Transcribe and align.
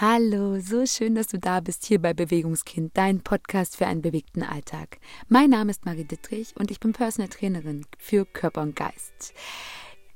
Hallo, 0.00 0.58
so 0.58 0.86
schön, 0.86 1.14
dass 1.14 1.28
du 1.28 1.38
da 1.38 1.60
bist 1.60 1.86
hier 1.86 2.02
bei 2.02 2.14
Bewegungskind, 2.14 2.90
dein 2.96 3.20
Podcast 3.20 3.76
für 3.76 3.86
einen 3.86 4.02
bewegten 4.02 4.42
Alltag. 4.42 4.98
Mein 5.28 5.50
Name 5.50 5.70
ist 5.70 5.86
Marie 5.86 6.02
Dittrich 6.02 6.52
und 6.56 6.72
ich 6.72 6.80
bin 6.80 6.92
Personal 6.92 7.28
Trainerin 7.28 7.86
für 7.96 8.24
Körper 8.24 8.62
und 8.62 8.74
Geist. 8.74 9.32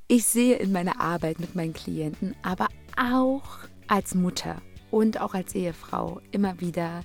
Ich 0.09 0.25
sehe 0.25 0.56
in 0.56 0.72
meiner 0.72 1.01
Arbeit 1.01 1.38
mit 1.38 1.54
meinen 1.54 1.75
Klienten, 1.75 2.35
aber 2.43 2.67
auch 3.01 3.59
als 3.87 4.17
Mutter 4.17 4.61
und 4.91 5.21
auch 5.21 5.35
als 5.35 5.54
Ehefrau 5.54 6.21
immer 6.33 6.61
wieder, 6.61 7.05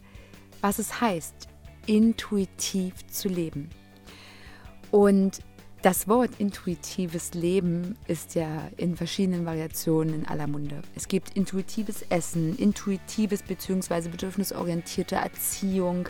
was 0.62 0.80
es 0.80 1.00
heißt, 1.00 1.48
intuitiv 1.86 3.06
zu 3.06 3.28
leben. 3.28 3.70
Und 4.90 5.42
das 5.84 6.08
Wort 6.08 6.32
intuitives 6.40 7.34
Leben 7.34 7.98
ist 8.08 8.36
ja 8.36 8.70
in 8.78 8.96
verschiedenen 8.96 9.46
Variationen 9.46 10.16
in 10.16 10.26
aller 10.26 10.48
Munde. 10.48 10.82
Es 10.96 11.10
gibt 11.10 11.36
intuitives 11.36 12.04
Essen, 12.04 12.58
intuitives 12.58 13.44
bzw. 13.44 14.08
bedürfnisorientierte 14.08 15.16
Erziehung. 15.16 16.08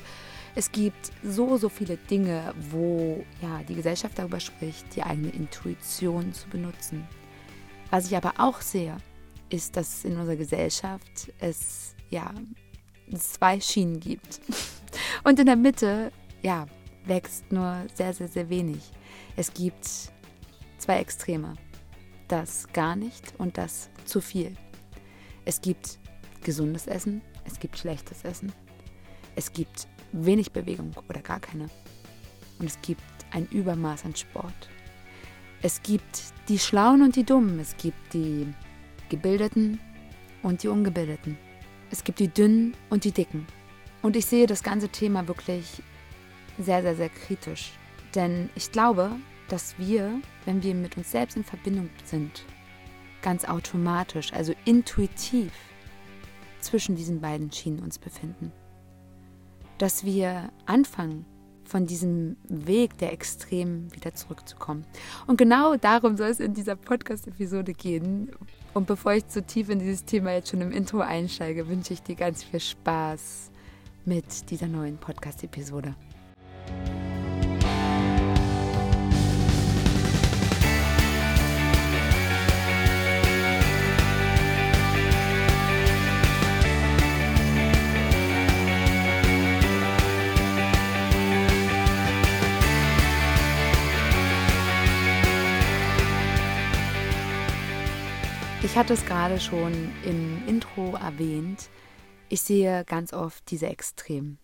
Es 0.53 0.71
gibt 0.71 1.11
so, 1.23 1.57
so 1.57 1.69
viele 1.69 1.97
Dinge, 1.97 2.53
wo 2.69 3.25
ja, 3.41 3.61
die 3.67 3.73
Gesellschaft 3.73 4.19
darüber 4.19 4.39
spricht, 4.39 4.95
die 4.95 5.01
eigene 5.01 5.29
Intuition 5.29 6.33
zu 6.33 6.47
benutzen. 6.49 7.07
Was 7.89 8.05
ich 8.05 8.15
aber 8.15 8.33
auch 8.37 8.61
sehe, 8.61 8.97
ist, 9.49 9.75
dass 9.75 10.05
in 10.05 10.17
unserer 10.17 10.35
Gesellschaft 10.35 11.33
es 11.39 11.95
ja 12.11 12.31
zwei 13.17 13.59
Schienen 13.59 13.99
gibt. 13.99 14.39
Und 15.23 15.39
in 15.39 15.47
der 15.47 15.55
Mitte, 15.55 16.11
ja, 16.43 16.67
wächst 17.05 17.51
nur 17.51 17.87
sehr, 17.95 18.13
sehr, 18.13 18.27
sehr 18.27 18.49
wenig. 18.49 18.91
Es 19.35 19.53
gibt 19.53 19.87
zwei 20.77 20.99
Extreme. 20.99 21.55
Das 22.27 22.67
gar 22.73 22.95
nicht 22.95 23.33
und 23.37 23.57
das 23.57 23.89
zu 24.05 24.21
viel. 24.21 24.55
Es 25.45 25.61
gibt 25.61 25.99
gesundes 26.43 26.87
Essen, 26.87 27.21
es 27.45 27.59
gibt 27.59 27.77
schlechtes 27.77 28.23
Essen. 28.23 28.51
Es 29.35 29.51
gibt 29.51 29.87
wenig 30.11 30.51
Bewegung 30.51 30.91
oder 31.09 31.21
gar 31.21 31.39
keine. 31.39 31.69
Und 32.59 32.67
es 32.67 32.79
gibt 32.81 33.01
ein 33.31 33.47
Übermaß 33.47 34.05
an 34.05 34.15
Sport. 34.15 34.69
Es 35.61 35.81
gibt 35.81 36.33
die 36.49 36.59
Schlauen 36.59 37.01
und 37.01 37.15
die 37.15 37.23
Dummen. 37.23 37.59
Es 37.59 37.75
gibt 37.77 38.13
die 38.13 38.47
Gebildeten 39.09 39.79
und 40.43 40.63
die 40.63 40.67
Ungebildeten. 40.67 41.37
Es 41.89 42.03
gibt 42.03 42.19
die 42.19 42.27
Dünnen 42.27 42.75
und 42.89 43.03
die 43.05 43.11
Dicken. 43.11 43.47
Und 44.01 44.15
ich 44.15 44.25
sehe 44.25 44.47
das 44.47 44.63
ganze 44.63 44.89
Thema 44.89 45.27
wirklich 45.27 45.81
sehr, 46.57 46.81
sehr, 46.81 46.95
sehr 46.95 47.09
kritisch. 47.09 47.71
Denn 48.15 48.49
ich 48.55 48.71
glaube, 48.71 49.11
dass 49.49 49.77
wir, 49.77 50.19
wenn 50.45 50.63
wir 50.63 50.75
mit 50.75 50.97
uns 50.97 51.11
selbst 51.11 51.37
in 51.37 51.43
Verbindung 51.43 51.89
sind, 52.05 52.45
ganz 53.21 53.45
automatisch, 53.45 54.33
also 54.33 54.53
intuitiv 54.65 55.51
zwischen 56.59 56.95
diesen 56.95 57.21
beiden 57.21 57.51
Schienen 57.51 57.79
uns 57.79 57.99
befinden. 57.99 58.51
Dass 59.77 60.05
wir 60.05 60.51
anfangen, 60.65 61.25
von 61.65 61.85
diesem 61.85 62.37
Weg 62.47 62.97
der 62.97 63.13
Extremen 63.13 63.93
wieder 63.95 64.13
zurückzukommen. 64.13 64.85
Und 65.27 65.37
genau 65.37 65.75
darum 65.75 66.17
soll 66.17 66.27
es 66.27 66.39
in 66.39 66.53
dieser 66.53 66.75
Podcast-Episode 66.75 67.73
gehen. 67.73 68.31
Und 68.73 68.85
bevor 68.85 69.13
ich 69.13 69.27
zu 69.27 69.41
tief 69.43 69.69
in 69.69 69.79
dieses 69.79 70.05
Thema 70.05 70.33
jetzt 70.33 70.49
schon 70.49 70.61
im 70.61 70.71
Intro 70.71 70.99
einsteige, 70.99 71.67
wünsche 71.67 71.93
ich 71.93 72.03
dir 72.03 72.15
ganz 72.15 72.43
viel 72.43 72.59
Spaß 72.59 73.51
mit 74.05 74.49
dieser 74.51 74.67
neuen 74.67 74.97
Podcast-Episode. 74.97 75.95
Ich 98.73 98.79
hatte 98.79 98.95
es 98.95 99.05
gerade 99.05 99.39
schon 99.39 99.71
im 100.03 100.47
Intro 100.47 100.95
erwähnt. 100.95 101.69
Ich 102.27 102.41
sehe 102.41 102.83
ganz 102.85 103.13
oft 103.13 103.51
diese 103.51 103.67
Extremen 103.67 104.39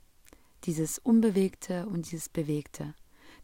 dieses 0.65 0.99
Unbewegte 0.99 1.87
und 1.87 2.11
dieses 2.11 2.29
Bewegte. 2.29 2.93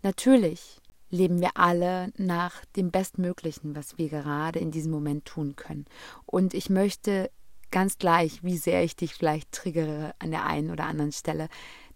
Natürlich 0.03 0.79
leben 1.09 1.41
wir 1.41 1.49
alle 1.55 2.13
nach 2.17 2.63
dem 2.75 2.91
Bestmöglichen, 2.91 3.75
was 3.75 3.97
wir 3.97 4.09
gerade 4.09 4.59
in 4.59 4.69
diesem 4.69 4.91
Moment 4.91 5.25
tun 5.25 5.55
können. 5.55 5.85
Und 6.27 6.53
ich 6.53 6.69
möchte 6.69 7.31
ganz 7.71 7.97
gleich, 7.97 8.43
wie 8.43 8.57
sehr 8.57 8.83
ich 8.83 8.95
dich 8.95 9.15
vielleicht 9.15 9.51
triggere 9.51 10.13
an 10.19 10.29
der 10.29 10.45
einen 10.45 10.69
oder 10.69 10.85
anderen 10.85 11.13
Stelle, 11.13 11.49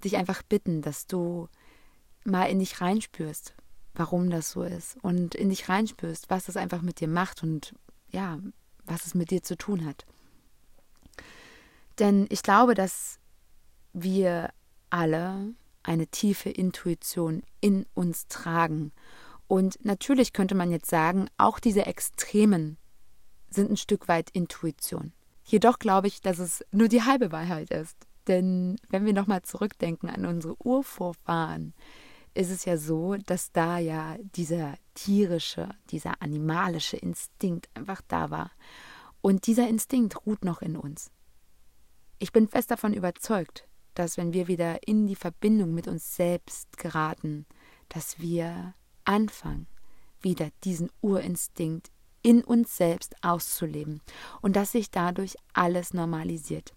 dich 0.04 0.18
einfach 0.18 0.42
bitten, 0.42 0.82
dass 0.82 1.06
du 1.06 1.48
mal 2.24 2.46
in 2.46 2.58
dich 2.58 2.82
reinspürst, 2.82 3.54
warum 3.94 4.32
das 4.32 4.50
so 4.50 4.64
ist 4.64 4.98
und 5.04 5.36
in 5.36 5.50
dich 5.50 5.70
reinspürst, 5.70 6.32
was 6.32 6.46
das 6.46 6.58
einfach 6.58 6.82
mit 6.82 7.02
dir 7.02 7.08
macht 7.08 7.44
und 7.44 7.76
ja, 8.12 8.40
was 8.90 9.06
es 9.06 9.16
mit 9.16 9.32
dir 9.32 9.44
zu 9.44 9.58
tun 9.58 9.86
hat. 9.86 10.06
Denn 12.00 12.28
ich 12.30 12.44
glaube, 12.44 12.74
dass 12.74 13.20
wir 13.94 14.50
alle 14.90 15.54
eine 15.84 16.08
tiefe 16.08 16.50
Intuition 16.50 17.44
in 17.62 17.86
uns 17.94 18.28
tragen. 18.28 18.92
Und 19.48 19.84
natürlich 19.84 20.34
könnte 20.34 20.56
man 20.56 20.72
jetzt 20.72 20.90
sagen, 20.90 21.28
auch 21.38 21.60
diese 21.60 21.86
Extremen 21.86 22.78
sind 23.50 23.72
ein 23.72 23.78
Stück 23.78 24.08
weit 24.08 24.30
Intuition. 24.32 25.14
Jedoch 25.44 25.80
glaube 25.80 26.08
ich, 26.08 26.22
dass 26.22 26.38
es 26.40 26.64
nur 26.72 26.88
die 26.88 27.04
halbe 27.04 27.32
Wahrheit 27.32 27.72
ist. 27.72 27.98
Denn 28.28 28.76
wenn 28.90 29.06
wir 29.06 29.14
nochmal 29.14 29.42
zurückdenken 29.42 30.10
an 30.10 30.26
unsere 30.26 30.56
Urvorfahren, 30.64 31.74
ist 32.34 32.52
es 32.52 32.66
ja 32.66 32.78
so, 32.78 33.16
dass 33.16 33.52
da 33.52 33.78
ja 33.78 34.18
dieser 34.36 34.76
tierische, 34.94 35.70
dieser 35.90 36.22
animalische 36.22 36.98
Instinkt 36.98 37.70
einfach 37.74 38.02
da 38.08 38.30
war. 38.30 38.52
Und 39.22 39.48
dieser 39.48 39.68
Instinkt 39.68 40.26
ruht 40.26 40.46
noch 40.46 40.62
in 40.62 40.78
uns. 40.78 41.12
Ich 42.20 42.32
bin 42.32 42.48
fest 42.48 42.72
davon 42.72 42.94
überzeugt, 42.94 43.68
dass 43.94 44.18
wenn 44.18 44.34
wir 44.34 44.48
wieder 44.48 44.88
in 44.88 45.08
die 45.08 45.16
Verbindung 45.16 45.74
mit 45.74 45.88
uns 45.88 46.16
selbst 46.16 46.78
geraten, 46.78 47.46
dass 47.90 48.20
wir 48.20 48.74
anfangen, 49.04 49.68
wieder 50.22 50.50
diesen 50.64 50.92
Urinstinkt 51.02 51.92
in 52.22 52.44
uns 52.44 52.76
selbst 52.76 53.16
auszuleben 53.24 54.02
und 54.42 54.56
dass 54.56 54.74
sich 54.74 54.92
dadurch 54.92 55.36
alles 55.54 55.94
normalisiert. 55.94 56.74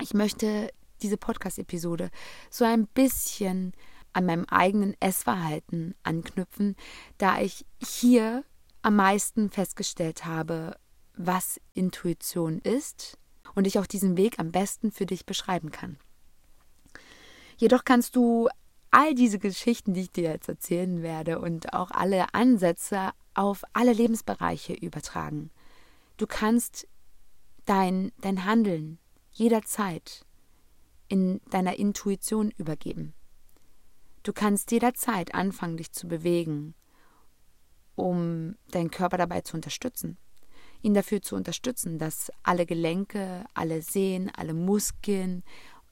Ich 0.00 0.14
möchte 0.14 0.70
diese 1.02 1.16
Podcast-Episode 1.16 2.10
so 2.50 2.64
ein 2.64 2.86
bisschen 2.86 3.72
an 4.12 4.26
meinem 4.26 4.44
eigenen 4.46 4.96
Essverhalten 5.00 5.94
anknüpfen, 6.02 6.76
da 7.18 7.40
ich 7.40 7.64
hier 7.82 8.44
am 8.82 8.96
meisten 8.96 9.50
festgestellt 9.50 10.24
habe, 10.24 10.76
was 11.16 11.60
Intuition 11.74 12.58
ist 12.58 13.18
und 13.54 13.66
ich 13.66 13.78
auch 13.78 13.86
diesen 13.86 14.16
Weg 14.16 14.38
am 14.38 14.52
besten 14.52 14.92
für 14.92 15.06
dich 15.06 15.26
beschreiben 15.26 15.70
kann. 15.70 15.98
Jedoch 17.56 17.84
kannst 17.84 18.14
du 18.14 18.48
all 18.90 19.14
diese 19.14 19.38
Geschichten, 19.38 19.94
die 19.94 20.02
ich 20.02 20.12
dir 20.12 20.30
jetzt 20.30 20.48
erzählen 20.48 21.02
werde 21.02 21.40
und 21.40 21.72
auch 21.72 21.90
alle 21.90 22.32
Ansätze 22.34 23.10
auf 23.34 23.62
alle 23.72 23.92
Lebensbereiche 23.92 24.72
übertragen. 24.72 25.50
Du 26.16 26.26
kannst 26.26 26.86
dein, 27.66 28.12
dein 28.20 28.44
Handeln 28.44 28.98
jederzeit 29.32 30.24
in 31.08 31.40
deiner 31.50 31.78
Intuition 31.78 32.50
übergeben. 32.56 33.14
Du 34.28 34.34
kannst 34.34 34.72
jederzeit 34.72 35.34
anfangen, 35.34 35.78
dich 35.78 35.90
zu 35.90 36.06
bewegen, 36.06 36.74
um 37.94 38.56
deinen 38.70 38.90
Körper 38.90 39.16
dabei 39.16 39.40
zu 39.40 39.56
unterstützen. 39.56 40.18
Ihn 40.82 40.92
dafür 40.92 41.22
zu 41.22 41.34
unterstützen, 41.34 41.98
dass 41.98 42.30
alle 42.42 42.66
Gelenke, 42.66 43.46
alle 43.54 43.80
Sehnen, 43.80 44.30
alle 44.36 44.52
Muskeln 44.52 45.44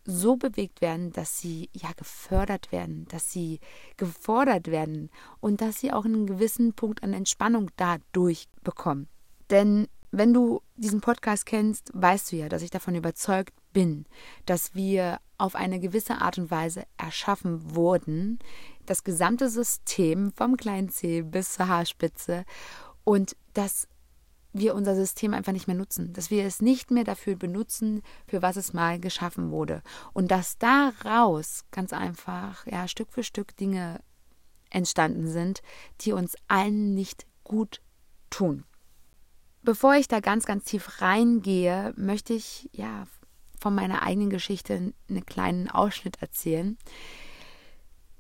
so 0.05 0.37
bewegt 0.37 0.83
werden, 0.83 1.13
dass 1.13 1.39
sie 1.39 1.71
ja 1.73 1.89
gefördert 1.97 2.73
werden, 2.73 3.07
dass 3.09 3.33
sie 3.33 3.59
gefordert 3.97 4.67
werden 4.71 5.09
und 5.41 5.63
dass 5.63 5.81
sie 5.81 5.91
auch 5.91 6.05
einen 6.05 6.27
gewissen 6.27 6.75
Punkt 6.75 7.03
an 7.03 7.15
Entspannung 7.15 7.71
dadurch 7.79 8.49
bekommen. 8.63 9.09
Denn 9.49 9.89
wenn 10.11 10.35
du 10.35 10.61
diesen 10.77 11.01
Podcast 11.01 11.47
kennst, 11.47 11.91
weißt 11.95 12.33
du 12.33 12.37
ja, 12.37 12.51
dass 12.51 12.61
ich 12.61 12.71
davon 12.71 12.97
überzeugt 12.97 13.55
bin, 13.73 14.05
dass 14.45 14.75
wir 14.75 15.21
auf 15.39 15.55
eine 15.55 15.81
gewisse 15.81 16.21
Art 16.21 16.39
und 16.39 16.51
Weise 16.51 16.85
erschaffen 16.97 17.75
wurden, 17.75 18.39
das 18.87 19.05
gesamte 19.05 19.49
System 19.49 20.33
vom 20.33 20.57
kleinen 20.57 20.89
C 20.89 21.23
bis 21.23 21.55
zur 21.55 21.69
Haarspitze 21.69 22.45
und 23.05 23.37
dass 23.55 23.89
wir 24.53 24.75
unser 24.75 24.95
System 24.95 25.35
einfach 25.35 25.53
nicht 25.53 25.67
mehr 25.67 25.77
nutzen, 25.77 26.13
dass 26.13 26.31
wir 26.31 26.45
es 26.45 26.63
nicht 26.63 26.91
mehr 26.91 27.05
dafür 27.05 27.37
benutzen, 27.37 28.03
für 28.27 28.43
was 28.43 28.57
es 28.57 28.73
mal 28.73 28.99
geschaffen 28.99 29.51
wurde. 29.51 29.83
Und 30.13 30.31
dass 30.31 30.59
daraus 30.59 31.65
ganz 31.71 31.93
einfach, 31.93 32.67
ja, 32.67 32.89
Stück 32.89 33.13
für 33.13 33.23
Stück 33.23 33.57
Dinge 33.57 34.01
entstanden 34.71 35.29
sind, 35.29 35.63
die 36.01 36.13
uns 36.13 36.37
allen 36.49 36.95
nicht 36.95 37.27
gut 37.45 37.83
tun. 38.31 38.65
Bevor 39.63 39.95
ich 39.95 40.09
da 40.09 40.21
ganz, 40.21 40.47
ganz 40.47 40.65
tief 40.65 41.01
reingehe, 41.01 41.93
möchte 41.97 42.33
ich 42.33 42.71
ja 42.73 43.05
von 43.67 43.75
meiner 43.75 44.05
eigenen 44.05 44.31
Geschichte 44.31 44.93
einen 45.11 45.27
kleinen 45.27 45.69
Ausschnitt 45.69 46.23
erzählen, 46.23 46.79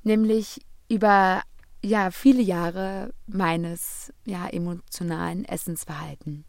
nämlich 0.02 0.60
über 0.88 1.40
ja 1.84 2.10
viele 2.10 2.42
Jahre 2.42 3.14
meines 3.28 4.12
ja 4.24 4.48
emotionalen 4.48 5.44
Essensverhalten. 5.44 6.44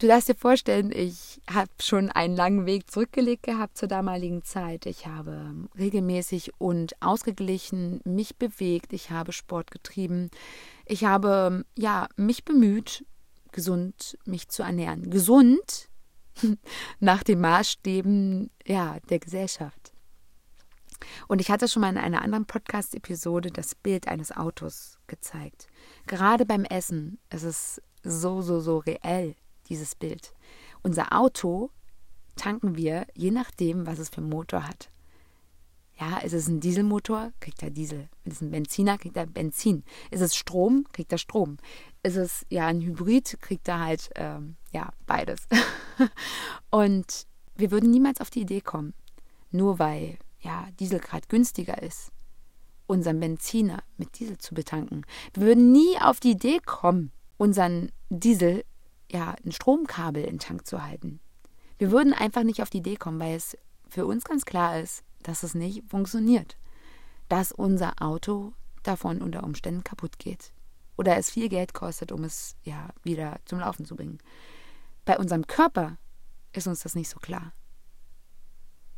Du 0.00 0.06
darfst 0.06 0.28
dir 0.28 0.34
vorstellen, 0.34 0.92
ich 0.94 1.40
habe 1.50 1.70
schon 1.80 2.10
einen 2.10 2.36
langen 2.36 2.66
Weg 2.66 2.90
zurückgelegt 2.90 3.44
gehabt 3.44 3.78
zur 3.78 3.88
damaligen 3.88 4.44
Zeit. 4.44 4.84
Ich 4.84 5.06
habe 5.06 5.54
regelmäßig 5.78 6.52
und 6.58 7.00
ausgeglichen 7.00 8.02
mich 8.04 8.36
bewegt. 8.36 8.92
Ich 8.92 9.10
habe 9.10 9.32
Sport 9.32 9.70
getrieben. 9.70 10.30
Ich 10.84 11.06
habe 11.06 11.64
ja 11.74 12.06
mich 12.16 12.44
bemüht, 12.44 13.06
gesund 13.50 14.18
mich 14.26 14.50
zu 14.50 14.62
ernähren. 14.62 15.08
Gesund 15.08 15.88
nach 17.00 17.22
den 17.22 17.40
Maßstäben 17.40 18.50
ja 18.66 18.98
der 19.08 19.18
Gesellschaft. 19.18 19.92
Und 21.26 21.40
ich 21.40 21.50
hatte 21.50 21.68
schon 21.68 21.80
mal 21.80 21.90
in 21.90 21.98
einer 21.98 22.22
anderen 22.22 22.46
Podcast-Episode 22.46 23.50
das 23.50 23.74
Bild 23.74 24.08
eines 24.08 24.32
Autos 24.32 24.98
gezeigt. 25.08 25.66
Gerade 26.06 26.46
beim 26.46 26.64
Essen 26.64 27.18
ist 27.30 27.42
es 27.42 27.82
so, 28.04 28.40
so, 28.40 28.60
so 28.60 28.78
reell 28.78 29.34
dieses 29.68 29.94
Bild. 29.94 30.32
Unser 30.82 31.12
Auto 31.12 31.70
tanken 32.36 32.76
wir 32.76 33.06
je 33.14 33.30
nachdem, 33.30 33.86
was 33.86 33.98
es 33.98 34.08
für 34.08 34.18
einen 34.18 34.30
Motor 34.30 34.66
hat. 34.66 34.91
Ja, 35.98 36.18
ist 36.18 36.32
es 36.32 36.48
ein 36.48 36.60
Dieselmotor, 36.60 37.32
kriegt 37.40 37.62
er 37.62 37.70
Diesel. 37.70 38.08
Ist 38.24 38.34
es 38.34 38.40
ein 38.40 38.50
Benziner, 38.50 38.98
kriegt 38.98 39.16
er 39.16 39.26
Benzin. 39.26 39.84
Ist 40.10 40.20
es 40.20 40.34
Strom, 40.34 40.86
kriegt 40.92 41.12
er 41.12 41.18
Strom. 41.18 41.58
Ist 42.02 42.16
es 42.16 42.46
ja 42.48 42.66
ein 42.66 42.80
Hybrid, 42.80 43.38
kriegt 43.40 43.68
er 43.68 43.80
halt 43.80 44.10
ähm, 44.16 44.56
ja 44.72 44.90
beides. 45.06 45.46
Und 46.70 47.26
wir 47.56 47.70
würden 47.70 47.90
niemals 47.90 48.20
auf 48.20 48.30
die 48.30 48.40
Idee 48.40 48.60
kommen, 48.60 48.94
nur 49.50 49.78
weil 49.78 50.18
ja 50.40 50.66
Diesel 50.80 50.98
gerade 50.98 51.28
günstiger 51.28 51.82
ist, 51.82 52.10
unseren 52.86 53.20
Benziner 53.20 53.82
mit 53.96 54.18
Diesel 54.18 54.38
zu 54.38 54.54
betanken. 54.54 55.04
Wir 55.34 55.44
würden 55.44 55.72
nie 55.72 55.98
auf 56.00 56.20
die 56.20 56.32
Idee 56.32 56.58
kommen, 56.64 57.12
unseren 57.36 57.92
Diesel 58.08 58.64
ja, 59.10 59.36
ein 59.44 59.52
Stromkabel 59.52 60.24
in 60.24 60.30
den 60.30 60.38
Tank 60.38 60.66
zu 60.66 60.82
halten. 60.82 61.20
Wir 61.78 61.90
würden 61.90 62.14
einfach 62.14 62.42
nicht 62.42 62.62
auf 62.62 62.70
die 62.70 62.78
Idee 62.78 62.96
kommen, 62.96 63.20
weil 63.20 63.36
es 63.36 63.56
für 63.88 64.06
uns 64.06 64.24
ganz 64.24 64.44
klar 64.44 64.80
ist, 64.80 65.04
dass 65.28 65.42
es 65.42 65.54
nicht 65.54 65.84
funktioniert. 65.88 66.56
Dass 67.28 67.52
unser 67.52 68.00
Auto 68.00 68.52
davon 68.82 69.22
unter 69.22 69.44
Umständen 69.44 69.84
kaputt 69.84 70.18
geht. 70.18 70.52
Oder 70.96 71.16
es 71.16 71.30
viel 71.30 71.48
Geld 71.48 71.74
kostet, 71.74 72.12
um 72.12 72.24
es 72.24 72.56
ja 72.64 72.90
wieder 73.02 73.40
zum 73.44 73.60
Laufen 73.60 73.86
zu 73.86 73.96
bringen. 73.96 74.18
Bei 75.04 75.18
unserem 75.18 75.46
Körper 75.46 75.96
ist 76.52 76.66
uns 76.66 76.82
das 76.82 76.94
nicht 76.94 77.08
so 77.08 77.18
klar. 77.18 77.52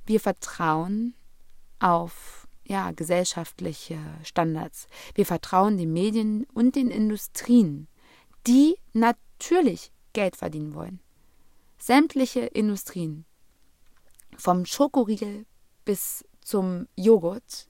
Wir 0.07 0.21
vertrauen 0.21 1.15
auf 1.79 2.47
ja, 2.67 2.93
gesellschaftliche 2.93 3.99
Standards. 4.23 4.87
Wir 5.15 5.27
vertrauen 5.27 5.77
den 5.77 5.93
Medien 5.93 6.45
und 6.53 6.77
den 6.77 6.91
Industrien, 6.91 7.89
die 8.47 8.77
natürlich 8.93 9.93
Geld 10.13 10.37
verdienen 10.37 10.75
wollen. 10.75 11.01
Sämtliche 11.79 12.41
Industrien, 12.41 13.27
vom 14.37 14.65
Schokoriegel 14.67 15.47
bis 15.85 16.25
zum 16.41 16.89
Joghurt, 16.97 17.69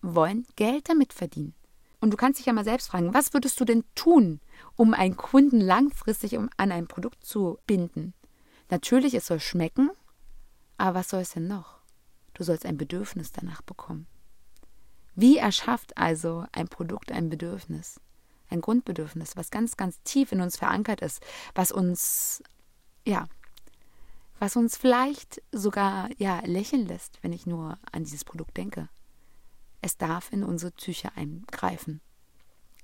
wollen 0.00 0.46
Geld 0.56 0.88
damit 0.88 1.12
verdienen. 1.12 1.54
Und 2.00 2.10
du 2.10 2.16
kannst 2.16 2.40
dich 2.40 2.46
ja 2.46 2.52
mal 2.52 2.64
selbst 2.64 2.88
fragen, 2.88 3.14
was 3.14 3.32
würdest 3.32 3.60
du 3.60 3.64
denn 3.64 3.84
tun, 3.94 4.40
um 4.74 4.92
einen 4.92 5.16
Kunden 5.16 5.60
langfristig 5.60 6.36
an 6.38 6.50
ein 6.56 6.88
Produkt 6.88 7.24
zu 7.24 7.58
binden? 7.66 8.12
Natürlich, 8.70 9.14
es 9.14 9.26
soll 9.26 9.38
schmecken, 9.38 9.90
aber 10.78 10.98
was 10.98 11.10
soll 11.10 11.20
es 11.20 11.30
denn 11.30 11.46
noch? 11.46 11.78
Du 12.34 12.42
sollst 12.42 12.66
ein 12.66 12.76
Bedürfnis 12.76 13.30
danach 13.30 13.62
bekommen. 13.62 14.06
Wie 15.14 15.36
erschafft 15.36 15.96
also 15.96 16.44
ein 16.52 16.68
Produkt 16.68 17.12
ein 17.12 17.28
Bedürfnis? 17.28 18.00
ein 18.52 18.60
Grundbedürfnis, 18.60 19.36
was 19.36 19.50
ganz, 19.50 19.76
ganz 19.76 20.00
tief 20.02 20.30
in 20.30 20.40
uns 20.40 20.56
verankert 20.56 21.00
ist, 21.00 21.22
was 21.54 21.72
uns, 21.72 22.42
ja, 23.04 23.26
was 24.42 24.56
uns 24.56 24.76
vielleicht 24.76 25.40
sogar, 25.52 26.10
ja, 26.18 26.40
lächeln 26.44 26.84
lässt, 26.84 27.22
wenn 27.22 27.32
ich 27.32 27.46
nur 27.46 27.78
an 27.92 28.02
dieses 28.02 28.24
Produkt 28.24 28.56
denke. 28.56 28.88
Es 29.80 29.98
darf 29.98 30.32
in 30.32 30.42
unsere 30.42 30.72
Psyche 30.72 31.12
eingreifen. 31.14 32.00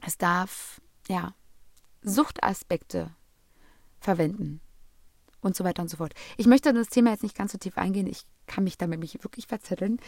Es 0.07 0.17
darf, 0.17 0.81
ja, 1.09 1.35
Suchtaspekte 2.01 3.11
verwenden 3.99 4.61
und 5.41 5.57
so 5.57 5.65
weiter 5.65 5.83
und 5.83 5.89
so 5.89 5.97
fort. 5.97 6.15
Ich 6.37 6.47
möchte 6.47 6.73
das 6.73 6.91
Thema 6.91 7.11
jetzt 7.11 7.25
nicht 7.25 7.37
ganz 7.37 7.51
so 7.51 7.59
tief 7.59 7.77
eingehen. 7.77 8.07
Ich 8.07 8.23
kann 8.47 8.63
mich 8.63 8.79
damit 8.79 9.01
mich 9.01 9.21
wirklich 9.25 9.49
verzetteln, 9.49 9.99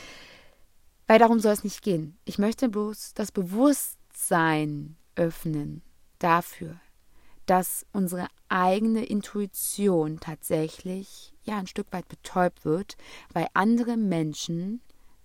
weil 1.08 1.18
darum 1.18 1.40
soll 1.40 1.54
es 1.54 1.64
nicht 1.64 1.82
gehen. 1.82 2.16
Ich 2.26 2.38
möchte 2.38 2.68
bloß 2.68 3.14
das 3.14 3.32
Bewusstsein 3.32 4.96
öffnen 5.16 5.82
dafür, 6.20 6.78
dass 7.46 7.84
unsere 7.92 8.28
eigene 8.48 9.04
Intuition 9.04 10.20
tatsächlich 10.20 11.34
ja 11.50 11.58
ein 11.58 11.66
Stück 11.66 11.92
weit 11.92 12.08
betäubt 12.08 12.64
wird, 12.64 12.96
weil 13.32 13.46
andere 13.54 13.96
Menschen, 13.96 14.80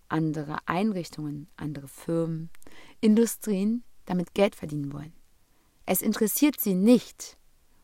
andere 0.10 0.58
Einrichtungen, 0.66 1.48
andere 1.56 1.88
Firmen, 1.88 2.50
Industrien 3.02 3.84
damit 4.06 4.34
Geld 4.34 4.56
verdienen 4.56 4.94
wollen. 4.94 5.14
Es 5.86 6.02
interessiert 6.02 6.60
sie 6.60 6.76
nicht, 6.76 7.38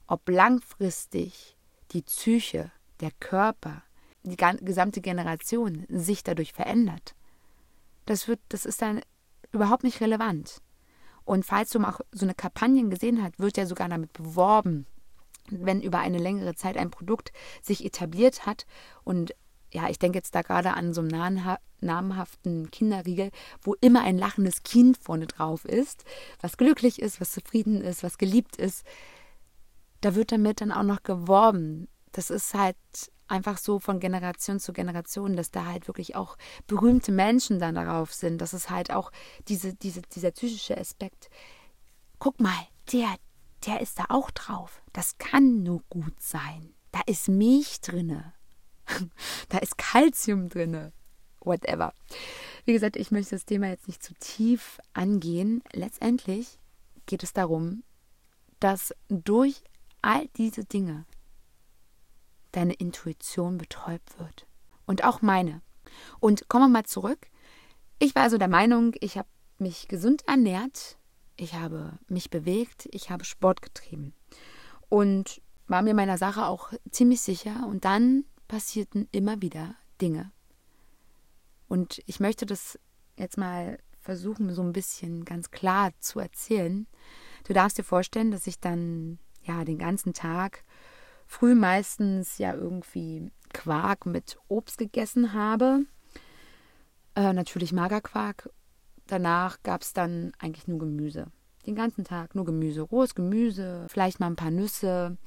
ob 0.08 0.28
langfristig 0.30 1.56
die 1.92 2.02
Psyche, 2.02 2.72
der 3.00 3.12
Körper, 3.20 3.84
die 4.24 4.38
gesamte 4.38 5.02
Generation 5.02 5.86
sich 5.90 6.24
dadurch 6.24 6.54
verändert. 6.54 7.16
Das, 8.06 8.28
wird, 8.28 8.40
das 8.50 8.66
ist 8.66 8.82
dann 8.82 9.02
überhaupt 9.52 9.84
nicht 9.84 10.02
relevant. 10.02 10.62
Und 11.26 11.46
falls 11.46 11.70
du 11.70 11.80
mal 11.80 11.96
so 12.12 12.26
eine 12.26 12.34
Kampagne 12.34 12.88
gesehen 12.90 13.22
hast, 13.22 13.40
wird 13.40 13.58
ja 13.58 13.66
sogar 13.66 13.90
damit 13.90 14.14
beworben, 14.14 14.86
wenn 15.52 15.82
über 15.82 16.00
eine 16.00 16.18
längere 16.18 16.56
Zeit 16.56 16.78
ein 16.78 16.92
Produkt 16.92 17.32
sich 17.62 17.86
etabliert 17.86 18.46
hat 18.46 18.66
und 19.04 19.36
ja, 19.74 19.90
ich 19.90 20.00
denke 20.00 20.18
jetzt 20.18 20.36
da 20.36 20.42
gerade 20.42 20.74
an 20.74 20.94
so 20.94 21.02
einen 21.02 21.58
namhaften 21.80 22.72
Kinderriegel, 22.72 23.32
wo 23.62 23.76
immer 23.80 24.02
ein 24.04 24.18
lachendes 24.18 24.64
Kind 24.64 24.98
vorne 24.98 25.28
drauf 25.28 25.66
ist, 25.66 26.04
was 26.42 26.58
glücklich 26.58 27.02
ist, 27.02 27.22
was 27.22 27.32
zufrieden 27.32 27.82
ist, 27.82 28.04
was 28.04 28.18
geliebt 28.18 28.58
ist. 28.58 28.86
Da 30.02 30.16
wird 30.16 30.32
damit 30.32 30.62
dann 30.62 30.72
auch 30.72 30.84
noch 30.84 31.04
geworben. 31.04 31.88
Das 32.12 32.30
ist 32.30 32.54
halt 32.54 32.76
einfach 33.28 33.58
so 33.58 33.80
von 33.80 34.00
Generation 34.00 34.60
zu 34.60 34.74
Generation, 34.74 35.38
dass 35.38 35.52
da 35.52 35.66
halt 35.66 35.88
wirklich 35.88 36.16
auch 36.16 36.38
berühmte 36.68 37.14
Menschen 37.14 37.60
dann 37.60 37.76
darauf 37.76 38.14
sind. 38.14 38.40
Das 38.40 38.54
ist 38.54 38.70
halt 38.70 38.92
auch 38.92 39.12
diese, 39.48 39.74
diese, 39.74 40.02
dieser 40.02 40.32
psychische 40.32 40.78
Aspekt. 40.78 41.30
Guck 42.20 42.42
mal, 42.42 42.68
der, 42.92 43.16
der 43.66 43.80
ist 43.80 44.00
da 44.00 44.06
auch 44.10 44.32
drauf. 44.32 44.81
Das 44.94 45.18
kann 45.18 45.64
nur 45.64 45.84
gut 45.90 46.20
sein. 46.22 46.74
Da 46.92 47.02
ist 47.06 47.30
Milch 47.30 47.82
drinne. 47.82 48.34
da 49.50 49.58
ist 49.60 49.78
Kalzium 49.78 50.50
drinne. 50.50 50.92
Whatever. 51.40 51.94
Wie 52.66 52.74
gesagt, 52.74 52.96
ich 52.96 53.10
möchte 53.12 53.36
das 53.36 53.46
Thema 53.46 53.68
jetzt 53.70 53.88
nicht 53.88 54.04
zu 54.04 54.14
tief 54.16 54.80
angehen. 54.94 55.64
Letztendlich 55.74 56.60
geht 57.06 57.24
es 57.24 57.34
darum, 57.34 57.84
dass 58.60 58.94
durch 59.10 59.64
all 60.02 60.28
diese 60.38 60.66
Dinge 60.66 61.06
deine 62.52 62.74
Intuition 62.74 63.58
betäubt 63.58 64.20
wird. 64.20 64.46
Und 64.86 65.04
auch 65.04 65.22
meine. 65.22 65.62
Und 66.20 66.48
kommen 66.50 66.66
wir 66.66 66.80
mal 66.80 66.86
zurück. 66.86 67.28
Ich 67.98 68.14
war 68.16 68.24
also 68.24 68.38
der 68.38 68.48
Meinung, 68.48 68.94
ich 69.00 69.18
habe 69.18 69.30
mich 69.58 69.88
gesund 69.88 70.24
ernährt, 70.28 70.98
ich 71.38 71.54
habe 71.54 71.98
mich 72.08 72.30
bewegt, 72.30 72.90
ich 72.92 73.10
habe 73.10 73.26
Sport 73.26 73.62
getrieben. 73.62 74.14
Und 74.92 75.42
war 75.68 75.82
mir 75.82 75.94
meiner 75.94 76.18
Sache 76.18 76.46
auch 76.46 76.74
ziemlich 76.90 77.22
sicher. 77.22 77.66
Und 77.66 77.86
dann 77.86 78.26
passierten 78.50 79.08
immer 79.14 79.42
wieder 79.42 79.76
Dinge. 80.02 80.34
Und 81.70 82.02
ich 82.08 82.20
möchte 82.20 82.46
das 82.46 82.78
jetzt 83.18 83.38
mal 83.38 83.80
versuchen, 84.02 84.54
so 84.54 84.62
ein 84.62 84.74
bisschen 84.74 85.24
ganz 85.24 85.50
klar 85.50 85.92
zu 86.02 86.20
erzählen. 86.20 86.88
Du 87.46 87.54
darfst 87.54 87.78
dir 87.78 87.86
vorstellen, 87.86 88.32
dass 88.32 88.48
ich 88.48 88.60
dann 88.60 89.18
ja 89.44 89.64
den 89.64 89.78
ganzen 89.78 90.14
Tag 90.14 90.66
früh 91.26 91.56
meistens 91.56 92.38
ja 92.38 92.54
irgendwie 92.54 93.32
Quark 93.54 94.06
mit 94.06 94.38
Obst 94.50 94.78
gegessen 94.78 95.32
habe. 95.32 95.86
Äh, 97.16 97.32
natürlich 97.32 97.72
Magerquark. 97.72 98.50
Danach 99.08 99.64
gab 99.64 99.84
es 99.84 99.94
dann 99.94 100.34
eigentlich 100.38 100.68
nur 100.68 100.80
Gemüse. 100.80 101.28
Den 101.66 101.76
ganzen 101.76 102.04
Tag 102.04 102.36
nur 102.36 102.46
Gemüse. 102.46 102.82
Rohes 102.82 103.16
Gemüse, 103.16 103.86
vielleicht 103.90 104.20
mal 104.20 104.28
ein 104.28 104.36
paar 104.36 104.52
Nüsse. 104.52 105.18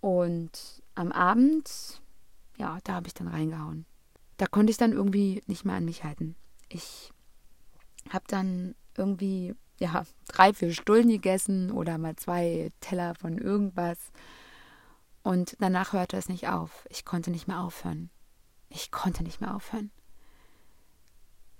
Und 0.00 0.82
am 0.94 1.12
Abend, 1.12 2.00
ja, 2.56 2.78
da 2.84 2.94
habe 2.94 3.06
ich 3.06 3.14
dann 3.14 3.28
reingehauen. 3.28 3.86
Da 4.36 4.46
konnte 4.46 4.70
ich 4.70 4.76
dann 4.76 4.92
irgendwie 4.92 5.42
nicht 5.46 5.64
mehr 5.64 5.76
an 5.76 5.84
mich 5.84 6.04
halten. 6.04 6.36
Ich 6.68 7.12
habe 8.10 8.24
dann 8.28 8.74
irgendwie, 8.96 9.54
ja, 9.78 10.04
drei, 10.28 10.52
vier 10.52 10.72
Stullen 10.72 11.08
gegessen 11.08 11.70
oder 11.70 11.98
mal 11.98 12.16
zwei 12.16 12.70
Teller 12.80 13.14
von 13.14 13.38
irgendwas. 13.38 13.98
Und 15.22 15.56
danach 15.60 15.92
hörte 15.92 16.16
es 16.16 16.28
nicht 16.28 16.48
auf. 16.48 16.86
Ich 16.90 17.04
konnte 17.04 17.30
nicht 17.30 17.48
mehr 17.48 17.60
aufhören. 17.60 18.10
Ich 18.70 18.90
konnte 18.90 19.22
nicht 19.22 19.40
mehr 19.40 19.54
aufhören. 19.54 19.90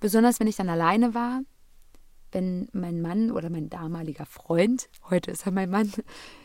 Besonders 0.00 0.38
wenn 0.38 0.46
ich 0.46 0.56
dann 0.56 0.68
alleine 0.68 1.14
war, 1.14 1.42
wenn 2.32 2.68
mein 2.72 3.00
Mann 3.00 3.30
oder 3.30 3.50
mein 3.50 3.70
damaliger 3.70 4.26
Freund, 4.26 4.88
heute 5.08 5.30
ist 5.30 5.46
er 5.46 5.52
mein 5.52 5.70
Mann, 5.70 5.92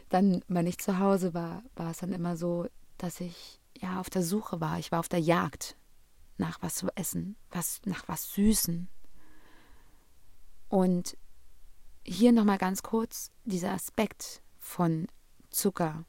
dann 0.09 0.43
mal 0.47 0.63
nicht 0.63 0.81
zu 0.81 0.99
Hause 0.99 1.33
war, 1.33 1.63
war 1.75 1.91
es 1.91 1.97
dann 1.97 2.13
immer 2.13 2.37
so, 2.37 2.67
dass 2.97 3.19
ich 3.19 3.59
ja 3.77 3.99
auf 3.99 4.09
der 4.09 4.23
Suche 4.23 4.61
war. 4.61 4.79
Ich 4.79 4.91
war 4.91 4.99
auf 4.99 5.09
der 5.09 5.19
Jagd 5.19 5.75
nach 6.37 6.61
was 6.61 6.75
zu 6.75 6.87
essen, 6.95 7.35
was, 7.51 7.81
nach 7.85 8.07
was 8.07 8.33
Süßen. 8.33 8.87
Und 10.69 11.17
hier 12.05 12.31
nochmal 12.31 12.57
ganz 12.57 12.83
kurz 12.83 13.31
dieser 13.43 13.71
Aspekt 13.71 14.41
von 14.57 15.07
Zucker 15.49 16.05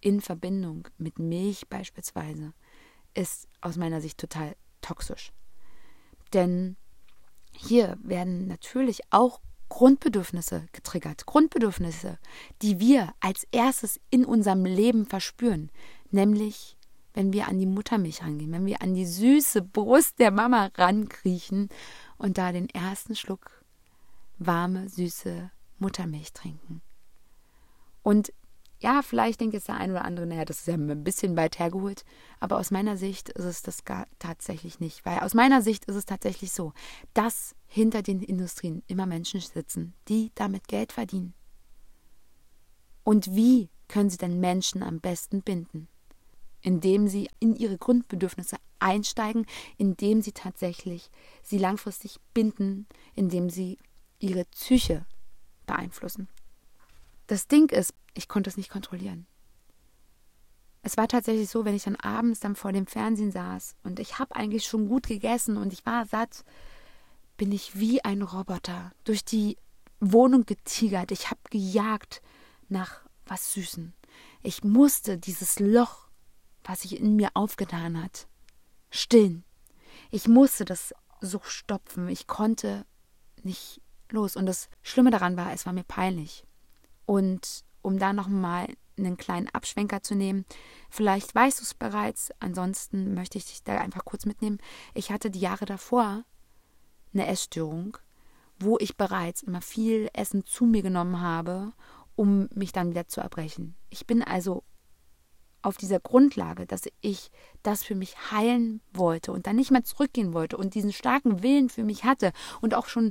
in 0.00 0.20
Verbindung 0.20 0.88
mit 0.98 1.18
Milch 1.18 1.68
beispielsweise 1.68 2.52
ist 3.14 3.48
aus 3.60 3.76
meiner 3.76 4.00
Sicht 4.00 4.18
total 4.18 4.54
toxisch. 4.80 5.32
Denn 6.32 6.76
hier 7.56 7.96
werden 8.02 8.46
natürlich 8.46 9.00
auch 9.10 9.40
Grundbedürfnisse 9.68 10.66
getriggert. 10.72 11.26
Grundbedürfnisse, 11.26 12.18
die 12.62 12.78
wir 12.78 13.12
als 13.20 13.46
erstes 13.50 14.00
in 14.10 14.24
unserem 14.24 14.64
Leben 14.64 15.06
verspüren. 15.06 15.70
Nämlich, 16.10 16.76
wenn 17.14 17.32
wir 17.32 17.48
an 17.48 17.58
die 17.58 17.66
Muttermilch 17.66 18.22
rangehen, 18.22 18.52
wenn 18.52 18.66
wir 18.66 18.82
an 18.82 18.94
die 18.94 19.06
süße 19.06 19.62
Brust 19.62 20.18
der 20.18 20.30
Mama 20.30 20.70
rankriechen 20.76 21.68
und 22.18 22.38
da 22.38 22.52
den 22.52 22.68
ersten 22.70 23.16
Schluck 23.16 23.64
warme, 24.38 24.88
süße 24.88 25.50
Muttermilch 25.78 26.32
trinken. 26.32 26.82
Und 28.02 28.32
ja, 28.86 29.02
vielleicht 29.02 29.40
denkt 29.40 29.52
jetzt 29.52 29.66
der 29.66 29.78
ein 29.78 29.90
oder 29.90 30.04
andere, 30.04 30.26
naja, 30.26 30.44
das 30.44 30.60
ist 30.60 30.68
ja 30.68 30.74
ein 30.74 31.02
bisschen 31.02 31.36
weit 31.36 31.58
hergeholt, 31.58 32.04
aber 32.38 32.56
aus 32.56 32.70
meiner 32.70 32.96
Sicht 32.96 33.30
ist 33.30 33.44
es 33.44 33.62
das 33.62 33.84
gar 33.84 34.06
tatsächlich 34.20 34.78
nicht. 34.78 35.04
Weil 35.04 35.18
aus 35.18 35.34
meiner 35.34 35.60
Sicht 35.60 35.86
ist 35.86 35.96
es 35.96 36.06
tatsächlich 36.06 36.52
so, 36.52 36.72
dass 37.12 37.56
hinter 37.66 38.02
den 38.02 38.22
Industrien 38.22 38.84
immer 38.86 39.06
Menschen 39.06 39.40
sitzen, 39.40 39.94
die 40.06 40.30
damit 40.36 40.68
Geld 40.68 40.92
verdienen. 40.92 41.34
Und 43.02 43.34
wie 43.34 43.70
können 43.88 44.08
sie 44.08 44.18
denn 44.18 44.38
Menschen 44.38 44.84
am 44.84 45.00
besten 45.00 45.42
binden? 45.42 45.88
Indem 46.60 47.08
sie 47.08 47.28
in 47.40 47.56
ihre 47.56 47.78
Grundbedürfnisse 47.78 48.56
einsteigen, 48.78 49.46
indem 49.78 50.22
sie 50.22 50.32
tatsächlich 50.32 51.10
sie 51.42 51.58
langfristig 51.58 52.20
binden, 52.34 52.86
indem 53.16 53.50
sie 53.50 53.78
ihre 54.20 54.44
Psyche 54.44 55.06
beeinflussen. 55.66 56.28
Das 57.26 57.48
Ding 57.48 57.70
ist, 57.70 57.92
ich 58.14 58.28
konnte 58.28 58.50
es 58.50 58.56
nicht 58.56 58.70
kontrollieren. 58.70 59.26
Es 60.82 60.96
war 60.96 61.08
tatsächlich 61.08 61.50
so, 61.50 61.64
wenn 61.64 61.74
ich 61.74 61.82
dann 61.82 61.96
abends 61.96 62.38
dann 62.38 62.54
vor 62.54 62.72
dem 62.72 62.86
Fernsehen 62.86 63.32
saß 63.32 63.74
und 63.82 63.98
ich 63.98 64.20
habe 64.20 64.36
eigentlich 64.36 64.66
schon 64.66 64.88
gut 64.88 65.08
gegessen 65.08 65.56
und 65.56 65.72
ich 65.72 65.84
war 65.84 66.06
satt, 66.06 66.44
bin 67.36 67.50
ich 67.50 67.78
wie 67.78 68.04
ein 68.04 68.22
Roboter 68.22 68.92
durch 69.02 69.24
die 69.24 69.58
Wohnung 69.98 70.46
getigert. 70.46 71.10
Ich 71.10 71.30
habe 71.30 71.40
gejagt 71.50 72.22
nach 72.68 73.00
was 73.26 73.52
Süßen. 73.52 73.94
Ich 74.42 74.62
musste 74.62 75.18
dieses 75.18 75.58
Loch, 75.58 76.08
was 76.62 76.82
sich 76.82 77.00
in 77.00 77.16
mir 77.16 77.30
aufgetan 77.34 78.00
hat, 78.00 78.28
stillen. 78.90 79.44
Ich 80.10 80.28
musste 80.28 80.64
das 80.64 80.94
so 81.20 81.40
stopfen. 81.42 82.08
Ich 82.08 82.26
konnte 82.26 82.86
nicht 83.42 83.80
los. 84.10 84.36
Und 84.36 84.46
das 84.46 84.68
Schlimme 84.82 85.10
daran 85.10 85.36
war, 85.36 85.52
es 85.52 85.66
war 85.66 85.72
mir 85.72 85.84
peinlich. 85.84 86.45
Und 87.06 87.64
um 87.82 87.98
da 87.98 88.12
nochmal 88.12 88.66
einen 88.98 89.16
kleinen 89.16 89.48
Abschwenker 89.48 90.02
zu 90.02 90.14
nehmen, 90.14 90.44
vielleicht 90.90 91.34
weißt 91.34 91.60
du 91.60 91.62
es 91.62 91.74
bereits, 91.74 92.30
ansonsten 92.40 93.14
möchte 93.14 93.38
ich 93.38 93.46
dich 93.46 93.62
da 93.62 93.78
einfach 93.78 94.04
kurz 94.04 94.26
mitnehmen. 94.26 94.58
Ich 94.94 95.10
hatte 95.10 95.30
die 95.30 95.40
Jahre 95.40 95.66
davor 95.66 96.24
eine 97.12 97.26
Essstörung, 97.26 97.96
wo 98.58 98.78
ich 98.78 98.96
bereits 98.96 99.42
immer 99.42 99.60
viel 99.60 100.08
Essen 100.12 100.44
zu 100.44 100.64
mir 100.64 100.82
genommen 100.82 101.20
habe, 101.20 101.72
um 102.14 102.48
mich 102.54 102.72
dann 102.72 102.90
wieder 102.90 103.06
zu 103.06 103.20
erbrechen. 103.20 103.76
Ich 103.90 104.06
bin 104.06 104.22
also 104.22 104.64
auf 105.62 105.76
dieser 105.76 105.98
Grundlage, 105.98 106.64
dass 106.64 106.82
ich 107.00 107.30
das 107.62 107.82
für 107.82 107.96
mich 107.96 108.30
heilen 108.30 108.80
wollte 108.92 109.32
und 109.32 109.46
dann 109.46 109.56
nicht 109.56 109.72
mehr 109.72 109.82
zurückgehen 109.82 110.32
wollte 110.32 110.56
und 110.56 110.74
diesen 110.74 110.92
starken 110.92 111.42
Willen 111.42 111.68
für 111.68 111.82
mich 111.82 112.04
hatte 112.04 112.32
und 112.60 112.74
auch 112.74 112.86
schon 112.86 113.10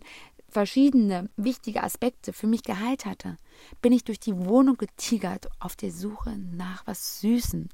verschiedene 0.49 1.29
wichtige 1.35 1.83
Aspekte 1.83 2.33
für 2.33 2.47
mich 2.47 2.63
geheilt 2.63 3.05
hatte, 3.05 3.37
bin 3.81 3.93
ich 3.93 4.03
durch 4.03 4.19
die 4.19 4.37
Wohnung 4.37 4.77
getigert 4.77 5.47
auf 5.59 5.75
der 5.75 5.91
Suche 5.91 6.37
nach 6.37 6.85
was 6.87 7.19
Süßen. 7.21 7.69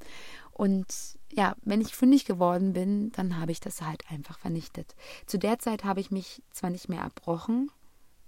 Und 0.51 1.17
ja, 1.31 1.55
wenn 1.63 1.81
ich 1.81 1.95
fündig 1.95 2.25
geworden 2.25 2.73
bin, 2.73 3.11
dann 3.13 3.39
habe 3.39 3.51
ich 3.51 3.59
das 3.59 3.81
halt 3.81 4.09
einfach 4.09 4.39
vernichtet. 4.39 4.95
Zu 5.25 5.37
der 5.37 5.59
Zeit 5.59 5.83
habe 5.83 5.99
ich 5.99 6.11
mich 6.11 6.43
zwar 6.51 6.69
nicht 6.69 6.89
mehr 6.89 7.01
erbrochen, 7.01 7.71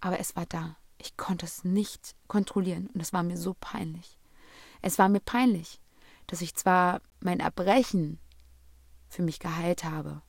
aber 0.01 0.19
es 0.19 0.35
war 0.35 0.45
da. 0.45 0.77
Ich 0.97 1.17
konnte 1.17 1.45
es 1.45 1.63
nicht 1.63 2.15
kontrollieren 2.27 2.87
und 2.93 3.01
es 3.01 3.13
war 3.13 3.23
mir 3.23 3.37
so 3.37 3.55
peinlich. 3.59 4.17
Es 4.81 4.99
war 4.99 5.09
mir 5.09 5.19
peinlich, 5.19 5.79
dass 6.27 6.41
ich 6.41 6.55
zwar 6.55 7.01
mein 7.19 7.39
Erbrechen 7.39 8.19
für 9.09 9.21
mich 9.21 9.39
geheilt 9.39 9.83
habe, 9.83 10.21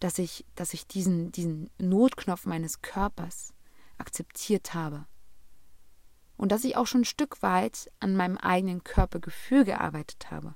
dass 0.00 0.18
ich, 0.18 0.44
dass 0.54 0.74
ich 0.74 0.86
diesen, 0.86 1.32
diesen 1.32 1.70
Notknopf 1.78 2.46
meines 2.46 2.82
Körpers 2.82 3.54
akzeptiert 3.98 4.74
habe. 4.74 5.06
Und 6.36 6.52
dass 6.52 6.64
ich 6.64 6.76
auch 6.76 6.86
schon 6.86 7.00
ein 7.02 7.06
Stück 7.06 7.42
weit 7.42 7.90
an 7.98 8.14
meinem 8.14 8.36
eigenen 8.36 8.84
Körpergefühl 8.84 9.64
gearbeitet 9.64 10.30
habe. 10.30 10.54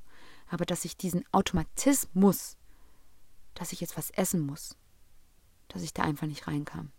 Aber 0.48 0.66
dass 0.66 0.84
ich 0.84 0.96
diesen 0.96 1.24
Automatismus, 1.32 2.58
dass 3.54 3.72
ich 3.72 3.80
jetzt 3.80 3.96
was 3.96 4.10
essen 4.10 4.40
muss, 4.40 4.76
dass 5.68 5.82
ich 5.82 5.94
da 5.94 6.02
einfach 6.02 6.26
nicht 6.26 6.46
reinkam. 6.46 6.92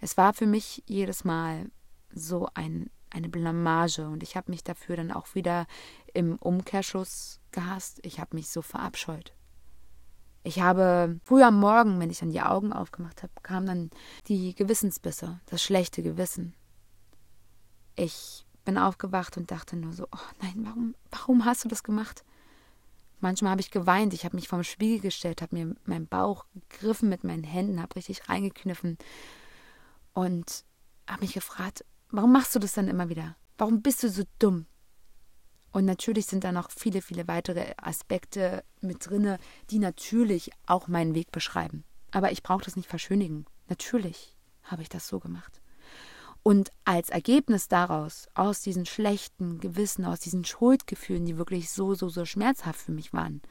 Es 0.00 0.16
war 0.16 0.32
für 0.32 0.46
mich 0.46 0.82
jedes 0.86 1.24
Mal 1.24 1.70
so 2.10 2.48
ein, 2.54 2.90
eine 3.10 3.28
Blamage 3.28 4.08
und 4.08 4.22
ich 4.22 4.36
habe 4.36 4.50
mich 4.50 4.64
dafür 4.64 4.96
dann 4.96 5.12
auch 5.12 5.34
wieder 5.34 5.66
im 6.14 6.36
Umkehrschuss 6.36 7.40
gehasst. 7.50 8.00
Ich 8.02 8.20
habe 8.20 8.36
mich 8.36 8.48
so 8.48 8.62
verabscheut. 8.62 9.35
Ich 10.46 10.60
habe 10.60 11.18
früh 11.24 11.42
am 11.42 11.58
Morgen, 11.58 11.98
wenn 11.98 12.08
ich 12.08 12.20
dann 12.20 12.30
die 12.30 12.40
Augen 12.40 12.72
aufgemacht 12.72 13.24
habe, 13.24 13.32
kamen 13.42 13.66
dann 13.66 13.90
die 14.28 14.54
Gewissensbisse, 14.54 15.40
das 15.46 15.60
schlechte 15.60 16.04
Gewissen. 16.04 16.54
Ich 17.96 18.46
bin 18.64 18.78
aufgewacht 18.78 19.36
und 19.36 19.50
dachte 19.50 19.74
nur 19.74 19.92
so, 19.92 20.04
oh 20.04 20.28
nein, 20.40 20.54
warum, 20.58 20.94
warum 21.10 21.44
hast 21.44 21.64
du 21.64 21.68
das 21.68 21.82
gemacht? 21.82 22.24
Manchmal 23.18 23.50
habe 23.50 23.60
ich 23.60 23.72
geweint, 23.72 24.14
ich 24.14 24.24
habe 24.24 24.36
mich 24.36 24.46
vorm 24.46 24.62
Spiegel 24.62 25.00
gestellt, 25.00 25.42
habe 25.42 25.56
mir 25.56 25.74
meinen 25.84 26.06
Bauch 26.06 26.46
gegriffen 26.68 27.08
mit 27.08 27.24
meinen 27.24 27.42
Händen, 27.42 27.82
habe 27.82 27.96
richtig 27.96 28.28
reingekniffen 28.28 28.98
und 30.12 30.64
habe 31.08 31.22
mich 31.22 31.32
gefragt, 31.32 31.84
warum 32.12 32.30
machst 32.30 32.54
du 32.54 32.60
das 32.60 32.74
dann 32.74 32.86
immer 32.86 33.08
wieder? 33.08 33.34
Warum 33.58 33.82
bist 33.82 34.04
du 34.04 34.08
so 34.08 34.22
dumm? 34.38 34.66
Und 35.76 35.84
natürlich 35.84 36.24
sind 36.24 36.42
da 36.42 36.52
noch 36.52 36.70
viele, 36.70 37.02
viele 37.02 37.28
weitere 37.28 37.74
Aspekte 37.76 38.64
mit 38.80 39.10
drinne, 39.10 39.38
die 39.68 39.78
natürlich 39.78 40.50
auch 40.64 40.88
meinen 40.88 41.14
Weg 41.14 41.30
beschreiben. 41.32 41.84
Aber 42.12 42.32
ich 42.32 42.42
brauche 42.42 42.64
das 42.64 42.76
nicht 42.76 42.88
verschönigen. 42.88 43.44
Natürlich 43.68 44.34
habe 44.62 44.80
ich 44.80 44.88
das 44.88 45.06
so 45.06 45.20
gemacht. 45.20 45.60
Und 46.42 46.70
als 46.86 47.10
Ergebnis 47.10 47.68
daraus, 47.68 48.26
aus 48.32 48.62
diesen 48.62 48.86
schlechten 48.86 49.60
Gewissen, 49.60 50.06
aus 50.06 50.20
diesen 50.20 50.46
Schuldgefühlen, 50.46 51.26
die 51.26 51.36
wirklich 51.36 51.68
so, 51.68 51.92
so, 51.92 52.08
so 52.08 52.24
schmerzhaft 52.24 52.80
für 52.80 52.92
mich 52.92 53.12
waren, 53.12 53.42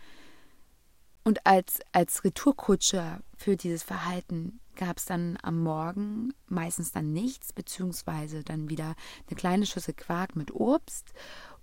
und 1.23 1.45
als, 1.45 1.79
als 1.91 2.23
Retourkutsche 2.23 3.19
für 3.35 3.55
dieses 3.55 3.83
Verhalten 3.83 4.61
gab 4.75 4.97
es 4.97 5.05
dann 5.05 5.37
am 5.43 5.61
Morgen 5.61 6.33
meistens 6.47 6.91
dann 6.91 7.13
nichts, 7.13 7.53
beziehungsweise 7.53 8.43
dann 8.43 8.69
wieder 8.69 8.95
eine 9.27 9.35
kleine 9.35 9.65
Schüssel 9.65 9.93
Quark 9.93 10.35
mit 10.35 10.53
Obst 10.53 11.13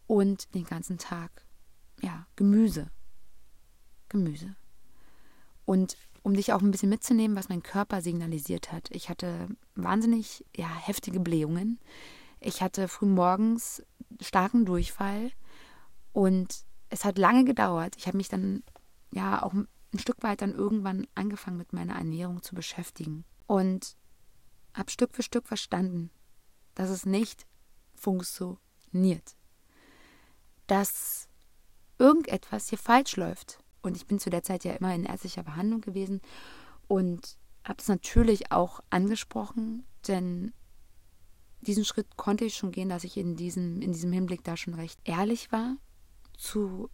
und 0.06 0.54
den 0.54 0.64
ganzen 0.64 0.99
Tag, 0.99 1.47
ja, 2.00 2.26
Gemüse. 2.37 2.90
Gemüse. 4.09 4.54
Und 5.64 5.97
um 6.23 6.35
dich 6.35 6.52
auch 6.52 6.62
ein 6.62 6.71
bisschen 6.71 6.88
mitzunehmen, 6.88 7.37
was 7.37 7.49
mein 7.49 7.62
Körper 7.62 8.00
signalisiert 8.00 8.73
hat. 8.73 8.88
Ich 8.92 9.09
hatte 9.09 9.49
wahnsinnig 9.75 10.44
ja, 10.54 10.68
heftige 10.68 11.21
Blähungen. 11.21 11.80
Ich 12.40 12.62
hatte 12.62 12.88
frühmorgens 12.88 13.82
starken 14.21 14.64
Durchfall 14.64 15.32
und 16.12 16.64
es 16.90 17.04
hat 17.04 17.18
lange 17.18 17.44
gedauert. 17.44 17.94
Ich 17.97 18.06
habe 18.06 18.16
mich 18.16 18.28
dann 18.28 18.62
ja 19.12 19.42
auch 19.42 19.52
ein 19.52 19.68
Stück 19.99 20.23
weit 20.23 20.42
dann 20.42 20.54
irgendwann 20.54 21.06
angefangen 21.14 21.56
mit 21.56 21.73
meiner 21.73 21.94
Ernährung 21.94 22.42
zu 22.42 22.54
beschäftigen 22.54 23.25
und 23.47 23.97
habe 24.75 24.90
Stück 24.90 25.14
für 25.14 25.23
Stück 25.23 25.47
verstanden, 25.47 26.11
dass 26.75 26.90
es 26.90 27.04
nicht 27.04 27.47
funktioniert 27.94 29.37
dass 30.73 31.29
irgendetwas 31.99 32.71
hier 32.71 32.79
falsch 32.79 33.17
läuft. 33.17 33.59
Und 33.83 33.95
ich 33.95 34.07
bin 34.07 34.19
zu 34.19 34.31
der 34.31 34.43
Zeit 34.43 34.64
ja 34.64 34.73
immer 34.73 34.95
in 34.95 35.05
ärztlicher 35.05 35.43
Behandlung 35.43 35.83
gewesen 35.83 36.23
und 36.88 37.37
habe 37.62 37.76
es 37.79 37.88
natürlich 37.88 38.52
auch 38.52 38.81
angesprochen, 38.88 39.85
denn 40.09 40.55
diesen 41.61 41.85
Schritt 41.85 42.17
konnte 42.17 42.47
ich 42.47 42.55
schon 42.55 42.73
gehen, 42.73 42.88
dass 42.88 43.05
ich 43.05 43.19
in 43.19 43.37
diesem, 43.37 43.83
in 43.83 43.93
diesem 43.93 44.12
Hinblick 44.12 44.45
da 44.45 44.57
schon 44.57 44.73
recht 44.73 44.99
ehrlich 45.05 45.52
war 45.52 45.76
zu 46.38 46.88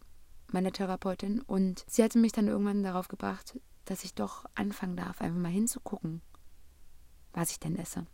meiner 0.51 0.73
Therapeutin 0.73 1.39
und 1.41 1.85
sie 1.87 2.03
hatte 2.03 2.19
mich 2.19 2.33
dann 2.33 2.49
irgendwann 2.49 2.83
darauf 2.83 3.07
gebracht, 3.07 3.57
dass 3.85 4.03
ich 4.03 4.13
doch 4.13 4.43
anfangen 4.55 4.97
darf, 4.97 5.21
einfach 5.21 5.39
mal 5.39 5.47
hinzugucken, 5.47 6.21
was 7.31 7.51
ich 7.51 7.61
denn 7.61 7.77
esse. 7.77 8.05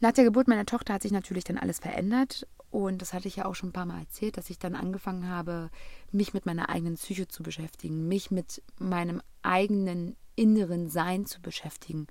Nach 0.00 0.12
der 0.12 0.24
Geburt 0.24 0.48
meiner 0.48 0.66
Tochter 0.66 0.94
hat 0.94 1.02
sich 1.02 1.12
natürlich 1.12 1.44
dann 1.44 1.56
alles 1.56 1.78
verändert 1.78 2.48
und 2.76 3.00
das 3.00 3.14
hatte 3.14 3.26
ich 3.26 3.36
ja 3.36 3.46
auch 3.46 3.54
schon 3.54 3.70
ein 3.70 3.72
paar 3.72 3.86
Mal 3.86 4.00
erzählt, 4.00 4.36
dass 4.36 4.50
ich 4.50 4.58
dann 4.58 4.74
angefangen 4.74 5.30
habe, 5.30 5.70
mich 6.12 6.34
mit 6.34 6.44
meiner 6.44 6.68
eigenen 6.68 6.96
Psyche 6.96 7.26
zu 7.26 7.42
beschäftigen, 7.42 8.06
mich 8.06 8.30
mit 8.30 8.62
meinem 8.78 9.22
eigenen 9.40 10.14
inneren 10.34 10.90
Sein 10.90 11.24
zu 11.24 11.40
beschäftigen. 11.40 12.06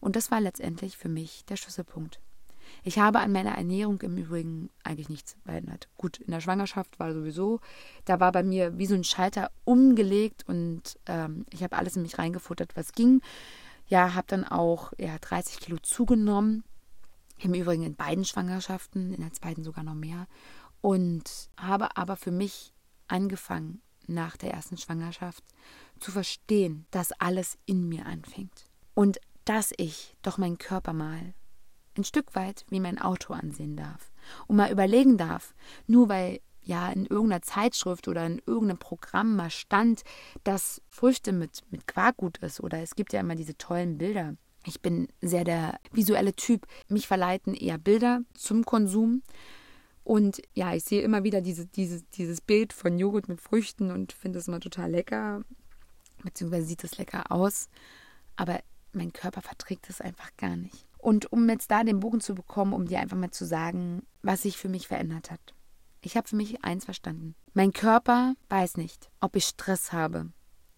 Und 0.00 0.16
das 0.16 0.30
war 0.30 0.40
letztendlich 0.40 0.96
für 0.96 1.10
mich 1.10 1.44
der 1.44 1.56
Schlüsselpunkt. 1.56 2.18
Ich 2.82 2.98
habe 2.98 3.20
an 3.20 3.30
meiner 3.30 3.56
Ernährung 3.58 4.00
im 4.00 4.16
Übrigen 4.16 4.70
eigentlich 4.82 5.10
nichts 5.10 5.36
verändert. 5.44 5.90
Gut, 5.98 6.16
in 6.16 6.30
der 6.30 6.40
Schwangerschaft 6.40 6.98
war 6.98 7.12
sowieso, 7.12 7.60
da 8.06 8.18
war 8.18 8.32
bei 8.32 8.42
mir 8.42 8.78
wie 8.78 8.86
so 8.86 8.94
ein 8.94 9.04
Schalter 9.04 9.50
umgelegt 9.64 10.44
und 10.48 10.98
ähm, 11.04 11.44
ich 11.50 11.62
habe 11.62 11.76
alles 11.76 11.94
in 11.96 12.02
mich 12.02 12.18
reingefuttert, 12.18 12.74
was 12.74 12.92
ging. 12.92 13.20
Ja, 13.86 14.14
habe 14.14 14.26
dann 14.28 14.44
auch 14.44 14.94
ja, 14.96 15.18
30 15.20 15.60
Kilo 15.60 15.76
zugenommen. 15.76 16.64
Im 17.38 17.54
Übrigen 17.54 17.82
in 17.82 17.96
beiden 17.96 18.24
Schwangerschaften, 18.24 19.12
in 19.12 19.20
der 19.20 19.32
zweiten 19.32 19.64
sogar 19.64 19.84
noch 19.84 19.94
mehr. 19.94 20.26
Und 20.80 21.50
habe 21.56 21.96
aber 21.96 22.16
für 22.16 22.30
mich 22.30 22.72
angefangen, 23.08 23.82
nach 24.08 24.36
der 24.36 24.52
ersten 24.52 24.78
Schwangerschaft 24.78 25.44
zu 25.98 26.12
verstehen, 26.12 26.86
dass 26.90 27.12
alles 27.12 27.58
in 27.66 27.88
mir 27.88 28.06
anfängt. 28.06 28.66
Und 28.94 29.18
dass 29.44 29.72
ich 29.76 30.16
doch 30.22 30.38
meinen 30.38 30.58
Körper 30.58 30.92
mal 30.92 31.34
ein 31.96 32.04
Stück 32.04 32.34
weit 32.34 32.64
wie 32.68 32.80
mein 32.80 33.00
Auto 33.00 33.32
ansehen 33.32 33.76
darf 33.76 34.12
und 34.46 34.56
mal 34.56 34.70
überlegen 34.70 35.16
darf, 35.16 35.54
nur 35.86 36.08
weil 36.08 36.40
ja 36.62 36.90
in 36.90 37.06
irgendeiner 37.06 37.42
Zeitschrift 37.42 38.08
oder 38.08 38.26
in 38.26 38.42
irgendeinem 38.44 38.78
Programm 38.78 39.36
mal 39.36 39.50
stand, 39.50 40.02
dass 40.44 40.82
Früchte 40.88 41.32
mit, 41.32 41.62
mit 41.70 41.86
Quark 41.86 42.16
gut 42.16 42.38
ist 42.38 42.60
oder 42.60 42.82
es 42.82 42.96
gibt 42.96 43.12
ja 43.12 43.20
immer 43.20 43.36
diese 43.36 43.56
tollen 43.56 43.98
Bilder. 43.98 44.34
Ich 44.66 44.82
bin 44.82 45.08
sehr 45.20 45.44
der 45.44 45.78
visuelle 45.92 46.34
Typ. 46.34 46.66
Mich 46.88 47.06
verleiten 47.06 47.54
eher 47.54 47.78
Bilder 47.78 48.22
zum 48.34 48.64
Konsum. 48.64 49.22
Und 50.02 50.42
ja, 50.54 50.74
ich 50.74 50.84
sehe 50.84 51.02
immer 51.02 51.24
wieder 51.24 51.40
diese, 51.40 51.66
diese, 51.66 52.02
dieses 52.14 52.40
Bild 52.40 52.72
von 52.72 52.98
Joghurt 52.98 53.28
mit 53.28 53.40
Früchten 53.40 53.90
und 53.90 54.12
finde 54.12 54.38
es 54.38 54.48
immer 54.48 54.60
total 54.60 54.90
lecker. 54.90 55.42
Beziehungsweise 56.22 56.66
sieht 56.66 56.84
es 56.84 56.98
lecker 56.98 57.30
aus. 57.30 57.68
Aber 58.34 58.60
mein 58.92 59.12
Körper 59.12 59.40
verträgt 59.40 59.88
es 59.88 60.00
einfach 60.00 60.30
gar 60.36 60.56
nicht. 60.56 60.86
Und 60.98 61.32
um 61.32 61.48
jetzt 61.48 61.70
da 61.70 61.84
den 61.84 62.00
Bogen 62.00 62.20
zu 62.20 62.34
bekommen, 62.34 62.72
um 62.72 62.86
dir 62.86 62.98
einfach 62.98 63.16
mal 63.16 63.30
zu 63.30 63.44
sagen, 63.44 64.02
was 64.22 64.42
sich 64.42 64.56
für 64.56 64.68
mich 64.68 64.88
verändert 64.88 65.30
hat. 65.30 65.54
Ich 66.00 66.16
habe 66.16 66.28
für 66.28 66.36
mich 66.36 66.64
eins 66.64 66.84
verstanden. 66.84 67.34
Mein 67.54 67.72
Körper 67.72 68.34
weiß 68.48 68.76
nicht, 68.76 69.10
ob 69.20 69.36
ich 69.36 69.44
Stress 69.44 69.92
habe, 69.92 70.32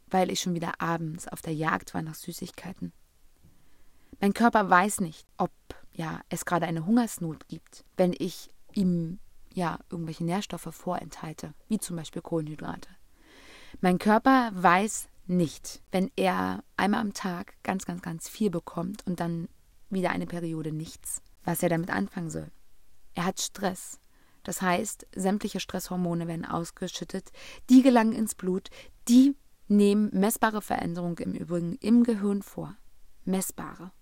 weil 0.09 0.30
ich 0.30 0.40
schon 0.40 0.54
wieder 0.54 0.80
abends 0.80 1.28
auf 1.28 1.40
der 1.40 1.54
Jagd 1.54 1.95
war 1.95 2.02
nach 2.02 2.14
Süßigkeiten. 2.14 2.92
Mein 4.21 4.35
Körper 4.35 4.69
weiß 4.69 5.01
nicht, 5.01 5.27
ob 5.37 5.53
ja, 5.93 6.21
es 6.29 6.45
gerade 6.45 6.67
eine 6.67 6.87
Hungersnot 6.87 7.49
gibt, 7.49 7.85
wenn 7.97 8.15
ich 8.17 8.51
ihm 8.73 9.19
ja 9.53 9.79
irgendwelche 9.91 10.25
Nährstoffe 10.25 10.69
vorenthalte, 10.71 11.55
wie 11.69 11.79
zum 11.79 11.97
Beispiel 11.97 12.23
Kohlenhydrate. 12.23 12.89
Mein 13.81 13.99
Körper 13.99 14.51
weiß 14.55 15.09
nicht, 15.27 15.83
wenn 15.93 16.11
er 16.17 16.65
einmal 16.77 17.01
am 17.01 17.13
Tag 17.13 17.55
ganz, 17.63 17.85
ganz, 17.85 18.03
ganz 18.03 18.29
viel 18.29 18.51
bekommt 18.51 19.07
und 19.07 19.21
dann 19.21 19.49
wieder 19.91 20.11
eine 20.11 20.27
Periode 20.27 20.73
nichts, 20.73 21.23
was 21.45 21.63
er 21.63 21.69
damit 21.69 21.91
anfangen 21.91 22.31
soll. 22.31 22.51
Er 23.15 23.25
hat 23.25 23.41
Stress. 23.41 24.01
Das 24.43 24.63
heißt, 24.63 25.07
sämtliche 25.15 25.61
Stresshormone 25.61 26.27
werden 26.27 26.45
ausgeschüttet, 26.45 27.31
die 27.69 27.83
gelangen 27.83 28.13
ins 28.13 28.35
Blut, 28.35 28.71
die 29.09 29.37
nehmen 29.67 30.11
messbare 30.13 30.63
Veränderungen 30.63 31.17
im 31.19 31.35
Übrigen 31.35 31.77
im 31.81 32.04
Gehirn 32.04 32.43
vor. 32.43 32.76
Messbare. 33.25 33.93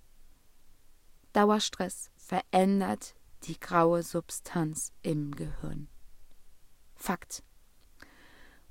Dauerstress 1.36 2.10
verändert 2.16 3.14
die 3.42 3.60
graue 3.60 4.02
Substanz 4.02 4.94
im 5.02 5.36
Gehirn. 5.36 5.86
Fakt. 6.94 7.42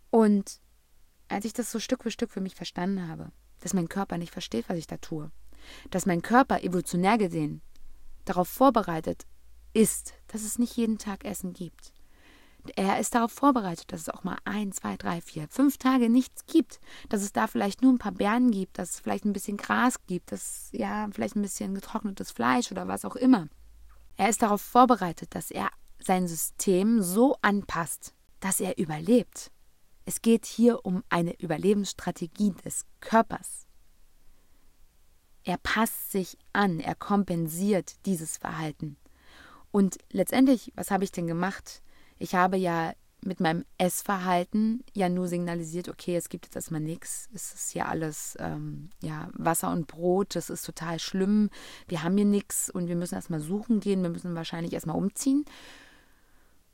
Und 0.10 0.60
als 1.28 1.46
ich 1.46 1.54
das 1.54 1.72
so 1.72 1.80
Stück 1.80 2.02
für 2.02 2.10
Stück 2.10 2.32
für 2.32 2.42
mich 2.42 2.56
verstanden 2.56 3.08
habe, 3.08 3.32
dass 3.60 3.76
mein 3.76 3.88
Körper 3.88 4.18
nicht 4.18 4.34
versteht, 4.34 4.68
was 4.68 4.80
ich 4.80 4.88
da 4.88 4.98
tue, 4.98 5.30
dass 5.92 6.08
mein 6.08 6.24
Körper 6.24 6.64
evolutionär 6.64 7.20
gesehen 7.20 7.62
darauf 8.26 8.48
vorbereitet 8.48 9.28
ist, 9.74 10.16
dass 10.26 10.42
es 10.42 10.58
nicht 10.58 10.76
jeden 10.76 10.98
Tag 10.98 11.24
Essen 11.24 11.54
gibt. 11.54 11.94
Er 12.76 13.00
ist 13.00 13.16
darauf 13.16 13.32
vorbereitet, 13.32 13.92
dass 13.92 14.02
es 14.02 14.10
auch 14.10 14.24
mal 14.24 14.38
ein, 14.46 14.72
zwei, 14.72 14.98
drei, 14.98 15.22
vier, 15.22 15.48
fünf 15.50 15.78
Tage 15.78 16.10
nichts 16.10 16.46
gibt, 16.46 16.80
dass 17.10 17.22
es 17.22 17.34
da 17.34 17.48
vielleicht 17.48 17.82
nur 17.82 17.94
ein 17.94 18.00
paar 18.00 18.12
Beeren 18.12 18.52
gibt, 18.52 18.80
dass 18.80 18.92
es 18.92 19.00
vielleicht 19.00 19.26
ein 19.26 19.34
bisschen 19.34 19.58
Gras 19.58 20.06
gibt, 20.08 20.32
dass 20.32 20.70
ja 20.72 21.08
vielleicht 21.12 21.36
ein 21.36 21.42
bisschen 21.42 21.76
getrocknetes 21.76 22.32
Fleisch 22.32 22.72
oder 22.72 22.88
was 22.88 23.06
auch 23.06 23.16
immer. 23.16 23.48
Er 24.18 24.30
ist 24.30 24.42
darauf 24.42 24.62
vorbereitet, 24.62 25.36
dass 25.36 25.52
er 25.52 25.70
sein 26.00 26.28
System 26.28 27.02
so 27.02 27.38
anpasst, 27.42 28.14
dass 28.40 28.60
er 28.60 28.78
überlebt. 28.78 29.52
Es 30.06 30.22
geht 30.22 30.46
hier 30.46 30.86
um 30.86 31.04
eine 31.10 31.40
Überlebensstrategie 31.40 32.54
des 32.64 32.86
Körpers. 33.00 33.66
Er 35.44 35.58
passt 35.58 36.12
sich 36.12 36.38
an, 36.54 36.80
er 36.80 36.96
kompensiert 36.96 38.06
dieses 38.06 38.38
Verhalten. 38.38 38.98
Und 39.72 39.98
letztendlich, 40.12 40.72
was 40.76 40.90
habe 40.90 41.04
ich 41.04 41.12
denn 41.12 41.28
gemacht? 41.28 41.82
Ich 42.18 42.36
habe 42.36 42.58
ja 42.58 42.94
mit 43.26 43.40
meinem 43.40 43.66
Essverhalten 43.78 44.84
ja 44.94 45.10
nur 45.10 45.28
signalisiert, 45.28 45.90
okay, 45.90 46.16
es 46.16 46.30
gibt 46.30 46.46
jetzt 46.46 46.56
erstmal 46.56 46.82
nichts, 46.82 47.28
es 47.34 47.54
ist 47.54 47.72
hier 47.72 47.88
alles 47.88 48.38
ähm, 48.40 48.90
ja, 49.02 49.30
Wasser 49.34 49.72
und 49.72 49.88
Brot, 49.88 50.36
das 50.36 50.50
ist 50.50 50.66
total 50.66 51.00
schlimm, 51.00 51.50
wir 51.88 52.04
haben 52.04 52.16
hier 52.16 52.26
nichts 52.26 52.70
und 52.70 52.88
wir 52.88 52.96
müssen 52.96 53.16
erstmal 53.16 53.40
suchen 53.40 53.80
gehen, 53.80 54.04
wir 54.04 54.12
müssen 54.12 54.36
wahrscheinlich 54.36 54.74
erstmal 54.74 54.98
umziehen. 54.98 55.44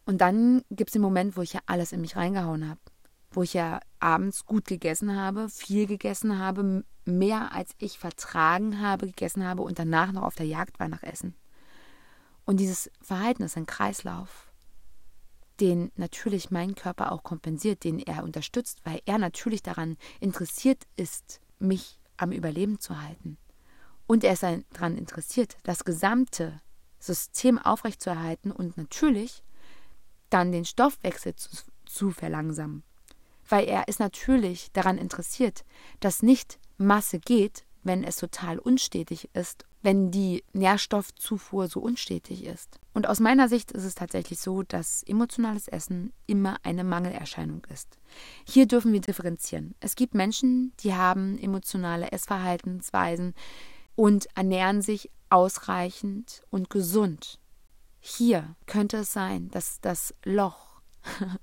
Und 0.05 0.19
dann 0.19 0.63
gibt 0.69 0.89
es 0.89 0.93
den 0.93 1.01
Moment, 1.01 1.37
wo 1.37 1.41
ich 1.41 1.53
ja 1.53 1.61
alles 1.67 1.93
in 1.93 2.01
mich 2.01 2.17
reingehauen 2.17 2.69
habe, 2.69 2.81
wo 3.31 3.43
ich 3.43 3.53
ja 3.53 3.79
abends 3.99 4.45
gut 4.45 4.65
gegessen 4.65 5.15
habe, 5.15 5.47
viel 5.47 5.87
gegessen 5.87 6.37
habe, 6.37 6.83
mehr 7.05 7.53
als 7.53 7.71
ich 7.77 7.97
vertragen 7.97 8.81
habe, 8.81 9.07
gegessen 9.07 9.45
habe 9.45 9.61
und 9.61 9.79
danach 9.79 10.11
noch 10.11 10.23
auf 10.23 10.35
der 10.35 10.47
Jagd 10.47 10.79
war 10.79 10.89
nach 10.89 11.03
Essen. 11.03 11.35
Und 12.43 12.59
dieses 12.59 12.91
Verhalten 13.01 13.43
ist 13.43 13.55
ein 13.55 13.67
Kreislauf, 13.67 14.50
den 15.61 15.91
natürlich 15.95 16.51
mein 16.51 16.75
Körper 16.75 17.11
auch 17.11 17.23
kompensiert, 17.23 17.83
den 17.83 17.99
er 17.99 18.23
unterstützt, 18.23 18.79
weil 18.83 19.01
er 19.05 19.19
natürlich 19.19 19.61
daran 19.61 19.97
interessiert 20.19 20.83
ist, 20.95 21.39
mich 21.59 21.99
am 22.17 22.31
Überleben 22.31 22.79
zu 22.79 23.01
halten. 23.01 23.37
Und 24.07 24.23
er 24.23 24.33
ist 24.33 24.43
daran 24.43 24.97
interessiert, 24.97 25.55
das 25.63 25.85
gesamte 25.85 26.59
System 26.99 27.57
aufrechtzuerhalten 27.59 28.51
und 28.51 28.75
natürlich 28.75 29.43
dann 30.29 30.51
den 30.51 30.65
Stoffwechsel 30.65 31.35
zu, 31.35 31.49
zu 31.85 32.11
verlangsamen. 32.11 32.83
Weil 33.47 33.65
er 33.65 33.87
ist 33.87 33.99
natürlich 33.99 34.71
daran 34.71 34.97
interessiert, 34.97 35.63
dass 35.99 36.23
nicht 36.23 36.59
Masse 36.77 37.19
geht, 37.19 37.65
wenn 37.83 38.03
es 38.03 38.17
total 38.17 38.59
unstetig 38.59 39.29
ist, 39.33 39.65
wenn 39.81 40.11
die 40.11 40.43
Nährstoffzufuhr 40.53 41.67
so 41.67 41.79
unstetig 41.79 42.45
ist. 42.45 42.79
Und 42.93 43.07
aus 43.07 43.19
meiner 43.19 43.47
Sicht 43.47 43.71
ist 43.71 43.83
es 43.83 43.95
tatsächlich 43.95 44.39
so, 44.39 44.63
dass 44.63 45.03
emotionales 45.03 45.67
Essen 45.67 46.13
immer 46.27 46.57
eine 46.63 46.83
Mangelerscheinung 46.83 47.65
ist. 47.73 47.97
Hier 48.47 48.67
dürfen 48.67 48.93
wir 48.93 49.01
differenzieren. 49.01 49.75
Es 49.79 49.95
gibt 49.95 50.13
Menschen, 50.13 50.73
die 50.81 50.93
haben 50.93 51.37
emotionale 51.39 52.11
Essverhaltensweisen 52.11 53.33
und 53.95 54.27
ernähren 54.35 54.81
sich 54.81 55.09
ausreichend 55.29 56.43
und 56.49 56.69
gesund. 56.69 57.39
Hier 57.99 58.55
könnte 58.65 58.97
es 58.97 59.13
sein, 59.13 59.49
dass 59.49 59.79
das 59.79 60.13
Loch, 60.23 60.81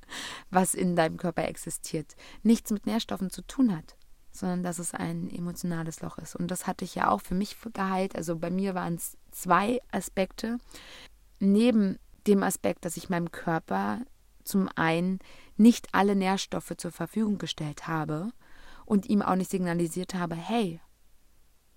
was 0.51 0.75
in 0.75 0.97
deinem 0.97 1.17
Körper 1.17 1.49
existiert, 1.49 2.15
nichts 2.43 2.71
mit 2.71 2.87
Nährstoffen 2.87 3.31
zu 3.31 3.43
tun 3.43 3.75
hat, 3.75 3.97
sondern 4.31 4.63
dass 4.63 4.79
es 4.79 4.95
ein 4.95 5.31
emotionales 5.31 6.01
Loch 6.01 6.19
ist. 6.19 6.37
Und 6.37 6.51
das 6.51 6.67
hatte 6.67 6.85
ich 6.85 6.95
ja 6.95 7.11
auch 7.11 7.21
für 7.21 7.35
mich 7.35 7.57
geheilt. 7.73 8.15
Also 8.17 8.37
bei 8.37 8.51
mir 8.51 8.75
waren 8.75 8.95
es 8.95 9.17
zwei 9.31 9.81
Aspekte. 9.91 10.59
Neben 11.41 11.99
dem 12.27 12.43
Aspekt, 12.43 12.85
dass 12.85 12.97
ich 12.97 13.11
meinem 13.11 13.31
Körper 13.31 14.01
zum 14.45 14.69
einen 14.77 15.19
nicht 15.57 15.89
alle 15.93 16.17
Nährstoffe 16.17 16.75
zur 16.77 16.91
Verfügung 16.91 17.39
gestellt 17.39 17.87
habe 17.87 18.31
und 18.87 19.07
ihm 19.07 19.23
auch 19.23 19.35
nicht 19.35 19.51
signalisiert 19.51 20.15
habe, 20.15 20.35
hey, 20.35 20.81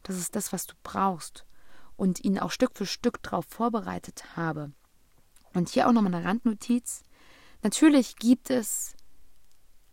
das 0.03 0.17
ist 0.17 0.35
das, 0.35 0.53
was 0.53 0.65
du 0.67 0.75
brauchst 0.83 1.45
und 1.95 2.23
ihn 2.23 2.39
auch 2.39 2.51
Stück 2.51 2.71
für 2.75 2.85
Stück 2.85 3.21
darauf 3.21 3.45
vorbereitet 3.47 4.35
habe. 4.35 4.71
Und 5.53 5.69
hier 5.69 5.87
auch 5.87 5.91
nochmal 5.91 6.15
eine 6.15 6.25
Randnotiz. 6.25 7.03
Natürlich 7.61 8.15
gibt 8.15 8.49
es 8.49 8.95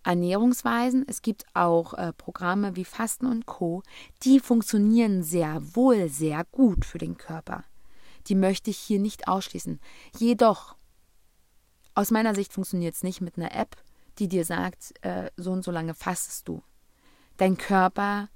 Ernährungsweisen, 0.05 1.05
es 1.07 1.23
gibt 1.23 1.45
auch 1.55 1.95
äh, 1.95 2.13
Programme 2.13 2.77
wie 2.77 2.85
Fasten 2.85 3.27
und 3.27 3.47
Co, 3.47 3.83
die 4.23 4.41
funktionieren 4.41 5.23
sehr 5.23 5.61
wohl 5.75 6.09
sehr 6.09 6.45
gut 6.51 6.85
für 6.85 6.99
den 6.99 7.17
Körper. 7.19 7.65
Die 8.27 8.35
möchte 8.35 8.71
ich 8.71 8.79
hier 8.79 9.01
nicht 9.01 9.29
ausschließen. 9.29 9.81
Jedoch 10.19 10.77
Aus 11.95 12.11
meiner 12.11 12.35
Sicht 12.35 12.53
funktioniert 12.53 12.95
es 12.95 13.03
nicht 13.03 13.21
mit 13.21 13.37
einer 13.37 13.55
App, 13.55 13.77
die 14.19 14.29
dir 14.29 14.45
sagt, 14.45 14.95
äh, 15.05 15.31
so 15.37 15.53
und 15.53 15.65
so 15.65 15.71
lange 15.71 15.95
fastest 15.95 16.47
du. 16.49 16.63
Dein 17.37 17.57
Körper 17.57 18.29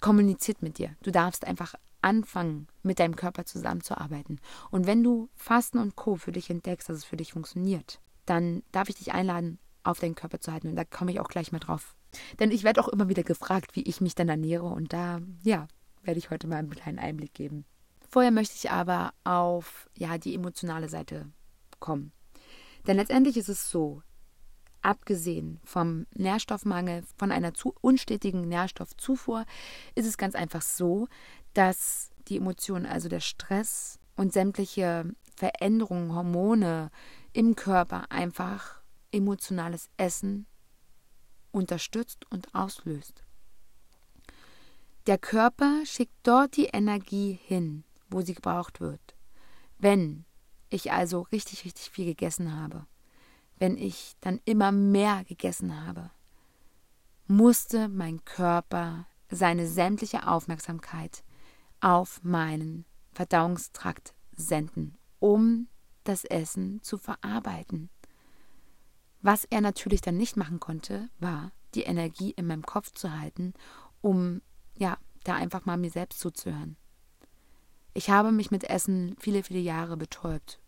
kommuniziert 0.00 0.62
mit 0.62 0.78
dir. 0.78 0.94
Du 1.02 1.10
darfst 1.10 1.46
einfach 1.46 1.74
anfangen, 2.02 2.68
mit 2.82 2.98
deinem 2.98 3.16
Körper 3.16 3.44
zusammenzuarbeiten. 3.44 4.40
Und 4.70 4.86
wenn 4.86 5.02
du 5.02 5.28
Fasten 5.34 5.78
und 5.78 5.96
Co. 5.96 6.16
für 6.16 6.32
dich 6.32 6.50
entdeckst, 6.50 6.88
dass 6.88 6.98
es 6.98 7.04
für 7.04 7.16
dich 7.16 7.32
funktioniert, 7.32 8.00
dann 8.26 8.62
darf 8.72 8.88
ich 8.88 8.96
dich 8.96 9.12
einladen, 9.12 9.58
auf 9.86 10.00
deinen 10.00 10.14
Körper 10.14 10.40
zu 10.40 10.52
halten. 10.52 10.68
Und 10.68 10.76
da 10.76 10.84
komme 10.84 11.10
ich 11.12 11.20
auch 11.20 11.28
gleich 11.28 11.52
mal 11.52 11.58
drauf. 11.58 11.94
Denn 12.38 12.50
ich 12.50 12.64
werde 12.64 12.80
auch 12.80 12.88
immer 12.88 13.08
wieder 13.08 13.22
gefragt, 13.22 13.76
wie 13.76 13.82
ich 13.82 14.00
mich 14.00 14.14
dann 14.14 14.28
ernähre. 14.28 14.66
Und 14.66 14.92
da, 14.92 15.20
ja, 15.42 15.68
werde 16.02 16.18
ich 16.18 16.30
heute 16.30 16.46
mal 16.46 16.56
einen 16.56 16.70
kleinen 16.70 16.98
Einblick 16.98 17.34
geben. 17.34 17.64
Vorher 18.08 18.30
möchte 18.30 18.54
ich 18.56 18.70
aber 18.70 19.12
auf 19.24 19.88
ja, 19.96 20.18
die 20.18 20.34
emotionale 20.34 20.88
Seite 20.88 21.26
kommen. 21.80 22.12
Denn 22.86 22.96
letztendlich 22.96 23.36
ist 23.36 23.48
es 23.48 23.68
so, 23.68 24.02
abgesehen 24.82 25.60
vom 25.64 26.06
Nährstoffmangel, 26.14 27.02
von 27.18 27.32
einer 27.32 27.54
zu 27.54 27.74
unstetigen 27.80 28.42
Nährstoffzufuhr, 28.42 29.44
ist 29.96 30.06
es 30.06 30.16
ganz 30.16 30.34
einfach 30.36 30.62
so, 30.62 31.08
dass 31.54 32.10
die 32.28 32.36
Emotionen, 32.36 32.86
also 32.86 33.08
der 33.08 33.20
Stress 33.20 33.98
und 34.16 34.32
sämtliche 34.32 35.12
Veränderungen, 35.34 36.14
Hormone 36.14 36.90
im 37.32 37.56
Körper 37.56 38.10
einfach 38.10 38.80
emotionales 39.12 39.88
Essen 39.96 40.46
unterstützt 41.52 42.30
und 42.30 42.54
auslöst. 42.54 43.24
Der 45.06 45.18
Körper 45.18 45.82
schickt 45.84 46.14
dort 46.24 46.56
die 46.56 46.66
Energie 46.66 47.38
hin, 47.44 47.84
wo 48.10 48.22
sie 48.22 48.34
gebraucht 48.34 48.80
wird. 48.80 49.16
Wenn 49.78 50.24
ich 50.68 50.92
also 50.92 51.22
richtig, 51.32 51.64
richtig 51.64 51.90
viel 51.90 52.06
gegessen 52.06 52.60
habe, 52.60 52.86
wenn 53.58 53.76
ich 53.76 54.14
dann 54.20 54.40
immer 54.44 54.72
mehr 54.72 55.24
gegessen 55.24 55.86
habe, 55.86 56.10
musste 57.26 57.88
mein 57.88 58.24
Körper 58.24 59.06
seine 59.30 59.66
sämtliche 59.66 60.26
Aufmerksamkeit 60.26 61.24
auf 61.80 62.22
meinen 62.22 62.84
Verdauungstrakt 63.12 64.14
senden, 64.32 64.96
um 65.18 65.68
das 66.04 66.24
Essen 66.24 66.82
zu 66.82 66.98
verarbeiten. 66.98 67.90
Was 69.26 69.44
er 69.44 69.60
natürlich 69.60 70.02
dann 70.02 70.16
nicht 70.16 70.36
machen 70.36 70.60
konnte, 70.60 71.10
war, 71.18 71.50
die 71.74 71.82
Energie 71.82 72.30
in 72.30 72.46
meinem 72.46 72.64
Kopf 72.64 72.92
zu 72.92 73.18
halten, 73.18 73.54
um 74.00 74.40
ja, 74.78 74.98
da 75.24 75.34
einfach 75.34 75.64
mal 75.64 75.76
mir 75.76 75.90
selbst 75.90 76.20
zuzuhören. 76.20 76.76
Ich 77.92 78.08
habe 78.08 78.30
mich 78.30 78.52
mit 78.52 78.62
Essen 78.70 79.16
viele, 79.18 79.42
viele 79.42 79.58
Jahre 79.58 79.96
betäubt. 79.96 80.60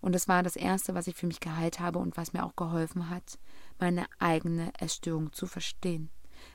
Und 0.00 0.14
das 0.14 0.28
war 0.28 0.42
das 0.42 0.56
Erste, 0.56 0.94
was 0.94 1.08
ich 1.08 1.14
für 1.14 1.26
mich 1.26 1.40
geheilt 1.40 1.78
habe 1.78 1.98
und 1.98 2.16
was 2.16 2.32
mir 2.32 2.46
auch 2.46 2.56
geholfen 2.56 3.10
hat, 3.10 3.38
meine 3.78 4.06
eigene 4.18 4.72
Essstörung 4.80 5.30
zu 5.34 5.46
verstehen, 5.46 6.08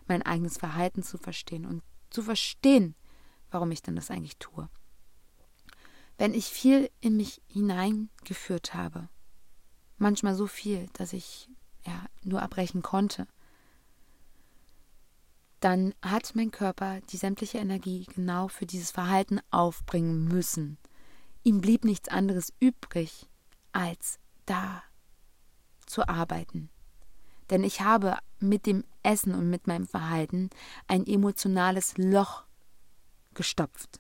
mein 0.07 0.23
eigenes 0.23 0.57
Verhalten 0.57 1.03
zu 1.03 1.19
verstehen 1.19 1.67
und 1.67 1.83
zu 2.09 2.23
verstehen, 2.23 2.95
warum 3.51 3.69
ich 3.69 3.83
denn 3.83 3.95
das 3.95 4.09
eigentlich 4.09 4.37
tue. 4.37 4.67
Wenn 6.17 6.33
ich 6.33 6.45
viel 6.45 6.89
in 7.01 7.17
mich 7.17 7.39
hineingeführt 7.45 8.73
habe, 8.73 9.09
manchmal 10.01 10.35
so 10.35 10.47
viel, 10.47 10.89
dass 10.93 11.13
ich 11.13 11.49
ja 11.85 12.05
nur 12.23 12.41
abbrechen 12.41 12.81
konnte, 12.81 13.27
dann 15.59 15.93
hat 16.01 16.35
mein 16.35 16.51
Körper 16.51 17.01
die 17.11 17.17
sämtliche 17.17 17.59
Energie 17.59 18.07
genau 18.13 18.47
für 18.47 18.65
dieses 18.65 18.91
Verhalten 18.91 19.39
aufbringen 19.51 20.25
müssen. 20.25 20.77
Ihm 21.43 21.61
blieb 21.61 21.85
nichts 21.85 22.09
anderes 22.09 22.51
übrig, 22.59 23.29
als 23.71 24.19
da 24.45 24.83
zu 25.85 26.07
arbeiten. 26.07 26.69
Denn 27.49 27.63
ich 27.63 27.81
habe 27.81 28.17
mit 28.39 28.65
dem 28.65 28.83
Essen 29.03 29.35
und 29.35 29.49
mit 29.49 29.67
meinem 29.67 29.87
Verhalten 29.87 30.49
ein 30.87 31.05
emotionales 31.05 31.97
Loch 31.97 32.43
gestopft. 33.33 33.99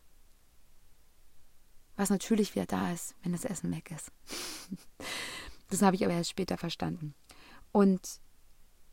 Was 1.95 2.09
natürlich 2.09 2.55
wieder 2.55 2.65
da 2.65 2.91
ist, 2.91 3.15
wenn 3.21 3.33
das 3.33 3.45
Essen 3.45 3.71
weg 3.71 3.91
ist. 3.91 4.11
das 5.71 5.81
habe 5.81 5.95
ich 5.95 6.03
aber 6.05 6.13
erst 6.13 6.29
später 6.29 6.57
verstanden. 6.57 7.13
Und 7.71 8.19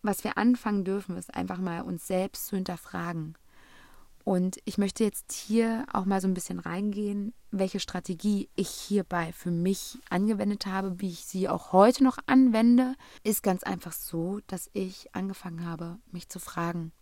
was 0.02 0.24
wir 0.24 0.38
anfangen 0.38 0.84
dürfen, 0.84 1.16
ist 1.16 1.34
einfach 1.34 1.58
mal 1.58 1.82
uns 1.82 2.06
selbst 2.06 2.46
zu 2.46 2.56
hinterfragen. 2.56 3.36
Und 4.24 4.58
ich 4.64 4.76
möchte 4.76 5.04
jetzt 5.04 5.32
hier 5.32 5.86
auch 5.92 6.04
mal 6.04 6.20
so 6.20 6.28
ein 6.28 6.34
bisschen 6.34 6.58
reingehen, 6.58 7.32
welche 7.50 7.80
Strategie 7.80 8.48
ich 8.56 8.68
hierbei 8.68 9.32
für 9.32 9.50
mich 9.50 9.98
angewendet 10.10 10.66
habe, 10.66 11.00
wie 11.00 11.08
ich 11.08 11.24
sie 11.24 11.48
auch 11.48 11.72
heute 11.72 12.04
noch 12.04 12.18
anwende, 12.26 12.94
ist 13.24 13.42
ganz 13.42 13.62
einfach 13.62 13.92
so, 13.92 14.40
dass 14.46 14.68
ich 14.74 15.14
angefangen 15.14 15.66
habe, 15.66 15.98
mich 16.12 16.28
zu 16.28 16.40
fragen, 16.40 16.92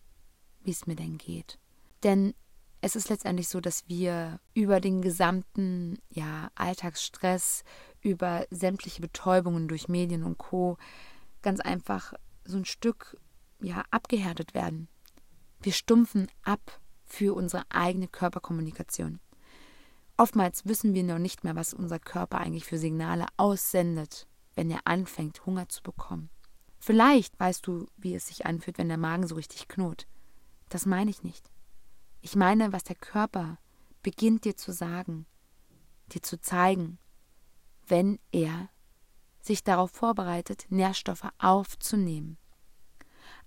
wie 0.63 0.71
es 0.71 0.87
mir 0.87 0.95
denn 0.95 1.19
geht. 1.19 1.59
Denn 2.05 2.33
es 2.81 2.95
ist 2.95 3.09
letztendlich 3.09 3.49
so, 3.49 3.61
dass 3.61 3.89
wir 3.89 4.39
über 4.55 4.81
den 4.81 5.03
gesamten 5.03 5.99
ja, 6.11 6.51
Alltagsstress, 6.55 7.65
über 8.07 8.47
sämtliche 8.51 9.01
Betäubungen 9.03 9.67
durch 9.69 9.89
Medien 9.89 10.23
und 10.23 10.39
Co. 10.39 10.79
ganz 11.43 11.61
einfach 11.61 12.15
so 12.45 12.57
ein 12.57 12.65
Stück 12.65 13.17
ja 13.61 13.85
abgehärtet 13.91 14.55
werden. 14.55 14.89
Wir 15.61 15.73
stumpfen 15.73 16.29
ab 16.43 16.81
für 17.05 17.35
unsere 17.35 17.65
eigene 17.69 18.07
Körperkommunikation. 18.07 19.19
Oftmals 20.17 20.65
wissen 20.67 20.95
wir 20.95 21.03
noch 21.03 21.19
nicht 21.19 21.45
mehr, 21.45 21.57
was 21.57 21.75
unser 21.75 21.99
Körper 21.99 22.39
eigentlich 22.39 22.65
für 22.65 22.79
Signale 22.79 23.27
aussendet, 23.37 24.27
wenn 24.55 24.71
er 24.71 24.81
anfängt, 24.85 25.45
Hunger 25.45 25.69
zu 25.69 25.83
bekommen. 25.83 26.31
Vielleicht 26.79 27.39
weißt 27.41 27.67
du, 27.67 27.87
wie 27.97 28.15
es 28.15 28.29
sich 28.29 28.47
anfühlt, 28.47 28.79
wenn 28.79 28.89
der 28.89 28.99
Magen 28.99 29.27
so 29.27 29.35
richtig 29.35 29.67
knurrt. 29.67 30.07
Das 30.69 30.87
meine 30.87 31.11
ich 31.11 31.23
nicht. 31.23 31.51
Ich 32.21 32.37
meine, 32.37 32.73
was 32.73 32.85
der 32.85 32.97
Körper 32.97 33.59
beginnt 34.03 34.45
dir 34.45 34.57
zu 34.57 34.73
sagen, 34.73 35.27
dir 36.13 36.23
zu 36.23 36.41
zeigen, 36.41 36.99
wenn 37.89 38.19
er 38.33 38.69
sich 39.41 39.65
darauf 39.65 39.91
vorbereitet, 39.91 40.67
Nährstoffe 40.71 41.29
aufzunehmen. 41.39 42.37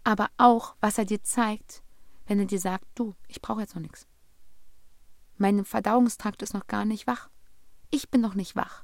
Aber 0.03 0.29
auch, 0.37 0.75
was 0.79 0.97
er 0.97 1.05
dir 1.05 1.23
zeigt, 1.23 1.83
wenn 2.25 2.39
er 2.39 2.45
dir 2.45 2.59
sagt, 2.59 2.85
du, 2.95 3.15
ich 3.27 3.41
brauche 3.41 3.61
jetzt 3.61 3.75
noch 3.75 3.81
nichts. 3.81 4.07
Mein 5.37 5.65
Verdauungstrakt 5.65 6.41
ist 6.41 6.53
noch 6.53 6.67
gar 6.67 6.85
nicht 6.85 7.07
wach. 7.07 7.29
Ich 7.91 8.09
bin 8.09 8.21
noch 8.21 8.35
nicht 8.35 8.55
wach. 8.55 8.83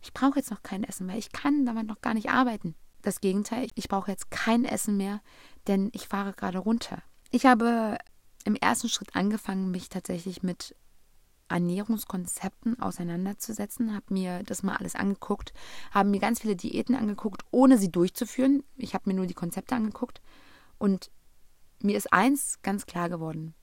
Ich 0.00 0.12
brauche 0.12 0.38
jetzt 0.38 0.50
noch 0.50 0.62
kein 0.62 0.84
Essen 0.84 1.06
mehr. 1.06 1.16
Ich 1.16 1.32
kann 1.32 1.66
damit 1.66 1.86
noch 1.86 2.00
gar 2.00 2.14
nicht 2.14 2.30
arbeiten. 2.30 2.74
Das 3.02 3.20
Gegenteil, 3.20 3.68
ich 3.74 3.88
brauche 3.88 4.10
jetzt 4.10 4.30
kein 4.30 4.64
Essen 4.64 4.96
mehr, 4.96 5.20
denn 5.66 5.90
ich 5.92 6.08
fahre 6.08 6.32
gerade 6.32 6.58
runter. 6.58 7.02
Ich 7.30 7.46
habe 7.46 7.98
im 8.44 8.56
ersten 8.56 8.88
Schritt 8.88 9.14
angefangen, 9.14 9.70
mich 9.70 9.88
tatsächlich 9.88 10.42
mit 10.42 10.74
Ernährungskonzepten 11.48 12.80
auseinanderzusetzen, 12.80 13.94
habe 13.94 14.12
mir 14.12 14.42
das 14.44 14.62
mal 14.62 14.76
alles 14.76 14.94
angeguckt, 14.94 15.52
habe 15.90 16.08
mir 16.08 16.20
ganz 16.20 16.40
viele 16.40 16.56
Diäten 16.56 16.94
angeguckt, 16.94 17.44
ohne 17.50 17.78
sie 17.78 17.90
durchzuführen. 17.90 18.64
Ich 18.76 18.94
habe 18.94 19.08
mir 19.08 19.14
nur 19.14 19.26
die 19.26 19.34
Konzepte 19.34 19.74
angeguckt 19.74 20.20
und 20.78 21.10
mir 21.82 21.96
ist 21.96 22.12
eins 22.12 22.60
ganz 22.62 22.86
klar 22.86 23.08
geworden. 23.08 23.54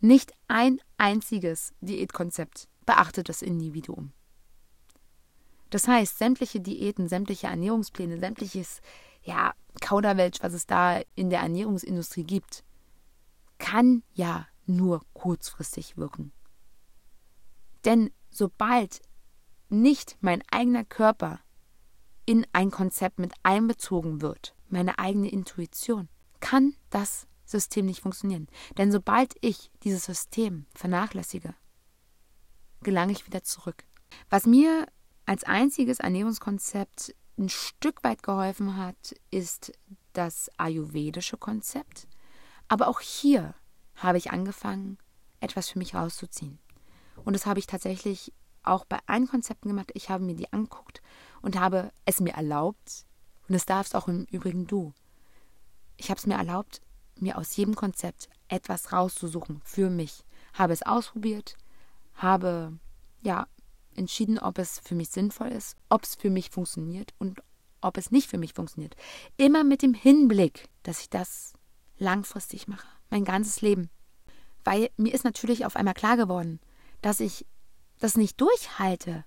Nicht 0.00 0.32
ein 0.46 0.80
einziges 0.96 1.74
Diätkonzept 1.80 2.68
beachtet 2.86 3.28
das 3.28 3.42
Individuum. 3.42 4.12
Das 5.70 5.86
heißt, 5.86 6.18
sämtliche 6.18 6.60
Diäten, 6.60 7.08
sämtliche 7.08 7.48
Ernährungspläne, 7.48 8.18
sämtliches 8.18 8.80
ja, 9.22 9.52
Kauderwelsch, 9.80 10.38
was 10.40 10.54
es 10.54 10.66
da 10.66 11.00
in 11.14 11.30
der 11.30 11.40
Ernährungsindustrie 11.40 12.24
gibt, 12.24 12.64
kann 13.58 14.02
ja 14.14 14.46
nur 14.66 15.02
kurzfristig 15.12 15.96
wirken. 15.96 16.32
Denn 17.84 18.10
sobald 18.30 19.00
nicht 19.68 20.16
mein 20.20 20.42
eigener 20.50 20.84
Körper 20.84 21.40
in 22.26 22.46
ein 22.52 22.70
Konzept 22.70 23.18
mit 23.18 23.32
einbezogen 23.42 24.20
wird, 24.20 24.54
meine 24.68 24.98
eigene 24.98 25.30
Intuition, 25.30 26.08
kann 26.40 26.74
das 26.90 27.26
System 27.44 27.86
nicht 27.86 28.02
funktionieren. 28.02 28.48
Denn 28.76 28.92
sobald 28.92 29.34
ich 29.40 29.70
dieses 29.82 30.04
System 30.04 30.66
vernachlässige, 30.74 31.54
gelange 32.82 33.12
ich 33.12 33.26
wieder 33.26 33.42
zurück. 33.42 33.84
Was 34.30 34.46
mir 34.46 34.86
als 35.24 35.44
einziges 35.44 36.00
Ernährungskonzept 36.00 37.14
ein 37.38 37.48
Stück 37.48 38.02
weit 38.04 38.22
geholfen 38.22 38.76
hat, 38.76 39.14
ist 39.30 39.72
das 40.12 40.50
ayurvedische 40.58 41.36
Konzept. 41.36 42.08
Aber 42.68 42.88
auch 42.88 43.00
hier 43.00 43.54
habe 43.94 44.18
ich 44.18 44.30
angefangen, 44.30 44.98
etwas 45.40 45.68
für 45.70 45.78
mich 45.78 45.94
rauszuziehen. 45.94 46.58
Und 47.24 47.34
das 47.34 47.46
habe 47.46 47.58
ich 47.58 47.66
tatsächlich 47.66 48.32
auch 48.62 48.84
bei 48.84 48.98
allen 49.06 49.28
Konzepten 49.28 49.68
gemacht. 49.68 49.90
Ich 49.94 50.10
habe 50.10 50.24
mir 50.24 50.34
die 50.34 50.52
angeguckt 50.52 51.02
und 51.42 51.58
habe 51.58 51.90
es 52.04 52.20
mir 52.20 52.34
erlaubt, 52.34 53.06
und 53.48 53.54
das 53.54 53.66
darfst 53.66 53.94
auch 53.94 54.08
im 54.08 54.24
Übrigen 54.30 54.66
du. 54.66 54.92
Ich 55.96 56.10
habe 56.10 56.18
es 56.18 56.26
mir 56.26 56.34
erlaubt, 56.34 56.82
mir 57.16 57.38
aus 57.38 57.56
jedem 57.56 57.74
Konzept 57.74 58.28
etwas 58.48 58.92
rauszusuchen 58.92 59.60
für 59.64 59.90
mich. 59.90 60.24
Habe 60.52 60.72
es 60.72 60.82
ausprobiert, 60.82 61.56
habe 62.14 62.78
ja 63.22 63.46
entschieden, 63.94 64.38
ob 64.38 64.58
es 64.58 64.80
für 64.80 64.94
mich 64.94 65.10
sinnvoll 65.10 65.48
ist, 65.48 65.76
ob 65.88 66.04
es 66.04 66.14
für 66.14 66.30
mich 66.30 66.50
funktioniert 66.50 67.14
und 67.18 67.42
ob 67.80 67.96
es 67.96 68.10
nicht 68.10 68.28
für 68.28 68.38
mich 68.38 68.52
funktioniert. 68.52 68.96
Immer 69.36 69.64
mit 69.64 69.82
dem 69.82 69.94
Hinblick, 69.94 70.68
dass 70.82 71.00
ich 71.00 71.10
das 71.10 71.54
langfristig 71.98 72.68
mache, 72.68 72.86
mein 73.10 73.24
ganzes 73.24 73.60
Leben. 73.60 73.90
Weil 74.64 74.90
mir 74.96 75.14
ist 75.14 75.24
natürlich 75.24 75.64
auf 75.64 75.76
einmal 75.76 75.94
klar 75.94 76.16
geworden, 76.16 76.60
dass 77.00 77.20
ich 77.20 77.46
das 77.98 78.16
nicht 78.16 78.40
durchhalte, 78.40 79.24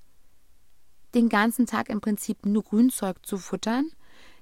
den 1.13 1.29
ganzen 1.29 1.65
Tag 1.65 1.89
im 1.89 2.01
Prinzip 2.01 2.45
nur 2.45 2.63
Grünzeug 2.63 3.25
zu 3.25 3.38
futtern, 3.38 3.89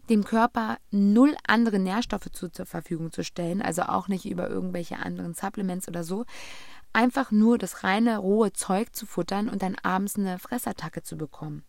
dem 0.10 0.24
Körper 0.24 0.78
null 0.92 1.36
andere 1.48 1.80
Nährstoffe 1.80 2.32
zu, 2.32 2.50
zur 2.50 2.65
Verfügung 2.65 3.12
zu 3.12 3.24
stellen, 3.24 3.62
also 3.62 3.84
auch 3.84 4.08
nicht 4.08 4.26
über 4.26 4.50
irgendwelche 4.50 4.98
anderen 4.98 5.34
Supplements 5.34 5.88
oder 5.88 6.04
so, 6.04 6.26
einfach 6.94 7.32
nur 7.32 7.58
das 7.58 7.84
reine 7.84 8.18
rohe 8.18 8.52
Zeug 8.54 8.96
zu 8.96 9.06
futtern 9.06 9.50
und 9.50 9.62
dann 9.62 9.76
abends 9.76 10.15
eine 10.15 10.39
Fressattacke 10.39 11.04
zu 11.04 11.18
bekommen. 11.18 11.63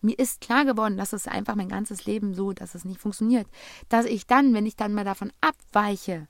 Mir 0.00 0.18
ist 0.18 0.40
klar 0.42 0.64
geworden, 0.66 0.98
dass 0.98 1.14
es 1.14 1.26
einfach 1.26 1.54
mein 1.54 1.68
ganzes 1.70 2.04
Leben 2.04 2.34
so, 2.34 2.52
dass 2.52 2.74
es 2.74 2.84
nicht 2.84 3.00
funktioniert. 3.00 3.46
Dass 3.88 4.04
ich 4.04 4.26
dann, 4.26 4.52
wenn 4.52 4.66
ich 4.66 4.76
dann 4.76 4.92
mal 4.92 5.04
davon 5.04 5.32
abweiche, 5.40 6.28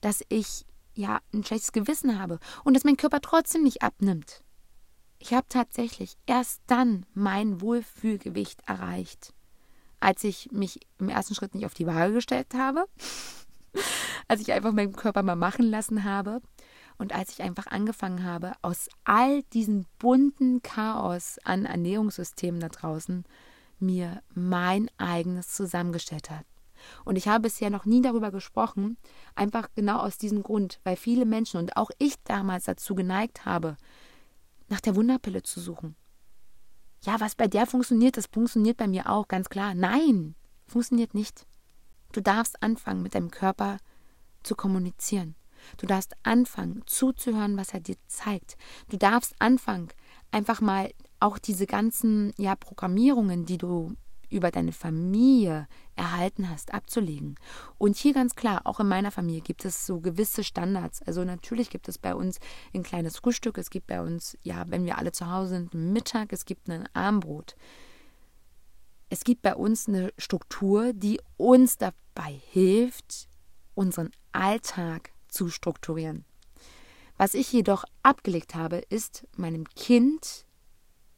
dass 0.00 0.24
ich 0.28 0.66
ja 0.98 1.20
ein 1.32 1.44
schlechtes 1.44 1.72
Gewissen 1.72 2.18
habe 2.18 2.38
und 2.64 2.74
dass 2.74 2.84
mein 2.84 2.96
Körper 2.96 3.20
trotzdem 3.20 3.62
nicht 3.62 3.82
abnimmt. 3.82 4.42
Ich 5.18 5.32
habe 5.32 5.46
tatsächlich 5.48 6.16
erst 6.26 6.62
dann 6.66 7.06
mein 7.14 7.60
Wohlfühlgewicht 7.60 8.62
erreicht, 8.66 9.32
als 10.00 10.22
ich 10.24 10.50
mich 10.52 10.80
im 10.98 11.08
ersten 11.08 11.34
Schritt 11.34 11.54
nicht 11.54 11.66
auf 11.66 11.74
die 11.74 11.86
Waage 11.86 12.14
gestellt 12.14 12.54
habe, 12.54 12.86
als 14.28 14.40
ich 14.40 14.52
einfach 14.52 14.72
meinen 14.72 14.94
Körper 14.94 15.22
mal 15.22 15.36
machen 15.36 15.66
lassen 15.66 16.04
habe 16.04 16.40
und 16.98 17.14
als 17.14 17.30
ich 17.30 17.42
einfach 17.42 17.66
angefangen 17.66 18.24
habe, 18.24 18.52
aus 18.62 18.88
all 19.04 19.42
diesem 19.54 19.86
bunten 19.98 20.62
Chaos 20.62 21.38
an 21.44 21.64
Ernährungssystemen 21.64 22.60
da 22.60 22.68
draußen 22.68 23.24
mir 23.80 24.22
mein 24.34 24.90
eigenes 24.98 25.48
zusammengestellt 25.48 26.30
hat. 26.30 26.44
Und 27.04 27.16
ich 27.16 27.28
habe 27.28 27.42
bisher 27.42 27.70
noch 27.70 27.84
nie 27.84 28.02
darüber 28.02 28.30
gesprochen, 28.30 28.96
einfach 29.34 29.68
genau 29.74 29.98
aus 30.00 30.18
diesem 30.18 30.42
Grund, 30.42 30.80
weil 30.84 30.96
viele 30.96 31.24
Menschen 31.24 31.58
und 31.58 31.76
auch 31.76 31.90
ich 31.98 32.14
damals 32.24 32.64
dazu 32.64 32.94
geneigt 32.94 33.44
habe, 33.44 33.76
nach 34.68 34.80
der 34.80 34.96
Wunderpille 34.96 35.42
zu 35.42 35.60
suchen. 35.60 35.96
Ja, 37.02 37.20
was 37.20 37.34
bei 37.34 37.46
der 37.46 37.66
funktioniert, 37.66 38.16
das 38.16 38.26
funktioniert 38.26 38.76
bei 38.76 38.88
mir 38.88 39.08
auch, 39.08 39.28
ganz 39.28 39.48
klar. 39.48 39.74
Nein, 39.74 40.34
funktioniert 40.66 41.14
nicht. 41.14 41.46
Du 42.12 42.20
darfst 42.20 42.62
anfangen, 42.62 43.02
mit 43.02 43.14
deinem 43.14 43.30
Körper 43.30 43.78
zu 44.42 44.54
kommunizieren. 44.56 45.36
Du 45.76 45.86
darfst 45.86 46.14
anfangen, 46.22 46.82
zuzuhören, 46.86 47.56
was 47.56 47.74
er 47.74 47.80
dir 47.80 47.96
zeigt. 48.06 48.56
Du 48.88 48.96
darfst 48.96 49.34
anfangen, 49.38 49.88
einfach 50.30 50.60
mal 50.60 50.90
auch 51.20 51.38
diese 51.38 51.66
ganzen 51.66 52.32
ja, 52.36 52.54
Programmierungen, 52.56 53.44
die 53.44 53.58
du 53.58 53.94
über 54.30 54.50
deine 54.50 54.72
Familie 54.72 55.66
erhalten 55.98 56.48
hast, 56.48 56.72
abzulegen. 56.72 57.34
Und 57.76 57.96
hier 57.96 58.14
ganz 58.14 58.34
klar, 58.34 58.62
auch 58.64 58.80
in 58.80 58.88
meiner 58.88 59.10
Familie 59.10 59.42
gibt 59.42 59.64
es 59.64 59.84
so 59.84 60.00
gewisse 60.00 60.44
Standards. 60.44 61.02
Also 61.02 61.24
natürlich 61.24 61.70
gibt 61.70 61.88
es 61.88 61.98
bei 61.98 62.14
uns 62.14 62.38
ein 62.72 62.82
kleines 62.82 63.18
Frühstück, 63.18 63.58
es 63.58 63.70
gibt 63.70 63.88
bei 63.88 64.00
uns, 64.00 64.38
ja, 64.42 64.64
wenn 64.68 64.84
wir 64.84 64.98
alle 64.98 65.12
zu 65.12 65.30
Hause 65.30 65.50
sind, 65.50 65.74
Mittag, 65.74 66.32
es 66.32 66.44
gibt 66.44 66.68
ein 66.68 66.88
Armbrot. 66.94 67.56
Es 69.10 69.24
gibt 69.24 69.42
bei 69.42 69.54
uns 69.54 69.88
eine 69.88 70.12
Struktur, 70.18 70.92
die 70.92 71.20
uns 71.36 71.78
dabei 71.78 72.40
hilft, 72.50 73.28
unseren 73.74 74.10
Alltag 74.32 75.12
zu 75.28 75.48
strukturieren. 75.48 76.24
Was 77.16 77.34
ich 77.34 77.52
jedoch 77.52 77.84
abgelegt 78.02 78.54
habe, 78.54 78.76
ist 78.76 79.26
meinem 79.36 79.68
Kind 79.70 80.46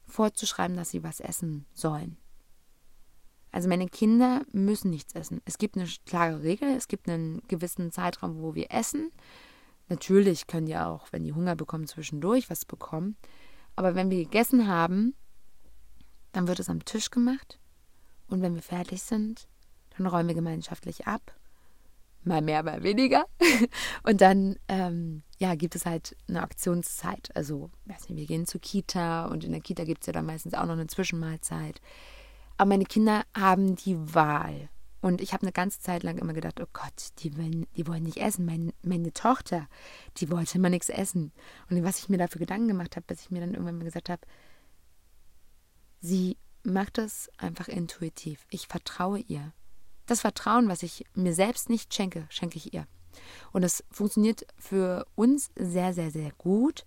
vorzuschreiben, 0.07 0.75
dass 0.75 0.89
sie 0.89 1.03
was 1.03 1.19
essen 1.19 1.65
sollen. 1.73 2.17
Also 3.51 3.67
meine 3.67 3.87
Kinder 3.87 4.43
müssen 4.51 4.89
nichts 4.89 5.13
essen. 5.13 5.41
Es 5.45 5.57
gibt 5.57 5.75
eine 5.75 5.87
klare 6.05 6.43
Regel, 6.43 6.69
es 6.69 6.87
gibt 6.87 7.09
einen 7.09 7.41
gewissen 7.47 7.91
Zeitraum, 7.91 8.41
wo 8.41 8.55
wir 8.55 8.71
essen. 8.71 9.11
Natürlich 9.89 10.47
können 10.47 10.67
die 10.67 10.77
auch, 10.77 11.07
wenn 11.11 11.23
die 11.23 11.33
Hunger 11.33 11.55
bekommen, 11.55 11.87
zwischendurch 11.87 12.49
was 12.49 12.65
bekommen. 12.65 13.17
Aber 13.75 13.95
wenn 13.95 14.09
wir 14.09 14.23
gegessen 14.23 14.67
haben, 14.67 15.15
dann 16.31 16.47
wird 16.47 16.59
es 16.59 16.69
am 16.69 16.85
Tisch 16.85 17.09
gemacht. 17.11 17.59
Und 18.27 18.41
wenn 18.41 18.55
wir 18.55 18.61
fertig 18.61 19.01
sind, 19.01 19.47
dann 19.97 20.07
räumen 20.07 20.29
wir 20.29 20.35
gemeinschaftlich 20.35 21.07
ab 21.07 21.35
mal 22.23 22.41
mehr, 22.41 22.63
mal 22.63 22.83
weniger. 22.83 23.25
Und 24.03 24.21
dann 24.21 24.57
ähm, 24.67 25.23
ja, 25.39 25.55
gibt 25.55 25.75
es 25.75 25.85
halt 25.85 26.15
eine 26.27 26.41
Aktionszeit. 26.41 27.29
Also, 27.35 27.71
weiß 27.85 28.09
nicht, 28.09 28.17
wir 28.17 28.27
gehen 28.27 28.45
zur 28.45 28.61
Kita 28.61 29.25
und 29.25 29.43
in 29.43 29.51
der 29.51 29.61
Kita 29.61 29.83
gibt 29.85 30.03
es 30.03 30.07
ja 30.07 30.13
dann 30.13 30.25
meistens 30.25 30.53
auch 30.53 30.65
noch 30.65 30.73
eine 30.73 30.87
Zwischenmahlzeit. 30.87 31.81
Aber 32.61 32.69
meine 32.69 32.85
Kinder 32.85 33.23
haben 33.35 33.75
die 33.75 33.97
Wahl. 34.13 34.69
Und 35.01 35.19
ich 35.19 35.33
habe 35.33 35.41
eine 35.41 35.51
ganze 35.51 35.79
Zeit 35.79 36.03
lang 36.03 36.19
immer 36.19 36.33
gedacht, 36.33 36.61
oh 36.61 36.67
Gott, 36.73 37.09
die 37.17 37.35
wollen, 37.35 37.65
die 37.75 37.87
wollen 37.87 38.03
nicht 38.03 38.17
essen. 38.17 38.45
Mein, 38.45 38.71
meine 38.83 39.11
Tochter, 39.13 39.67
die 40.17 40.29
wollte 40.29 40.59
immer 40.59 40.69
nichts 40.69 40.89
essen. 40.89 41.31
Und 41.71 41.83
was 41.83 41.97
ich 41.97 42.07
mir 42.07 42.19
dafür 42.19 42.37
Gedanken 42.37 42.67
gemacht 42.67 42.95
habe, 42.95 43.07
bis 43.07 43.21
ich 43.21 43.31
mir 43.31 43.39
dann 43.39 43.55
irgendwann 43.55 43.79
mal 43.79 43.85
gesagt 43.85 44.09
habe, 44.09 44.21
sie 46.01 46.37
macht 46.61 46.99
es 46.99 47.31
einfach 47.39 47.67
intuitiv. 47.67 48.45
Ich 48.51 48.67
vertraue 48.67 49.17
ihr. 49.21 49.53
Das 50.05 50.21
Vertrauen, 50.21 50.69
was 50.69 50.83
ich 50.83 51.03
mir 51.15 51.33
selbst 51.33 51.67
nicht 51.67 51.91
schenke, 51.95 52.27
schenke 52.29 52.57
ich 52.57 52.75
ihr. 52.75 52.85
Und 53.53 53.63
es 53.63 53.83
funktioniert 53.89 54.45
für 54.59 55.07
uns 55.15 55.49
sehr, 55.55 55.95
sehr, 55.95 56.11
sehr 56.11 56.31
gut. 56.33 56.85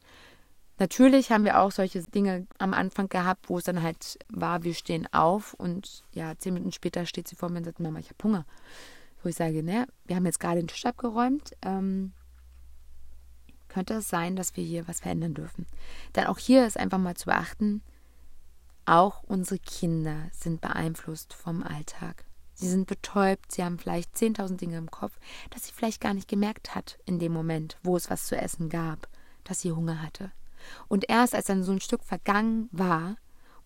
Natürlich 0.78 1.30
haben 1.30 1.44
wir 1.44 1.60
auch 1.60 1.70
solche 1.70 2.02
Dinge 2.02 2.46
am 2.58 2.74
Anfang 2.74 3.08
gehabt, 3.08 3.48
wo 3.48 3.58
es 3.58 3.64
dann 3.64 3.82
halt 3.82 4.18
war, 4.28 4.64
wir 4.64 4.74
stehen 4.74 5.06
auf 5.12 5.54
und 5.54 6.02
ja, 6.12 6.36
zehn 6.36 6.54
Minuten 6.54 6.72
später 6.72 7.06
steht 7.06 7.28
sie 7.28 7.36
vor 7.36 7.48
mir 7.48 7.58
und 7.58 7.64
sagt, 7.64 7.80
Mama, 7.80 8.00
ich 8.00 8.08
habe 8.08 8.24
Hunger. 8.24 8.44
Wo 9.22 9.28
ich 9.28 9.36
sage, 9.36 9.62
ne, 9.62 9.86
wir 10.04 10.16
haben 10.16 10.26
jetzt 10.26 10.40
gerade 10.40 10.60
den 10.60 10.68
Tisch 10.68 10.84
abgeräumt. 10.84 11.52
Ähm, 11.62 12.12
könnte 13.68 13.94
es 13.94 14.08
sein, 14.08 14.36
dass 14.36 14.56
wir 14.56 14.64
hier 14.64 14.86
was 14.86 15.00
verändern 15.00 15.34
dürfen. 15.34 15.66
Denn 16.14 16.26
auch 16.26 16.38
hier 16.38 16.66
ist 16.66 16.78
einfach 16.78 16.98
mal 16.98 17.16
zu 17.16 17.26
beachten, 17.26 17.82
auch 18.86 19.22
unsere 19.22 19.58
Kinder 19.58 20.28
sind 20.32 20.60
beeinflusst 20.60 21.34
vom 21.34 21.62
Alltag. 21.62 22.24
Sie 22.52 22.68
sind 22.68 22.86
betäubt, 22.86 23.50
sie 23.50 23.64
haben 23.64 23.78
vielleicht 23.78 24.14
10.000 24.14 24.56
Dinge 24.58 24.76
im 24.76 24.90
Kopf, 24.90 25.18
dass 25.50 25.64
sie 25.64 25.72
vielleicht 25.72 26.00
gar 26.00 26.14
nicht 26.14 26.28
gemerkt 26.28 26.74
hat 26.74 26.98
in 27.04 27.18
dem 27.18 27.32
Moment, 27.32 27.78
wo 27.82 27.96
es 27.96 28.10
was 28.10 28.26
zu 28.26 28.36
essen 28.36 28.68
gab, 28.68 29.08
dass 29.42 29.60
sie 29.60 29.72
Hunger 29.72 30.02
hatte. 30.02 30.30
Und 30.88 31.08
erst 31.08 31.34
als 31.34 31.46
dann 31.46 31.62
so 31.62 31.72
ein 31.72 31.80
Stück 31.80 32.04
vergangen 32.04 32.68
war 32.72 33.16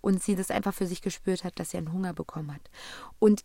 und 0.01 0.23
sie 0.23 0.37
das 0.37 0.51
einfach 0.51 0.75
für 0.75 0.87
sich 0.87 1.03
gespürt 1.03 1.45
hat, 1.45 1.59
dass 1.59 1.71
sie 1.71 1.79
einen 1.79 1.93
Hunger 1.93 2.15
bekommen 2.15 2.55
hat. 2.55 2.71
Und 3.19 3.45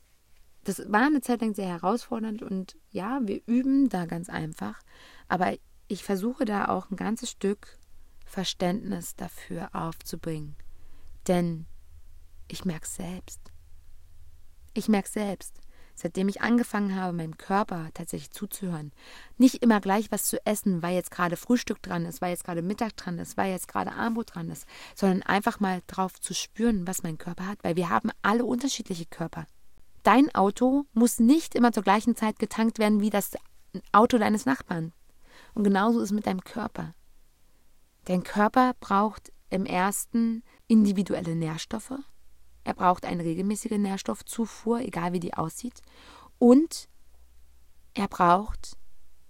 das 0.64 0.80
war 0.92 1.06
eine 1.06 1.22
Zeit 1.22 1.42
lang 1.42 1.54
sehr 1.54 1.68
herausfordernd 1.68 2.42
und 2.42 2.78
ja, 2.90 3.20
wir 3.24 3.42
üben 3.46 3.90
da 3.90 4.06
ganz 4.06 4.30
einfach, 4.30 4.80
aber 5.28 5.58
ich 5.88 6.04
versuche 6.04 6.46
da 6.46 6.70
auch 6.70 6.90
ein 6.90 6.96
ganzes 6.96 7.30
Stück 7.32 7.78
Verständnis 8.26 9.16
dafür 9.16 9.70
aufzubringen. 9.74 10.56
Denn 11.28 11.66
ich 12.48 12.66
merke 12.66 12.86
es 12.86 12.96
selbst. 12.96 13.52
Ich 14.74 14.88
merke 14.88 15.10
selbst, 15.10 15.60
seitdem 15.96 16.28
ich 16.28 16.42
angefangen 16.42 16.96
habe, 16.96 17.14
meinem 17.16 17.38
Körper 17.38 17.90
tatsächlich 17.94 18.32
zuzuhören. 18.32 18.92
Nicht 19.38 19.64
immer 19.64 19.80
gleich 19.80 20.12
was 20.12 20.26
zu 20.26 20.44
essen, 20.46 20.82
weil 20.82 20.96
jetzt 20.96 21.12
gerade 21.12 21.38
Frühstück 21.38 21.82
dran 21.82 22.06
ist, 22.06 22.22
weil 22.22 22.32
jetzt 22.32 22.44
gerade 22.44 22.62
Mittag 22.62 22.96
dran 22.98 23.20
ist, 23.20 23.38
weil 23.38 23.52
jetzt 23.52 23.68
gerade 23.68 23.92
Armbrot 23.92 24.36
dran 24.36 24.50
ist, 24.50 24.66
sondern 24.96 25.24
einfach 25.24 25.60
mal 25.60 25.82
drauf 25.88 26.20
zu 26.20 26.34
spüren, 26.34 26.88
was 26.88 27.04
mein 27.04 27.18
Körper 27.18 27.48
hat, 27.48 27.64
weil 27.64 27.76
wir 27.76 27.90
haben 27.90 28.10
alle 28.22 28.46
unterschiedliche 28.46 29.06
Körper. 29.06 29.46
Dein 30.04 30.34
Auto 30.36 30.86
muss 30.94 31.20
nicht 31.20 31.56
immer 31.56 31.72
zur 31.72 31.84
gleichen 31.84 32.16
Zeit 32.16 32.38
getankt 32.38 32.78
werden 32.80 33.00
wie 33.00 33.10
das 33.10 33.32
Auto 33.92 34.18
deines 34.18 34.46
Nachbarn. 34.46 34.92
Und 35.54 35.64
genauso 35.64 36.00
ist 36.00 36.06
es 36.06 36.12
mit 36.12 36.28
deinem 36.28 36.44
Körper. 36.44 36.94
Dein 38.06 38.24
Körper 38.24 38.74
braucht 38.80 39.32
im 39.50 39.66
ersten 39.66 40.44
individuelle 40.68 41.36
Nährstoffe, 41.36 41.94
er 42.64 42.74
braucht 42.74 43.06
eine 43.06 43.24
regelmäßige 43.24 43.78
Nährstoffzufuhr, 43.78 44.80
egal 44.80 45.14
wie 45.14 45.20
die 45.20 45.34
aussieht. 45.34 45.82
Und 46.40 46.88
er 47.94 48.08
braucht 48.08 48.78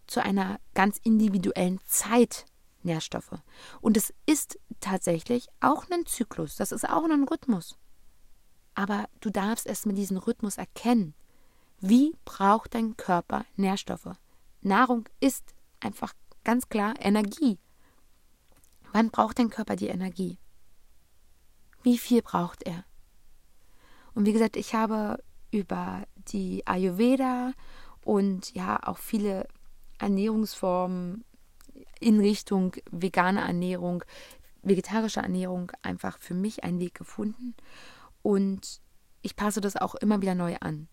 zu 0.07 0.23
einer 0.23 0.59
ganz 0.73 0.99
individuellen 1.03 1.79
Zeit 1.85 2.45
Nährstoffe. 2.83 3.41
Und 3.81 3.97
es 3.97 4.13
ist 4.25 4.59
tatsächlich 4.79 5.47
auch 5.61 5.85
ein 5.89 6.05
Zyklus, 6.05 6.55
das 6.55 6.71
ist 6.71 6.87
auch 6.87 7.03
ein 7.05 7.23
Rhythmus. 7.23 7.77
Aber 8.75 9.07
du 9.21 9.29
darfst 9.29 9.67
erst 9.67 9.85
mit 9.85 9.97
diesem 9.97 10.17
Rhythmus 10.17 10.57
erkennen, 10.57 11.13
wie 11.79 12.15
braucht 12.25 12.75
dein 12.75 12.97
Körper 12.97 13.45
Nährstoffe. 13.55 14.15
Nahrung 14.61 15.07
ist 15.19 15.53
einfach 15.79 16.13
ganz 16.43 16.69
klar 16.69 16.93
Energie. 16.99 17.59
Wann 18.91 19.09
braucht 19.09 19.39
dein 19.39 19.49
Körper 19.49 19.75
die 19.75 19.87
Energie? 19.87 20.37
Wie 21.83 21.97
viel 21.97 22.21
braucht 22.21 22.63
er? 22.63 22.85
Und 24.15 24.25
wie 24.25 24.33
gesagt, 24.33 24.57
ich 24.57 24.75
habe 24.75 25.23
über 25.51 26.03
die 26.29 26.65
Ayurveda 26.65 27.53
und 28.03 28.53
ja 28.53 28.79
auch 28.83 28.97
viele 28.97 29.47
Ernährungsformen 29.99 31.23
in 31.99 32.19
Richtung 32.19 32.75
vegane 32.91 33.41
Ernährung, 33.41 34.03
vegetarische 34.61 35.21
Ernährung 35.21 35.71
einfach 35.81 36.19
für 36.19 36.33
mich 36.33 36.63
einen 36.63 36.79
Weg 36.79 36.93
gefunden. 36.95 37.55
Und 38.21 38.81
ich 39.21 39.35
passe 39.35 39.61
das 39.61 39.77
auch 39.77 39.95
immer 39.95 40.21
wieder 40.21 40.35
neu 40.35 40.55
an. 40.59 40.87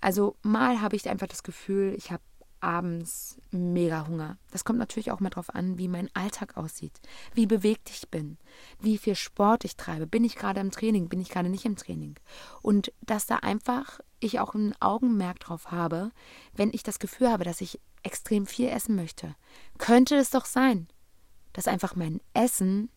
Also 0.00 0.36
mal 0.42 0.80
habe 0.80 0.96
ich 0.96 1.08
einfach 1.08 1.26
das 1.26 1.42
Gefühl, 1.42 1.94
ich 1.96 2.12
habe 2.12 2.22
abends 2.60 3.38
mega 3.50 4.06
Hunger. 4.06 4.38
Das 4.50 4.64
kommt 4.64 4.78
natürlich 4.78 5.10
auch 5.10 5.20
mal 5.20 5.30
drauf 5.30 5.54
an, 5.54 5.78
wie 5.78 5.88
mein 5.88 6.10
Alltag 6.14 6.56
aussieht, 6.56 7.00
wie 7.34 7.46
bewegt 7.46 7.90
ich 7.90 8.08
bin, 8.08 8.38
wie 8.80 8.98
viel 8.98 9.14
Sport 9.14 9.64
ich 9.64 9.76
treibe. 9.76 10.06
Bin 10.06 10.24
ich 10.24 10.36
gerade 10.36 10.60
im 10.60 10.70
Training, 10.70 11.08
bin 11.08 11.20
ich 11.20 11.28
gerade 11.28 11.48
nicht 11.48 11.64
im 11.64 11.76
Training? 11.76 12.16
Und 12.62 12.92
dass 13.02 13.26
da 13.26 13.36
einfach 13.36 14.00
ich 14.20 14.40
auch 14.40 14.54
ein 14.54 14.74
Augenmerk 14.80 15.40
drauf 15.40 15.70
habe, 15.70 16.10
wenn 16.54 16.72
ich 16.72 16.82
das 16.82 16.98
Gefühl 16.98 17.30
habe, 17.30 17.44
dass 17.44 17.60
ich 17.60 17.80
extrem 18.02 18.46
viel 18.46 18.68
essen 18.68 18.96
möchte. 18.96 19.34
Könnte 19.78 20.16
es 20.16 20.30
doch 20.30 20.44
sein, 20.44 20.88
dass 21.52 21.68
einfach 21.68 21.96
mein 21.96 22.20
Essen 22.34 22.90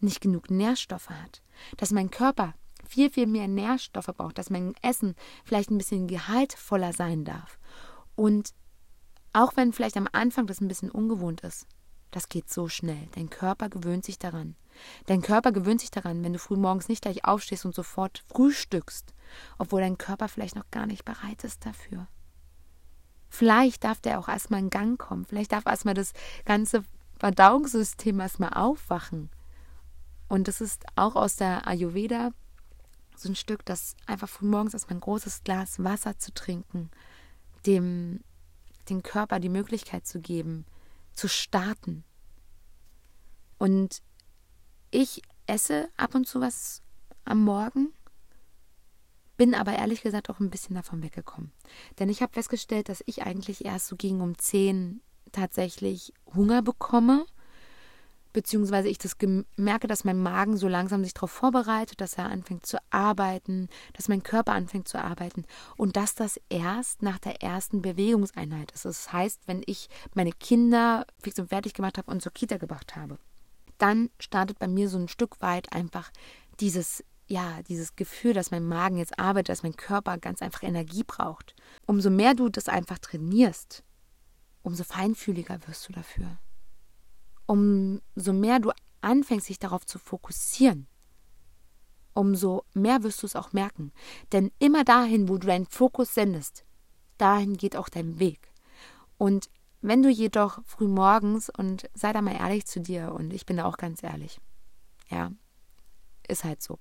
nicht 0.00 0.20
genug 0.20 0.50
Nährstoffe 0.50 1.10
hat, 1.10 1.42
dass 1.76 1.92
mein 1.92 2.10
Körper 2.10 2.54
viel, 2.86 3.10
viel 3.10 3.26
mehr 3.26 3.48
Nährstoffe 3.48 4.10
braucht, 4.16 4.38
dass 4.38 4.50
mein 4.50 4.74
Essen 4.82 5.14
vielleicht 5.44 5.70
ein 5.70 5.78
bisschen 5.78 6.08
gehaltvoller 6.08 6.92
sein 6.92 7.24
darf. 7.24 7.58
Und 8.16 8.50
auch 9.32 9.56
wenn 9.56 9.72
vielleicht 9.72 9.96
am 9.96 10.08
Anfang 10.12 10.46
das 10.46 10.60
ein 10.60 10.68
bisschen 10.68 10.90
ungewohnt 10.90 11.40
ist, 11.42 11.66
das 12.10 12.28
geht 12.28 12.50
so 12.50 12.68
schnell. 12.68 13.08
Dein 13.14 13.30
Körper 13.30 13.68
gewöhnt 13.68 14.04
sich 14.04 14.18
daran. 14.18 14.54
Dein 15.06 15.22
Körper 15.22 15.52
gewöhnt 15.52 15.80
sich 15.80 15.90
daran, 15.90 16.22
wenn 16.22 16.32
du 16.32 16.38
früh 16.38 16.56
morgens 16.56 16.88
nicht 16.88 17.02
gleich 17.02 17.24
aufstehst 17.24 17.64
und 17.64 17.74
sofort 17.74 18.22
frühstückst, 18.28 19.14
obwohl 19.58 19.80
dein 19.80 19.98
Körper 19.98 20.28
vielleicht 20.28 20.56
noch 20.56 20.70
gar 20.70 20.86
nicht 20.86 21.04
bereit 21.04 21.44
ist 21.44 21.64
dafür. 21.64 22.06
Vielleicht 23.30 23.84
darf 23.84 24.00
der 24.00 24.18
auch 24.18 24.28
erstmal 24.28 24.60
in 24.60 24.68
Gang 24.68 24.98
kommen. 24.98 25.24
Vielleicht 25.24 25.52
darf 25.52 25.64
erstmal 25.64 25.94
das 25.94 26.12
ganze 26.44 26.84
Verdauungssystem 27.18 28.20
erstmal 28.20 28.52
aufwachen. 28.52 29.30
Und 30.28 30.48
das 30.48 30.60
ist 30.60 30.84
auch 30.96 31.16
aus 31.16 31.36
der 31.36 31.66
Ayurveda 31.66 32.32
so 33.16 33.28
ein 33.28 33.36
Stück, 33.36 33.64
das 33.64 33.96
einfach 34.06 34.28
früh 34.28 34.46
morgens 34.46 34.74
erstmal 34.74 34.98
ein 34.98 35.02
großes 35.02 35.44
Glas 35.44 35.82
Wasser 35.82 36.18
zu 36.18 36.34
trinken, 36.34 36.90
dem 37.64 38.20
den 38.88 39.02
Körper 39.02 39.40
die 39.40 39.48
Möglichkeit 39.48 40.06
zu 40.06 40.20
geben, 40.20 40.66
zu 41.12 41.28
starten. 41.28 42.04
Und 43.58 44.02
ich 44.90 45.22
esse 45.46 45.88
ab 45.96 46.14
und 46.14 46.26
zu 46.26 46.40
was 46.40 46.82
am 47.24 47.42
Morgen, 47.44 47.92
bin 49.36 49.54
aber 49.54 49.72
ehrlich 49.72 50.02
gesagt 50.02 50.30
auch 50.30 50.40
ein 50.40 50.50
bisschen 50.50 50.76
davon 50.76 51.02
weggekommen. 51.02 51.52
Denn 51.98 52.08
ich 52.08 52.22
habe 52.22 52.32
festgestellt, 52.32 52.88
dass 52.88 53.02
ich 53.06 53.22
eigentlich 53.22 53.64
erst 53.64 53.88
so 53.88 53.96
gegen 53.96 54.20
um 54.20 54.38
10 54.38 55.00
tatsächlich 55.32 56.12
Hunger 56.34 56.62
bekomme 56.62 57.26
beziehungsweise 58.32 58.88
ich 58.88 58.98
das 58.98 59.16
merke, 59.56 59.86
dass 59.86 60.04
mein 60.04 60.20
Magen 60.20 60.56
so 60.56 60.68
langsam 60.68 61.04
sich 61.04 61.14
darauf 61.14 61.30
vorbereitet, 61.30 62.00
dass 62.00 62.14
er 62.14 62.26
anfängt 62.26 62.66
zu 62.66 62.78
arbeiten, 62.90 63.68
dass 63.92 64.08
mein 64.08 64.22
Körper 64.22 64.52
anfängt 64.52 64.88
zu 64.88 64.98
arbeiten 64.98 65.44
und 65.76 65.96
dass 65.96 66.14
das 66.14 66.40
erst 66.48 67.02
nach 67.02 67.18
der 67.18 67.42
ersten 67.42 67.82
Bewegungseinheit 67.82 68.72
ist. 68.72 68.84
Das 68.84 69.12
heißt, 69.12 69.42
wenn 69.46 69.62
ich 69.66 69.88
meine 70.14 70.32
Kinder 70.32 71.06
fix 71.18 71.38
und 71.38 71.48
fertig 71.48 71.74
gemacht 71.74 71.98
habe 71.98 72.10
und 72.10 72.22
zur 72.22 72.32
Kita 72.32 72.56
gebracht 72.56 72.96
habe, 72.96 73.18
dann 73.78 74.10
startet 74.18 74.58
bei 74.58 74.68
mir 74.68 74.88
so 74.88 74.98
ein 74.98 75.08
Stück 75.08 75.40
weit 75.40 75.72
einfach 75.72 76.10
dieses 76.60 77.04
ja, 77.28 77.62
dieses 77.62 77.96
Gefühl, 77.96 78.34
dass 78.34 78.50
mein 78.50 78.66
Magen 78.66 78.98
jetzt 78.98 79.18
arbeitet, 79.18 79.48
dass 79.48 79.62
mein 79.62 79.76
Körper 79.76 80.18
ganz 80.18 80.42
einfach 80.42 80.64
Energie 80.64 81.02
braucht. 81.02 81.54
Umso 81.86 82.10
mehr 82.10 82.34
du 82.34 82.50
das 82.50 82.68
einfach 82.68 82.98
trainierst, 82.98 83.84
umso 84.62 84.84
feinfühliger 84.84 85.58
wirst 85.66 85.88
du 85.88 85.92
dafür 85.92 86.36
umso 87.52 88.32
mehr 88.32 88.60
du 88.60 88.72
anfängst, 89.02 89.50
dich 89.50 89.58
darauf 89.58 89.84
zu 89.84 89.98
fokussieren, 89.98 90.86
umso 92.14 92.64
mehr 92.72 93.02
wirst 93.02 93.22
du 93.22 93.26
es 93.26 93.36
auch 93.36 93.52
merken. 93.52 93.92
Denn 94.32 94.50
immer 94.58 94.84
dahin, 94.84 95.28
wo 95.28 95.36
du 95.36 95.46
deinen 95.46 95.66
Fokus 95.66 96.14
sendest, 96.14 96.64
dahin 97.18 97.58
geht 97.58 97.76
auch 97.76 97.90
dein 97.90 98.18
Weg. 98.18 98.50
Und 99.18 99.50
wenn 99.82 100.02
du 100.02 100.08
jedoch 100.08 100.60
früh 100.64 100.88
morgens, 100.88 101.50
und 101.50 101.90
sei 101.92 102.14
da 102.14 102.22
mal 102.22 102.36
ehrlich 102.36 102.64
zu 102.64 102.80
dir, 102.80 103.12
und 103.12 103.34
ich 103.34 103.44
bin 103.44 103.58
da 103.58 103.66
auch 103.66 103.76
ganz 103.76 104.02
ehrlich, 104.02 104.40
ja, 105.10 105.30
ist 106.26 106.44
halt 106.44 106.62
so. 106.62 106.78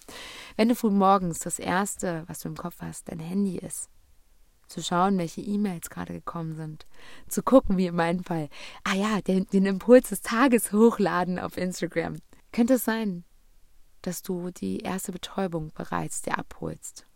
Wenn 0.56 0.68
du 0.68 0.74
früh 0.74 0.90
morgens 0.90 1.40
das 1.40 1.58
Erste, 1.58 2.22
was 2.28 2.38
du 2.38 2.48
im 2.48 2.56
Kopf 2.56 2.76
hast, 2.80 3.08
dein 3.08 3.18
Handy 3.18 3.58
ist, 3.58 3.90
zu 4.66 4.82
schauen, 4.82 5.18
welche 5.18 5.40
E-Mails 5.40 5.90
gerade 5.90 6.12
gekommen 6.12 6.54
sind, 6.54 6.86
zu 7.28 7.42
gucken, 7.42 7.76
wie 7.76 7.86
in 7.86 7.96
meinem 7.96 8.24
Fall, 8.24 8.48
ah 8.84 8.94
ja, 8.94 9.20
den, 9.20 9.46
den 9.46 9.66
Impuls 9.66 10.08
des 10.10 10.22
Tages 10.22 10.72
hochladen 10.72 11.38
auf 11.38 11.56
Instagram. 11.56 12.18
Könnte 12.52 12.74
es 12.74 12.84
sein, 12.84 13.24
dass 14.02 14.22
du 14.22 14.50
die 14.50 14.80
erste 14.80 15.12
Betäubung 15.12 15.72
bereits 15.74 16.22
dir 16.22 16.38
abholst. 16.38 17.06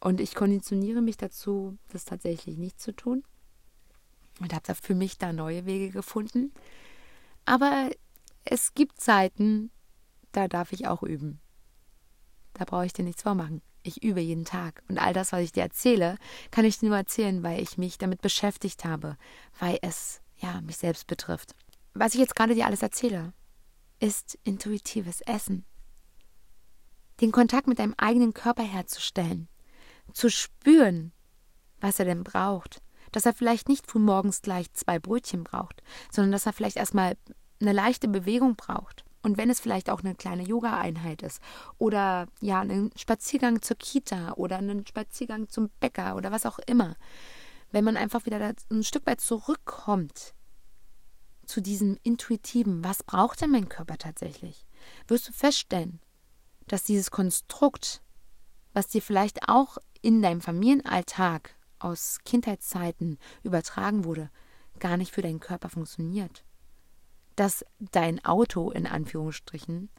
Und 0.00 0.20
ich 0.20 0.34
konditioniere 0.34 1.00
mich 1.00 1.16
dazu, 1.16 1.78
das 1.88 2.04
tatsächlich 2.04 2.58
nicht 2.58 2.80
zu 2.80 2.94
tun. 2.94 3.24
Und 4.40 4.52
habe 4.52 4.62
da 4.64 4.74
für 4.74 4.94
mich 4.94 5.18
da 5.18 5.32
neue 5.32 5.66
Wege 5.66 5.90
gefunden. 5.90 6.52
Aber 7.44 7.90
es 8.44 8.74
gibt 8.74 9.00
Zeiten, 9.00 9.70
da 10.32 10.46
darf 10.46 10.72
ich 10.72 10.86
auch 10.86 11.02
üben. 11.02 11.40
Da 12.54 12.64
brauche 12.64 12.86
ich 12.86 12.92
dir 12.92 13.04
nichts 13.04 13.22
vormachen. 13.22 13.62
Ich 13.88 14.02
übe 14.02 14.20
jeden 14.20 14.44
Tag. 14.44 14.82
Und 14.88 14.98
all 14.98 15.14
das, 15.14 15.32
was 15.32 15.40
ich 15.40 15.52
dir 15.52 15.62
erzähle, 15.62 16.18
kann 16.50 16.66
ich 16.66 16.82
nur 16.82 16.94
erzählen, 16.94 17.42
weil 17.42 17.62
ich 17.62 17.78
mich 17.78 17.96
damit 17.96 18.20
beschäftigt 18.20 18.84
habe, 18.84 19.16
weil 19.58 19.78
es 19.80 20.20
ja 20.36 20.60
mich 20.60 20.76
selbst 20.76 21.06
betrifft. 21.06 21.54
Was 21.94 22.12
ich 22.12 22.20
jetzt 22.20 22.36
gerade 22.36 22.54
dir 22.54 22.66
alles 22.66 22.82
erzähle, 22.82 23.32
ist 23.98 24.38
intuitives 24.44 25.22
Essen. 25.22 25.64
Den 27.22 27.32
Kontakt 27.32 27.66
mit 27.66 27.78
deinem 27.78 27.94
eigenen 27.96 28.34
Körper 28.34 28.62
herzustellen, 28.62 29.48
zu 30.12 30.28
spüren, 30.28 31.12
was 31.80 31.98
er 31.98 32.04
denn 32.04 32.24
braucht, 32.24 32.82
dass 33.10 33.24
er 33.24 33.32
vielleicht 33.32 33.70
nicht 33.70 33.90
früh 33.90 34.00
morgens 34.00 34.42
gleich 34.42 34.70
zwei 34.74 34.98
Brötchen 34.98 35.44
braucht, 35.44 35.82
sondern 36.10 36.32
dass 36.32 36.44
er 36.44 36.52
vielleicht 36.52 36.76
erstmal 36.76 37.16
eine 37.60 37.72
leichte 37.72 38.06
Bewegung 38.06 38.54
braucht, 38.54 39.04
und 39.22 39.36
wenn 39.36 39.50
es 39.50 39.60
vielleicht 39.60 39.90
auch 39.90 40.00
eine 40.00 40.14
kleine 40.14 40.42
Yoga-Einheit 40.42 41.22
ist 41.22 41.40
oder 41.78 42.26
ja, 42.40 42.60
einen 42.60 42.90
Spaziergang 42.96 43.62
zur 43.62 43.76
Kita 43.76 44.32
oder 44.34 44.58
einen 44.58 44.86
Spaziergang 44.86 45.48
zum 45.48 45.70
Bäcker 45.80 46.16
oder 46.16 46.30
was 46.30 46.46
auch 46.46 46.58
immer, 46.66 46.96
wenn 47.70 47.84
man 47.84 47.96
einfach 47.96 48.26
wieder 48.26 48.54
ein 48.70 48.84
Stück 48.84 49.06
weit 49.06 49.20
zurückkommt 49.20 50.34
zu 51.44 51.60
diesem 51.60 51.98
intuitiven, 52.02 52.84
was 52.84 53.02
braucht 53.02 53.40
denn 53.40 53.50
mein 53.50 53.68
Körper 53.68 53.98
tatsächlich, 53.98 54.66
wirst 55.08 55.28
du 55.28 55.32
feststellen, 55.32 56.00
dass 56.66 56.84
dieses 56.84 57.10
Konstrukt, 57.10 58.02
was 58.72 58.88
dir 58.88 59.02
vielleicht 59.02 59.48
auch 59.48 59.78
in 60.00 60.22
deinem 60.22 60.40
Familienalltag 60.40 61.54
aus 61.78 62.18
Kindheitszeiten 62.24 63.18
übertragen 63.42 64.04
wurde, 64.04 64.30
gar 64.78 64.96
nicht 64.96 65.12
für 65.12 65.22
deinen 65.22 65.40
Körper 65.40 65.70
funktioniert 65.70 66.44
dass 67.38 67.64
dein 67.78 68.24
Auto 68.24 68.70
in 68.72 68.86
Anführungsstrichen 68.86 69.90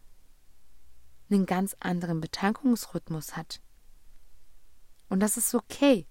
einen 1.29 1.45
ganz 1.45 1.73
anderen 1.79 2.19
Betankungsrhythmus 2.19 3.37
hat. 3.37 3.61
Und 5.07 5.21
das 5.21 5.37
ist 5.37 5.55
okay. 5.55 6.05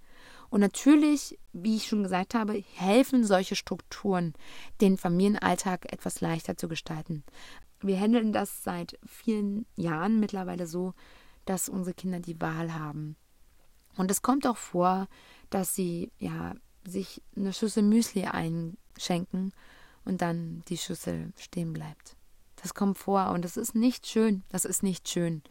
Und 0.49 0.61
natürlich, 0.61 1.39
wie 1.53 1.77
ich 1.77 1.87
schon 1.87 2.03
gesagt 2.03 2.35
habe, 2.35 2.55
helfen 2.55 3.25
solche 3.25 3.57
Strukturen, 3.57 4.33
den 4.81 4.97
Familienalltag 4.97 5.93
etwas 5.93 6.23
leichter 6.23 6.57
zu 6.57 6.67
gestalten. 6.67 7.25
Wir 7.81 8.01
handeln 8.01 8.33
das 8.33 8.65
seit 8.65 8.99
vielen 9.05 9.67
Jahren 9.77 10.21
mittlerweile 10.21 10.67
so, 10.67 10.95
dass 11.45 11.69
unsere 11.69 11.95
Kinder 11.95 12.21
die 12.21 12.41
Wahl 12.41 12.73
haben. 12.73 13.17
Und 13.99 14.11
es 14.11 14.23
kommt 14.23 14.47
auch 14.47 14.57
vor, 14.57 15.09
dass 15.51 15.75
sie 15.75 16.11
ja 16.19 16.55
sich 16.87 17.23
eine 17.37 17.53
Schüssel 17.53 17.83
Müsli 17.83 18.25
einschenken 18.25 19.53
und 20.09 20.23
dann 20.23 20.63
die 20.69 20.79
Schüssel 20.79 21.33
stehen 21.37 21.73
bleibt. 21.73 22.17
Das 22.57 22.75
kommt 22.75 22.99
vor 22.99 23.31
und 23.31 23.45
das 23.45 23.57
ist 23.57 23.75
nicht 23.75 24.07
schön. 24.07 24.43
Das 24.49 24.65
ist 24.65 24.83
nicht 24.83 25.09
schön. 25.09 25.43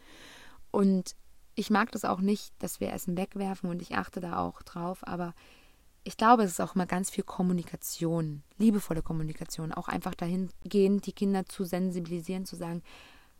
Und 0.70 1.16
ich 1.54 1.70
mag 1.70 1.90
das 1.92 2.04
auch 2.04 2.20
nicht, 2.20 2.52
dass 2.58 2.80
wir 2.80 2.92
Essen 2.92 3.16
wegwerfen 3.16 3.70
und 3.70 3.80
ich 3.80 3.96
achte 3.96 4.20
da 4.20 4.38
auch 4.38 4.62
drauf, 4.62 5.06
aber 5.06 5.34
ich 6.04 6.16
glaube, 6.16 6.44
es 6.44 6.52
ist 6.52 6.60
auch 6.60 6.74
mal 6.74 6.86
ganz 6.86 7.10
viel 7.10 7.24
Kommunikation, 7.24 8.42
liebevolle 8.56 9.02
Kommunikation, 9.02 9.72
auch 9.72 9.88
einfach 9.88 10.14
dahin 10.14 10.50
gehen, 10.62 11.00
die 11.00 11.12
Kinder 11.12 11.44
zu 11.46 11.64
sensibilisieren, 11.64 12.46
zu 12.46 12.56
sagen, 12.56 12.82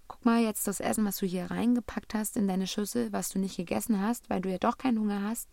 guck 0.09 0.25
mal 0.25 0.43
jetzt 0.43 0.67
das 0.67 0.81
Essen, 0.81 1.05
was 1.05 1.19
du 1.19 1.27
hier 1.27 1.51
reingepackt 1.51 2.15
hast 2.15 2.37
in 2.37 2.49
deine 2.49 2.67
Schüssel, 2.67 3.13
was 3.13 3.29
du 3.29 3.39
nicht 3.39 3.57
gegessen 3.57 4.01
hast, 4.01 4.29
weil 4.29 4.41
du 4.41 4.51
ja 4.51 4.59
doch 4.59 4.79
keinen 4.79 4.99
Hunger 4.99 5.23
hast, 5.23 5.49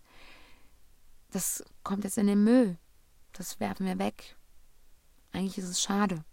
das 1.32 1.64
kommt 1.84 2.04
jetzt 2.04 2.18
in 2.18 2.28
den 2.28 2.44
Müll. 2.44 2.78
Das 3.34 3.60
werfen 3.60 3.86
wir 3.86 4.00
weg. 4.00 4.36
Eigentlich 5.36 5.58
ist 5.58 5.70
es 5.70 5.82
schade. 5.82 6.24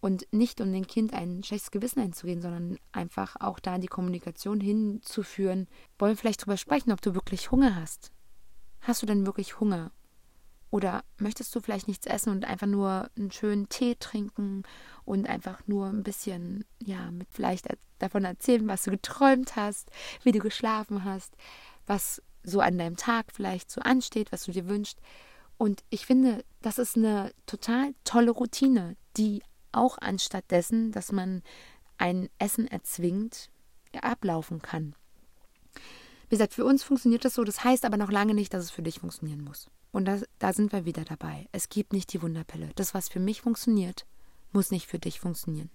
Und 0.00 0.26
nicht 0.32 0.60
um 0.60 0.72
dem 0.72 0.86
Kind 0.86 1.12
ein 1.12 1.42
schlechtes 1.42 1.70
Gewissen 1.70 2.00
einzureden, 2.00 2.40
sondern 2.40 2.78
einfach 2.92 3.36
auch 3.40 3.58
da 3.58 3.78
die 3.78 3.88
Kommunikation 3.88 4.60
hinzuführen. 4.60 5.66
Wollen 5.98 6.12
wir 6.12 6.16
vielleicht 6.16 6.42
darüber 6.42 6.56
sprechen, 6.56 6.92
ob 6.92 7.00
du 7.00 7.14
wirklich 7.14 7.50
Hunger 7.50 7.74
hast. 7.74 8.12
Hast 8.80 9.02
du 9.02 9.06
denn 9.06 9.26
wirklich 9.26 9.58
Hunger? 9.58 9.90
Oder 10.70 11.02
möchtest 11.16 11.54
du 11.54 11.60
vielleicht 11.60 11.88
nichts 11.88 12.06
essen 12.06 12.30
und 12.30 12.44
einfach 12.44 12.66
nur 12.66 13.10
einen 13.16 13.32
schönen 13.32 13.68
Tee 13.68 13.96
trinken 13.98 14.62
und 15.04 15.28
einfach 15.28 15.66
nur 15.66 15.86
ein 15.86 16.02
bisschen, 16.02 16.64
ja, 16.78 17.10
mit 17.10 17.26
vielleicht 17.30 17.66
davon 17.98 18.24
erzählen, 18.24 18.68
was 18.68 18.84
du 18.84 18.90
geträumt 18.90 19.56
hast, 19.56 19.90
wie 20.22 20.32
du 20.32 20.40
geschlafen 20.40 21.04
hast, 21.04 21.36
was 21.86 22.22
so 22.42 22.60
an 22.60 22.78
deinem 22.78 22.96
Tag 22.96 23.32
vielleicht 23.32 23.70
so 23.70 23.80
ansteht, 23.80 24.30
was 24.30 24.44
du 24.44 24.52
dir 24.52 24.68
wünschst. 24.68 25.00
Und 25.58 25.82
ich 25.90 26.06
finde, 26.06 26.44
das 26.62 26.78
ist 26.78 26.96
eine 26.96 27.32
total 27.46 27.94
tolle 28.04 28.30
Routine, 28.30 28.96
die 29.16 29.42
auch 29.72 29.98
anstatt 29.98 30.50
dessen, 30.50 30.92
dass 30.92 31.12
man 31.12 31.42
ein 31.98 32.30
Essen 32.38 32.68
erzwingt, 32.68 33.50
ablaufen 34.00 34.62
kann. 34.62 34.94
Wie 36.28 36.36
gesagt, 36.36 36.54
für 36.54 36.64
uns 36.64 36.84
funktioniert 36.84 37.24
das 37.24 37.34
so, 37.34 37.44
das 37.44 37.64
heißt 37.64 37.84
aber 37.84 37.96
noch 37.96 38.10
lange 38.10 38.34
nicht, 38.34 38.54
dass 38.54 38.64
es 38.64 38.70
für 38.70 38.82
dich 38.82 39.00
funktionieren 39.00 39.42
muss. 39.42 39.68
Und 39.90 40.04
das, 40.04 40.24
da 40.38 40.52
sind 40.52 40.72
wir 40.72 40.84
wieder 40.84 41.04
dabei. 41.04 41.48
Es 41.52 41.68
gibt 41.68 41.92
nicht 41.92 42.12
die 42.12 42.22
Wunderpille. 42.22 42.70
Das, 42.76 42.94
was 42.94 43.08
für 43.08 43.20
mich 43.20 43.40
funktioniert, 43.40 44.06
muss 44.52 44.70
nicht 44.70 44.86
für 44.86 44.98
dich 44.98 45.18
funktionieren. 45.18 45.70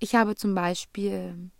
Ich 0.00 0.14
habe 0.14 0.34
zum 0.34 0.54
Beispiel 0.54 1.50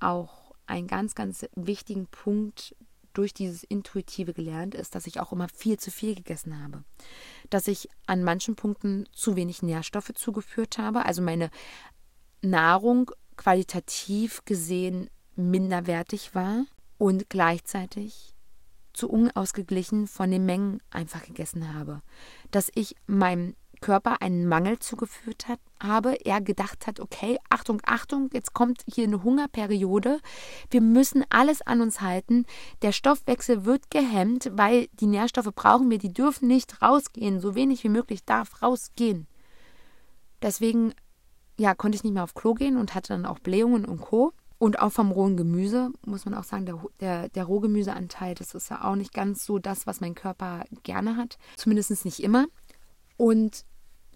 auch 0.00 0.54
einen 0.66 0.86
ganz, 0.86 1.14
ganz 1.14 1.46
wichtigen 1.54 2.06
Punkt 2.06 2.76
durch 3.12 3.34
dieses 3.34 3.64
Intuitive 3.64 4.32
gelernt, 4.32 4.74
ist, 4.74 4.94
dass 4.94 5.06
ich 5.06 5.20
auch 5.20 5.32
immer 5.32 5.48
viel 5.48 5.78
zu 5.78 5.90
viel 5.90 6.14
gegessen 6.14 6.62
habe. 6.62 6.84
Dass 7.50 7.68
ich 7.68 7.88
an 8.06 8.22
manchen 8.22 8.56
Punkten 8.56 9.08
zu 9.12 9.36
wenig 9.36 9.62
Nährstoffe 9.62 10.12
zugeführt 10.14 10.78
habe. 10.78 11.04
Also 11.04 11.22
meine 11.22 11.50
Nahrung 12.42 13.10
qualitativ 13.36 14.44
gesehen 14.44 15.10
minderwertig 15.36 16.34
war 16.34 16.64
und 16.98 17.30
gleichzeitig 17.30 18.34
zu 18.92 19.08
unausgeglichen 19.08 20.08
von 20.08 20.30
den 20.30 20.44
Mengen 20.44 20.80
einfach 20.90 21.24
gegessen 21.24 21.72
habe. 21.72 22.02
Dass 22.50 22.70
ich 22.74 22.96
meinem 23.06 23.54
Körper 23.80 24.22
einen 24.22 24.46
Mangel 24.46 24.78
zugeführt 24.78 25.48
hat, 25.48 25.60
habe, 25.80 26.14
er 26.24 26.40
gedacht 26.40 26.86
hat, 26.86 27.00
okay, 27.00 27.38
Achtung, 27.50 27.80
Achtung, 27.84 28.30
jetzt 28.32 28.52
kommt 28.52 28.82
hier 28.92 29.04
eine 29.04 29.22
Hungerperiode, 29.22 30.20
wir 30.70 30.80
müssen 30.80 31.24
alles 31.30 31.62
an 31.62 31.80
uns 31.80 32.00
halten, 32.00 32.46
der 32.82 32.92
Stoffwechsel 32.92 33.64
wird 33.64 33.90
gehemmt, 33.90 34.50
weil 34.54 34.88
die 34.94 35.06
Nährstoffe 35.06 35.54
brauchen 35.54 35.90
wir, 35.90 35.98
die 35.98 36.12
dürfen 36.12 36.48
nicht 36.48 36.82
rausgehen, 36.82 37.40
so 37.40 37.54
wenig 37.54 37.84
wie 37.84 37.88
möglich 37.88 38.24
darf 38.24 38.62
rausgehen. 38.62 39.26
Deswegen, 40.42 40.94
ja, 41.58 41.74
konnte 41.74 41.96
ich 41.96 42.04
nicht 42.04 42.12
mehr 42.12 42.24
auf 42.24 42.34
Klo 42.34 42.54
gehen 42.54 42.76
und 42.76 42.94
hatte 42.94 43.12
dann 43.12 43.26
auch 43.26 43.38
Blähungen 43.38 43.84
und 43.84 44.00
Co. 44.00 44.32
Und 44.60 44.80
auch 44.80 44.90
vom 44.90 45.12
rohen 45.12 45.36
Gemüse 45.36 45.92
muss 46.04 46.24
man 46.24 46.34
auch 46.34 46.42
sagen, 46.42 46.66
der, 46.66 46.80
der, 46.98 47.28
der 47.28 47.44
Rohgemüseanteil, 47.44 48.34
das 48.34 48.54
ist 48.54 48.70
ja 48.70 48.82
auch 48.84 48.96
nicht 48.96 49.14
ganz 49.14 49.44
so 49.44 49.60
das, 49.60 49.86
was 49.86 50.00
mein 50.00 50.16
Körper 50.16 50.64
gerne 50.82 51.16
hat. 51.16 51.38
Zumindest 51.56 52.04
nicht 52.04 52.20
immer. 52.20 52.46
Und 53.16 53.64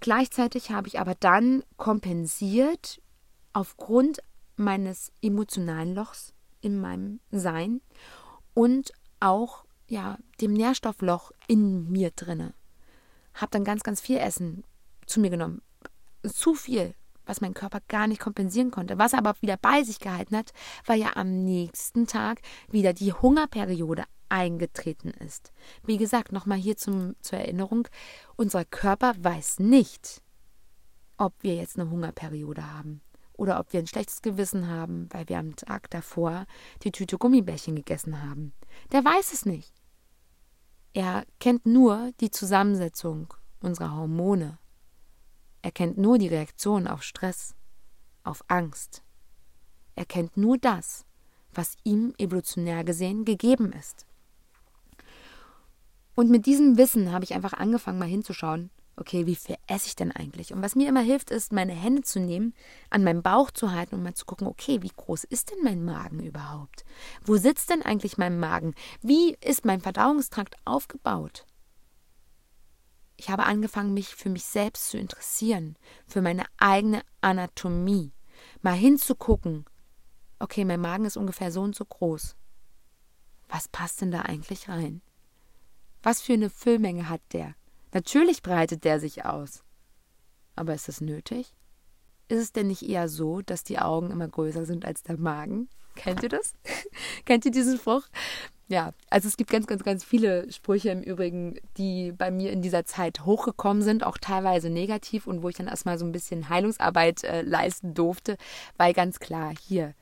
gleichzeitig 0.03 0.71
habe 0.71 0.89
ich 0.89 1.01
aber 1.01 1.15
dann 1.15 1.65
kompensiert 1.79 3.01
aufgrund 3.55 4.19
meines 4.57 5.13
emotionalen 5.23 5.95
Lochs 5.95 6.35
in 6.61 6.79
meinem 6.79 7.21
Sein 7.31 7.81
und 8.53 8.93
auch 9.21 9.65
ja 9.89 10.19
dem 10.41 10.53
Nährstoffloch 10.53 11.33
in 11.47 11.91
mir 11.91 12.11
drinne. 12.11 12.53
Habe 13.35 13.51
dann 13.53 13.65
ganz 13.65 13.83
ganz 13.83 14.01
viel 14.01 14.19
Essen 14.19 14.65
zu 15.07 15.21
mir 15.21 15.31
genommen, 15.31 15.63
zu 16.23 16.55
viel 16.55 16.95
was 17.25 17.41
mein 17.41 17.55
Körper 17.55 17.79
gar 17.89 18.07
nicht 18.07 18.21
kompensieren 18.21 18.71
konnte. 18.71 18.99
Was 18.99 19.13
er 19.13 19.21
aber 19.21 19.35
wieder 19.41 19.57
bei 19.57 19.83
sich 19.85 20.01
gehalten 20.01 20.37
hat, 20.37 20.53
weil 20.87 21.01
ja 21.01 21.13
am 21.15 21.45
nächsten 21.45 22.07
Tag 22.07 22.41
wieder 22.71 22.93
die 22.93 23.13
Hungerperiode 23.13 24.05
eingetreten 24.33 25.11
ist. 25.11 25.53
Wie 25.85 25.97
gesagt, 25.97 26.33
nochmal 26.33 26.59
hier 26.59 26.77
zum, 26.77 27.15
zur 27.21 27.39
Erinnerung, 27.39 27.87
unser 28.37 28.65
Körper 28.65 29.15
weiß 29.19 29.61
nicht, 29.61 30.23
ob 31.17 31.35
wir 31.43 31.55
jetzt 31.55 31.79
eine 31.79 31.91
Hungerperiode 31.91 32.73
haben 32.73 33.01
oder 33.35 33.61
ob 33.61 33.73
wir 33.73 33.81
ein 33.81 33.87
schlechtes 33.87 34.23
Gewissen 34.23 34.69
haben, 34.69 35.09
weil 35.11 35.29
wir 35.29 35.39
am 35.39 35.55
Tag 35.55 35.91
davor 35.91 36.47
die 36.83 36.93
Tüte 36.93 37.19
Gummibärchen 37.19 37.77
gegessen 37.77 38.23
haben. 38.23 38.53
Der 38.91 39.05
weiß 39.05 39.33
es 39.33 39.47
nicht. 39.47 39.73
Er 40.95 41.25
kennt 41.39 41.65
nur 41.67 42.13
die 42.21 42.31
Zusammensetzung 42.31 43.33
unserer 43.61 43.95
Hormone 43.95 44.59
er 45.63 45.71
kennt 45.71 45.97
nur 45.97 46.19
die 46.19 46.29
Reaktion 46.29 46.89
auf 46.89 47.05
Stress, 47.05 47.55
auf 48.25 48.43
Angst. 48.49 49.03
Er 49.95 50.05
kennt 50.05 50.37
nur 50.37 50.59
das, 50.59 51.07
was 51.55 51.77
ihm 51.85 52.15
evolutionär 52.19 52.83
gesehen 52.83 53.25
gegeben 53.25 53.73
ist. 53.73 54.05
Und 56.23 56.31
mit 56.31 56.47
diesem 56.47 56.79
Wissen 56.79 57.11
habe 57.11 57.25
ich 57.25 57.35
einfach 57.35 57.53
angefangen, 57.53 57.99
mal 57.99 58.07
hinzuschauen, 58.07 58.71
okay, 58.95 59.27
wie 59.27 59.35
viel 59.35 59.57
esse 59.67 59.89
ich 59.89 59.97
denn 59.97 60.13
eigentlich? 60.13 60.53
Und 60.53 60.63
was 60.63 60.77
mir 60.77 60.89
immer 60.89 61.01
hilft, 61.01 61.33
ist, 61.33 61.53
meine 61.53 61.73
Hände 61.73 62.03
zu 62.03 62.21
nehmen, 62.21 62.55
an 62.91 63.03
meinem 63.03 63.25
Bauch 63.25 63.51
zu 63.51 63.73
halten 63.73 63.97
und 63.97 64.05
mal 64.05 64.15
zu 64.15 64.25
gucken, 64.25 64.47
okay, 64.47 64.83
wie 64.83 64.93
groß 64.95 65.25
ist 65.25 65.51
denn 65.51 65.65
mein 65.65 65.85
Magen 65.85 66.23
überhaupt? 66.23 66.85
Wo 67.25 67.39
sitzt 67.39 67.71
denn 67.71 67.83
eigentlich 67.83 68.19
mein 68.19 68.39
Magen? 68.39 68.77
Wie 69.01 69.37
ist 69.41 69.65
mein 69.65 69.81
Verdauungstrakt 69.81 70.55
aufgebaut? 70.65 71.45
Ich 73.17 73.29
habe 73.29 73.43
angefangen, 73.43 73.93
mich 73.93 74.15
für 74.15 74.31
mich 74.31 74.45
selbst 74.45 74.91
zu 74.91 74.99
interessieren, 74.99 75.77
für 76.07 76.23
meine 76.23 76.45
eigene 76.57 77.03
Anatomie. 77.21 78.13
Mal 78.61 78.75
hinzugucken. 78.75 79.65
Okay, 80.39 80.65
mein 80.65 80.81
Magen 80.81 81.05
ist 81.05 81.17
ungefähr 81.17 81.51
so 81.51 81.63
und 81.63 81.75
so 81.75 81.85
groß. 81.85 82.37
Was 83.49 83.67
passt 83.67 84.03
denn 84.03 84.13
da 84.13 84.21
eigentlich 84.21 84.69
rein? 84.69 85.03
Was 86.03 86.21
für 86.21 86.33
eine 86.33 86.51
Füllmenge 86.51 87.09
hat 87.09 87.21
der? 87.33 87.55
Natürlich 87.93 88.43
breitet 88.43 88.85
der 88.85 88.99
sich 88.99 89.25
aus. 89.25 89.63
Aber 90.57 90.75
ist 90.75 90.89
es 90.89 91.01
nötig? 91.01 91.55
Ist 92.29 92.41
es 92.41 92.53
denn 92.53 92.69
nicht 92.69 92.83
eher 92.83 93.09
so, 93.09 93.43
dass 93.43 93.65
die 93.65 93.79
Augen 93.79 94.11
immer 94.11 94.29
größer 94.29 94.65
sind 94.65 94.85
als 94.85 95.03
der 95.03 95.19
Magen? 95.19 95.69
Kennt 95.95 96.23
ihr 96.23 96.29
das? 96.29 96.55
Kennt 97.25 97.45
ihr 97.45 97.51
diesen 97.51 97.79
Spruch? 97.79 98.03
Ja, 98.69 98.95
also 99.11 99.29
es 99.29 99.37
gibt 99.37 99.51
ganz, 99.51 99.67
ganz, 99.67 99.83
ganz 99.83 100.03
viele 100.03 100.51
Sprüche 100.51 100.89
im 100.89 101.03
Übrigen, 101.03 101.59
die 101.77 102.13
bei 102.13 102.31
mir 102.31 102.53
in 102.53 102.63
dieser 102.63 102.87
Zeit 102.87 103.27
hochgekommen 103.27 103.83
sind, 103.83 104.03
auch 104.03 104.17
teilweise 104.17 104.71
negativ 104.71 105.27
und 105.27 105.43
wo 105.43 105.51
ich 105.51 105.57
dann 105.57 105.69
erstmal 105.69 105.99
so 105.99 106.07
ein 106.07 106.13
bisschen 106.13 106.49
Heilungsarbeit 106.49 107.23
äh, 107.25 107.43
leisten 107.43 107.93
durfte, 107.93 108.39
weil 108.79 108.95
ganz 108.95 109.19
klar 109.19 109.53
hier, 109.61 109.95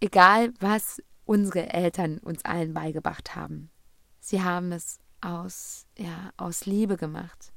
egal 0.00 0.52
was 0.58 1.00
unsere 1.26 1.72
Eltern 1.72 2.18
uns 2.18 2.44
allen 2.44 2.74
beigebracht 2.74 3.36
haben, 3.36 3.70
sie 4.18 4.42
haben 4.42 4.72
es 4.72 4.98
aus, 5.26 5.86
ja, 5.98 6.30
aus 6.36 6.66
Liebe 6.66 6.96
gemacht, 6.96 7.52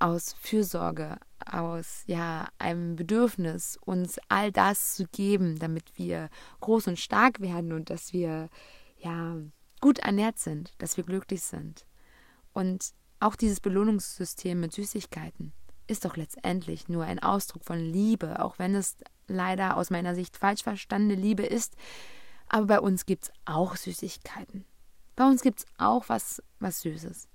aus 0.00 0.34
Fürsorge, 0.34 1.18
aus 1.44 2.04
ja, 2.06 2.48
einem 2.58 2.94
Bedürfnis, 2.94 3.78
uns 3.84 4.18
all 4.28 4.52
das 4.52 4.94
zu 4.94 5.06
geben, 5.08 5.58
damit 5.58 5.98
wir 5.98 6.28
groß 6.60 6.86
und 6.88 6.98
stark 6.98 7.40
werden 7.40 7.72
und 7.72 7.90
dass 7.90 8.12
wir 8.12 8.48
ja, 8.98 9.36
gut 9.80 9.98
ernährt 9.98 10.38
sind, 10.38 10.72
dass 10.78 10.96
wir 10.96 11.04
glücklich 11.04 11.42
sind. 11.42 11.84
Und 12.52 12.92
auch 13.20 13.34
dieses 13.34 13.60
Belohnungssystem 13.60 14.60
mit 14.60 14.72
Süßigkeiten 14.72 15.52
ist 15.88 16.04
doch 16.04 16.16
letztendlich 16.16 16.88
nur 16.88 17.04
ein 17.04 17.18
Ausdruck 17.18 17.64
von 17.64 17.78
Liebe, 17.78 18.42
auch 18.44 18.58
wenn 18.58 18.74
es 18.74 18.96
leider 19.26 19.76
aus 19.76 19.90
meiner 19.90 20.14
Sicht 20.14 20.36
falsch 20.36 20.62
verstandene 20.62 21.20
Liebe 21.20 21.44
ist. 21.44 21.76
Aber 22.48 22.66
bei 22.66 22.80
uns 22.80 23.06
gibt 23.06 23.24
es 23.24 23.32
auch 23.46 23.74
Süßigkeiten. 23.76 24.64
Bei 25.18 25.26
uns 25.26 25.42
gibt 25.42 25.58
es 25.58 25.66
auch 25.78 26.08
was, 26.08 26.40
was 26.60 26.82
Süßes. 26.82 27.26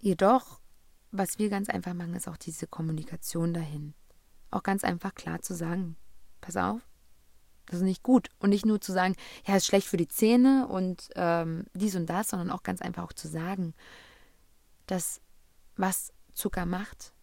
Jedoch, 0.00 0.60
was 1.12 1.38
wir 1.38 1.48
ganz 1.48 1.68
einfach 1.70 1.94
machen, 1.94 2.14
ist 2.14 2.26
auch 2.26 2.36
diese 2.36 2.66
Kommunikation 2.66 3.54
dahin. 3.54 3.94
Auch 4.50 4.64
ganz 4.64 4.82
einfach 4.82 5.14
klar 5.14 5.40
zu 5.40 5.54
sagen, 5.54 5.96
pass 6.40 6.56
auf, 6.56 6.80
das 7.66 7.76
ist 7.76 7.84
nicht 7.84 8.02
gut. 8.02 8.30
Und 8.40 8.50
nicht 8.50 8.66
nur 8.66 8.80
zu 8.80 8.90
sagen, 8.90 9.14
ja, 9.46 9.54
ist 9.54 9.66
schlecht 9.66 9.86
für 9.86 9.96
die 9.96 10.08
Zähne 10.08 10.66
und 10.66 11.08
ähm, 11.14 11.66
dies 11.72 11.94
und 11.94 12.06
das, 12.06 12.30
sondern 12.30 12.50
auch 12.50 12.64
ganz 12.64 12.82
einfach 12.82 13.04
auch 13.04 13.12
zu 13.12 13.28
sagen, 13.28 13.74
dass 14.86 15.20
was 15.76 16.12
Zucker 16.34 16.66
macht, 16.66 17.14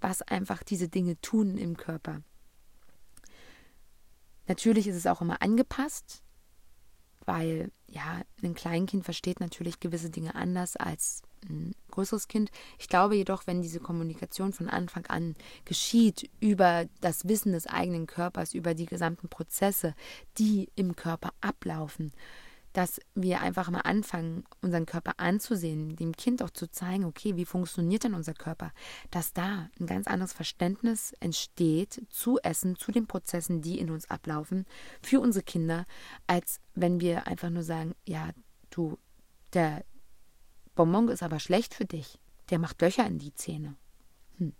was 0.00 0.22
einfach 0.22 0.62
diese 0.62 0.88
Dinge 0.88 1.20
tun 1.20 1.58
im 1.58 1.76
Körper. 1.76 2.22
Natürlich 4.48 4.86
ist 4.86 4.96
es 4.96 5.06
auch 5.06 5.20
immer 5.20 5.42
angepasst, 5.42 6.23
weil 7.26 7.70
ja, 7.88 8.22
ein 8.42 8.54
Kleinkind 8.54 9.04
versteht 9.04 9.40
natürlich 9.40 9.80
gewisse 9.80 10.10
Dinge 10.10 10.34
anders 10.34 10.76
als 10.76 11.22
ein 11.48 11.74
größeres 11.90 12.28
Kind. 12.28 12.50
Ich 12.78 12.88
glaube 12.88 13.16
jedoch, 13.16 13.46
wenn 13.46 13.62
diese 13.62 13.80
Kommunikation 13.80 14.52
von 14.52 14.68
Anfang 14.68 15.06
an 15.06 15.36
geschieht 15.64 16.30
über 16.40 16.86
das 17.00 17.28
Wissen 17.28 17.52
des 17.52 17.66
eigenen 17.66 18.06
Körpers, 18.06 18.54
über 18.54 18.74
die 18.74 18.86
gesamten 18.86 19.28
Prozesse, 19.28 19.94
die 20.38 20.68
im 20.74 20.96
Körper 20.96 21.32
ablaufen, 21.40 22.12
dass 22.74 23.00
wir 23.14 23.40
einfach 23.40 23.70
mal 23.70 23.80
anfangen, 23.82 24.44
unseren 24.60 24.84
Körper 24.84 25.14
anzusehen, 25.18 25.94
dem 25.94 26.12
Kind 26.12 26.42
auch 26.42 26.50
zu 26.50 26.68
zeigen, 26.68 27.04
okay, 27.04 27.36
wie 27.36 27.44
funktioniert 27.44 28.02
denn 28.02 28.14
unser 28.14 28.34
Körper, 28.34 28.72
dass 29.12 29.32
da 29.32 29.70
ein 29.78 29.86
ganz 29.86 30.08
anderes 30.08 30.32
Verständnis 30.32 31.12
entsteht 31.20 32.02
zu 32.10 32.38
Essen, 32.42 32.74
zu 32.74 32.90
den 32.90 33.06
Prozessen, 33.06 33.62
die 33.62 33.78
in 33.78 33.90
uns 33.90 34.10
ablaufen, 34.10 34.66
für 35.00 35.20
unsere 35.20 35.44
Kinder, 35.44 35.86
als 36.26 36.58
wenn 36.74 37.00
wir 37.00 37.28
einfach 37.28 37.48
nur 37.48 37.62
sagen, 37.62 37.94
ja, 38.06 38.30
du, 38.70 38.98
der 39.52 39.84
Bonbon 40.74 41.08
ist 41.08 41.22
aber 41.22 41.38
schlecht 41.38 41.74
für 41.74 41.84
dich. 41.84 42.18
Der 42.50 42.58
macht 42.58 42.82
Löcher 42.82 43.06
in 43.06 43.20
die 43.20 43.34
Zähne. 43.34 43.76
Hm. 44.38 44.52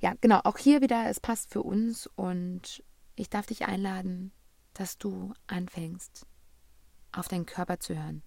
Ja, 0.00 0.14
genau, 0.20 0.40
auch 0.42 0.58
hier 0.58 0.80
wieder, 0.80 1.08
es 1.08 1.20
passt 1.20 1.52
für 1.52 1.62
uns 1.62 2.08
und 2.16 2.82
ich 3.14 3.30
darf 3.30 3.46
dich 3.46 3.66
einladen, 3.66 4.32
dass 4.74 4.98
du 4.98 5.32
anfängst, 5.46 6.26
auf 7.18 7.28
deinen 7.28 7.46
Körper 7.46 7.80
zu 7.80 7.96
hören. 7.96 8.22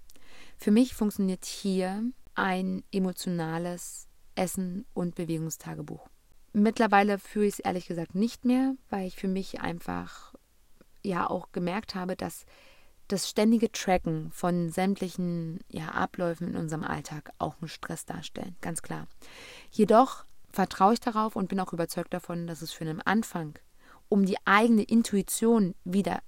Für 0.57 0.71
mich 0.71 0.93
funktioniert 0.93 1.45
hier 1.45 2.03
ein 2.35 2.83
emotionales 2.91 4.07
Essen- 4.35 4.85
und 4.93 5.15
Bewegungstagebuch. 5.15 6.07
Mittlerweile 6.53 7.17
führe 7.17 7.45
ich 7.45 7.53
es 7.53 7.59
ehrlich 7.59 7.87
gesagt 7.87 8.15
nicht 8.15 8.45
mehr, 8.45 8.75
weil 8.89 9.07
ich 9.07 9.15
für 9.15 9.27
mich 9.27 9.61
einfach 9.61 10.33
ja 11.03 11.29
auch 11.29 11.51
gemerkt 11.51 11.95
habe, 11.95 12.15
dass 12.15 12.45
das 13.07 13.29
ständige 13.29 13.71
Tracken 13.71 14.31
von 14.31 14.69
sämtlichen 14.69 15.59
ja, 15.69 15.89
Abläufen 15.89 16.49
in 16.49 16.55
unserem 16.55 16.83
Alltag 16.83 17.31
auch 17.39 17.55
einen 17.59 17.67
Stress 17.67 18.05
darstellen, 18.05 18.55
ganz 18.61 18.81
klar. 18.81 19.07
Jedoch 19.69 20.25
vertraue 20.49 20.93
ich 20.93 20.99
darauf 20.99 21.35
und 21.35 21.49
bin 21.49 21.59
auch 21.59 21.73
überzeugt 21.73 22.13
davon, 22.13 22.47
dass 22.47 22.61
es 22.61 22.71
für 22.71 22.85
einen 22.85 23.01
Anfang, 23.01 23.57
um 24.09 24.25
die 24.25 24.37
eigene 24.45 24.83
Intuition 24.83 25.75
wieder 25.83 26.21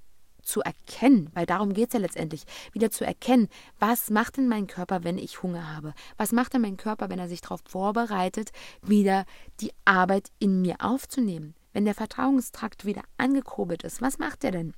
zu 0.44 0.62
erkennen, 0.62 1.30
weil 1.34 1.46
darum 1.46 1.74
geht 1.74 1.88
es 1.90 1.94
ja 1.94 2.00
letztendlich, 2.00 2.44
wieder 2.72 2.92
zu 2.92 3.06
erkennen, 3.06 3.50
was 3.80 4.10
macht 4.10 4.38
denn 4.38 4.48
mein 4.48 4.68
Körper, 4.68 5.04
wenn 5.04 5.18
ich 5.18 5.42
Hunger 5.42 5.74
habe? 5.74 5.94
Was 6.18 6.32
macht 6.32 6.54
denn 6.54 6.62
mein 6.62 6.78
Körper, 6.78 7.10
wenn 7.10 7.20
er 7.20 7.30
sich 7.30 7.42
darauf 7.42 7.62
vorbereitet, 7.66 8.52
wieder 8.82 9.26
die 9.60 9.72
Arbeit 9.86 10.30
in 10.40 10.62
mir 10.62 10.76
aufzunehmen? 10.80 11.56
Wenn 11.72 11.86
der 11.86 11.96
Vertrauungstrakt 11.96 12.86
wieder 12.86 13.02
angekurbelt 13.18 13.84
ist, 13.84 14.02
was 14.02 14.20
macht 14.20 14.44
er 14.44 14.52
denn? 14.52 14.74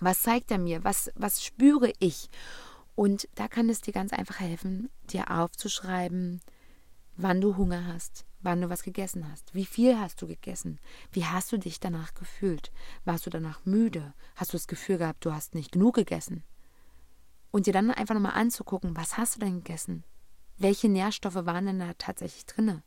Was 0.00 0.22
zeigt 0.22 0.50
er 0.50 0.58
mir? 0.58 0.84
Was, 0.84 1.10
was 1.14 1.42
spüre 1.42 1.92
ich? 1.98 2.28
Und 2.94 3.28
da 3.36 3.46
kann 3.46 3.68
es 3.68 3.80
dir 3.80 3.92
ganz 3.92 4.12
einfach 4.12 4.40
helfen, 4.40 4.90
dir 5.10 5.30
aufzuschreiben, 5.30 6.40
wann 7.16 7.40
du 7.40 7.56
Hunger 7.56 7.86
hast, 7.86 8.24
wann 8.48 8.62
du 8.62 8.70
was 8.70 8.82
gegessen 8.82 9.30
hast. 9.30 9.54
Wie 9.54 9.66
viel 9.66 9.98
hast 9.98 10.22
du 10.22 10.26
gegessen? 10.26 10.80
Wie 11.12 11.26
hast 11.26 11.52
du 11.52 11.58
dich 11.58 11.80
danach 11.80 12.14
gefühlt? 12.14 12.72
Warst 13.04 13.26
du 13.26 13.30
danach 13.30 13.66
müde? 13.66 14.14
Hast 14.36 14.54
du 14.54 14.56
das 14.56 14.66
Gefühl 14.66 14.96
gehabt, 14.96 15.22
du 15.26 15.34
hast 15.34 15.54
nicht 15.54 15.70
genug 15.70 15.96
gegessen? 15.96 16.42
Und 17.50 17.66
dir 17.66 17.74
dann 17.74 17.90
einfach 17.90 18.14
nochmal 18.14 18.32
anzugucken, 18.32 18.96
was 18.96 19.18
hast 19.18 19.36
du 19.36 19.40
denn 19.40 19.56
gegessen? 19.56 20.02
Welche 20.56 20.88
Nährstoffe 20.88 21.34
waren 21.34 21.66
denn 21.66 21.78
da 21.78 21.92
tatsächlich 21.98 22.46
drinne? 22.46 22.82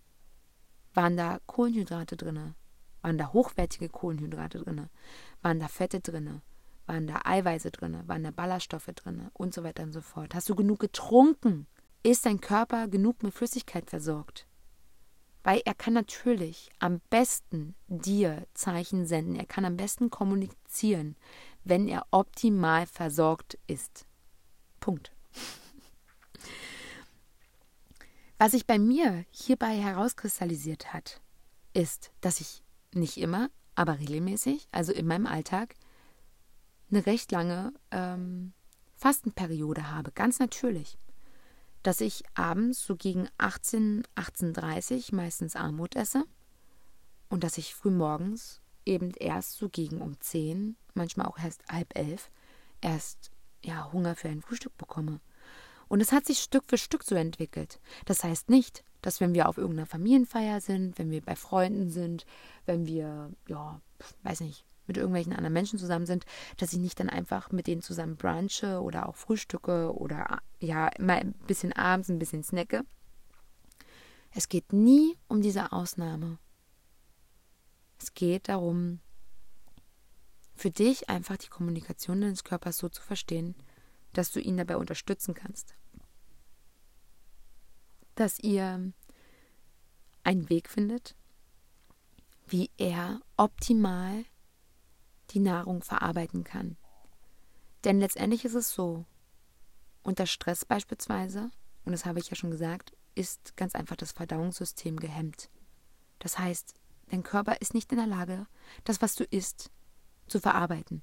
Waren 0.96 1.16
da 1.16 1.40
Kohlenhydrate 1.46 2.18
drinne? 2.18 2.56
Waren 3.04 3.20
da 3.20 3.32
hochwertige 3.32 3.88
Kohlenhydrate 3.90 4.58
drinne? 4.64 4.90
Waren 5.44 5.60
da 5.60 5.68
Fette 5.68 6.00
drinne? 6.00 6.42
Waren 6.88 7.06
da 7.06 7.22
Eiweiße 7.24 7.70
drinne? 7.70 8.08
Waren 8.08 8.24
da 8.24 8.32
Ballaststoffe 8.32 8.90
drinne? 8.96 9.30
Und 9.34 9.54
so 9.54 9.64
weiter 9.64 9.84
und 9.84 9.94
so 9.94 10.02
fort. 10.02 10.34
Hast 10.34 10.50
du 10.50 10.56
genug 10.56 10.80
getrunken? 10.80 11.68
Ist 12.02 12.26
dein 12.26 12.42
Körper 12.42 12.88
genug 12.88 13.22
mit 13.22 13.36
Flüssigkeit 13.36 13.88
versorgt? 13.88 14.48
Weil 15.44 15.62
er 15.66 15.74
kann 15.74 15.94
natürlich 15.94 16.70
am 16.80 17.02
besten 17.10 17.76
dir 17.88 18.46
Zeichen 18.54 19.06
senden. 19.06 19.36
Er 19.36 19.46
kann 19.46 19.66
am 19.66 19.78
besten 19.78 20.10
kommunizieren, 20.10 21.16
wenn 21.64 21.88
er 21.88 22.06
optimal 22.12 22.86
versorgt 22.86 23.58
ist. 23.68 24.06
Punkt. 24.80 25.12
Was 28.38 28.52
sich 28.52 28.66
bei 28.66 28.80
mir 28.80 29.26
hierbei 29.30 29.78
herauskristallisiert 29.78 30.94
hat, 30.94 31.22
ist, 31.74 32.12
dass 32.22 32.42
ich 32.42 32.64
nicht 32.94 33.18
immer, 33.18 33.50
aber 33.76 34.00
regelmäßig, 34.00 34.68
also 34.72 34.92
in 34.92 35.06
meinem 35.06 35.28
Alltag, 35.28 35.76
eine 36.90 37.06
recht 37.06 37.32
lange 37.32 37.74
ähm, 37.92 38.54
Fastenperiode 38.96 39.92
habe. 39.92 40.12
Ganz 40.12 40.40
natürlich 40.40 40.98
dass 41.84 42.02
ich 42.02 42.24
abends 42.34 42.86
so 42.86 42.96
gegen 42.96 43.28
18, 43.38 44.04
18.30 44.16 45.16
meistens 45.16 45.56
Armut 45.56 45.96
esse 45.96 46.26
und 47.30 47.44
dass 47.44 47.58
ich 47.58 47.74
frühmorgens 47.74 48.62
eben 48.86 49.12
erst 49.12 49.58
so 49.58 49.70
gegen 49.70 50.02
um 50.02 50.20
10, 50.20 50.76
manchmal 50.94 51.28
auch 51.28 51.40
erst 51.40 51.64
halb 51.70 51.98
elf, 51.98 52.30
erst 52.82 53.32
ja, 53.64 53.92
Hunger 53.92 54.16
für 54.16 54.30
ein 54.30 54.42
Frühstück 54.42 54.78
bekomme. 54.78 55.20
Und 55.88 56.02
es 56.02 56.12
hat 56.12 56.26
sich 56.26 56.40
Stück 56.40 56.64
für 56.68 56.78
Stück 56.78 57.04
so 57.04 57.16
entwickelt. 57.16 57.80
Das 58.06 58.24
heißt 58.24 58.50
nicht, 58.50 58.84
dass 59.02 59.20
wenn 59.20 59.34
wir 59.34 59.50
auf 59.50 59.58
irgendeiner 59.58 59.88
Familienfeier 59.88 60.62
sind, 60.62 60.98
wenn 60.98 61.12
wir 61.12 61.22
bei 61.22 61.36
Freunden 61.36 61.90
sind, 61.90 62.26
wenn 62.66 62.86
wir, 62.86 63.32
ja, 63.48 63.82
weiß 64.24 64.42
nicht, 64.42 64.66
mit 64.88 64.98
irgendwelchen 64.98 65.34
anderen 65.34 65.54
Menschen 65.54 65.80
zusammen 65.80 66.06
sind, 66.06 66.26
dass 66.58 66.74
ich 66.74 66.80
nicht 66.80 67.00
dann 67.00 67.10
einfach 67.10 67.52
mit 67.52 67.68
denen 67.68 67.82
zusammen 67.82 68.18
brunche 68.18 68.82
oder 68.82 69.08
auch 69.08 69.16
frühstücke 69.16 69.94
oder 69.96 70.42
ja, 70.60 70.88
immer 70.90 71.14
ein 71.14 71.34
bisschen 71.48 71.74
abends 71.74 72.10
ein 72.10 72.20
bisschen 72.20 72.44
snacke. 72.44 72.84
Es 74.34 74.50
geht 74.50 74.74
nie 74.74 75.18
um 75.28 75.42
diese 75.42 75.72
Ausnahme. 75.72 76.38
Es 78.00 78.14
geht 78.14 78.50
darum, 78.50 79.00
für 80.56 80.72
dich 80.72 81.10
einfach 81.10 81.38
die 81.38 81.50
Kommunikation 81.50 82.22
deines 82.22 82.44
Körpers 82.44 82.78
so 82.78 82.88
zu 82.90 83.02
verstehen, 83.02 83.56
dass 84.14 84.32
du 84.32 84.40
ihn 84.40 84.58
dabei 84.58 84.78
unterstützen 84.78 85.34
kannst. 85.34 85.76
Dass 88.16 88.40
ihr 88.40 88.94
einen 90.24 90.50
Weg 90.50 90.70
findet, 90.70 91.16
wie 92.48 92.70
er 92.78 93.22
optimal 93.38 94.26
die 95.32 95.40
Nahrung 95.40 95.82
verarbeiten 95.82 96.44
kann. 96.44 96.78
Denn 97.84 98.00
letztendlich 98.00 98.46
ist 98.46 98.56
es 98.56 98.72
so, 98.72 99.06
unter 100.04 100.26
Stress 100.26 100.66
beispielsweise, 100.66 101.52
und 101.86 101.92
das 101.92 102.06
habe 102.06 102.20
ich 102.20 102.30
ja 102.30 102.36
schon 102.36 102.52
gesagt, 102.52 102.94
ist 103.16 103.56
ganz 103.58 103.76
einfach 103.76 103.96
das 103.96 104.12
Verdauungssystem 104.12 104.98
gehemmt. 105.00 105.50
Das 106.20 106.40
heißt, 106.40 106.76
dein 107.10 107.24
Körper 107.24 107.60
ist 107.62 107.74
nicht 107.74 107.92
in 107.92 107.98
der 107.98 108.08
Lage, 108.08 108.48
das, 108.84 109.02
was 109.02 109.16
du 109.16 109.24
isst, 109.26 109.72
zu 110.28 110.40
verarbeiten. 110.40 111.02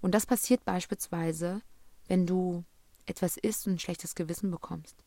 Und 0.00 0.12
das 0.12 0.26
passiert 0.26 0.64
beispielsweise, 0.64 1.62
wenn 2.06 2.26
du 2.26 2.64
etwas 3.06 3.36
isst 3.36 3.66
und 3.66 3.74
ein 3.74 3.78
schlechtes 3.78 4.14
Gewissen 4.14 4.50
bekommst. 4.50 5.04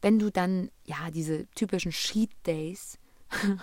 Wenn 0.00 0.18
du 0.18 0.30
dann, 0.30 0.70
ja, 0.84 1.10
diese 1.10 1.46
typischen 1.54 1.92
Cheat 1.92 2.30
Days 2.46 2.98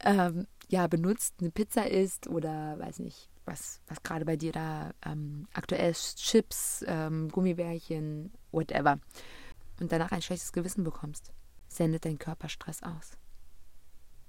ähm, 0.00 0.46
ja, 0.68 0.86
benutzt, 0.86 1.34
eine 1.40 1.50
Pizza 1.50 1.88
isst 1.88 2.26
oder, 2.26 2.78
weiß 2.78 2.98
nicht, 3.00 3.28
was, 3.44 3.80
was 3.86 4.02
gerade 4.02 4.24
bei 4.24 4.36
dir 4.36 4.52
da 4.52 4.92
ähm, 5.04 5.48
aktuell 5.52 5.90
ist, 5.90 6.18
Chips, 6.18 6.84
ähm, 6.86 7.28
Gummibärchen, 7.28 8.32
whatever, 8.50 8.98
und 9.80 9.90
danach 9.92 10.12
ein 10.12 10.22
schlechtes 10.22 10.52
Gewissen 10.52 10.84
bekommst, 10.84 11.32
sendet 11.68 12.04
dein 12.04 12.18
Körper 12.18 12.48
Stress 12.48 12.82
aus. 12.82 13.12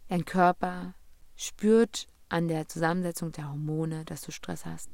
Dein 0.07 0.25
Körper 0.25 0.95
spürt 1.35 2.07
an 2.29 2.47
der 2.47 2.67
Zusammensetzung 2.67 3.31
der 3.31 3.49
Hormone, 3.49 4.05
dass 4.05 4.21
du 4.21 4.31
Stress 4.31 4.65
hast. 4.65 4.89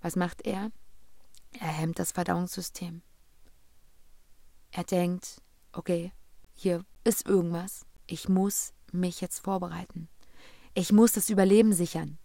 Was 0.00 0.16
macht 0.16 0.46
er? 0.46 0.70
Er 1.58 1.68
hemmt 1.68 1.98
das 1.98 2.12
Verdauungssystem. 2.12 3.02
Er 4.70 4.84
denkt, 4.84 5.42
okay, 5.72 6.12
hier 6.54 6.84
ist 7.04 7.26
irgendwas. 7.26 7.86
Ich 8.06 8.28
muss 8.28 8.72
mich 8.92 9.20
jetzt 9.20 9.40
vorbereiten. 9.40 10.08
Ich 10.74 10.92
muss 10.92 11.12
das 11.12 11.30
Überleben 11.30 11.72
sichern. 11.72 12.18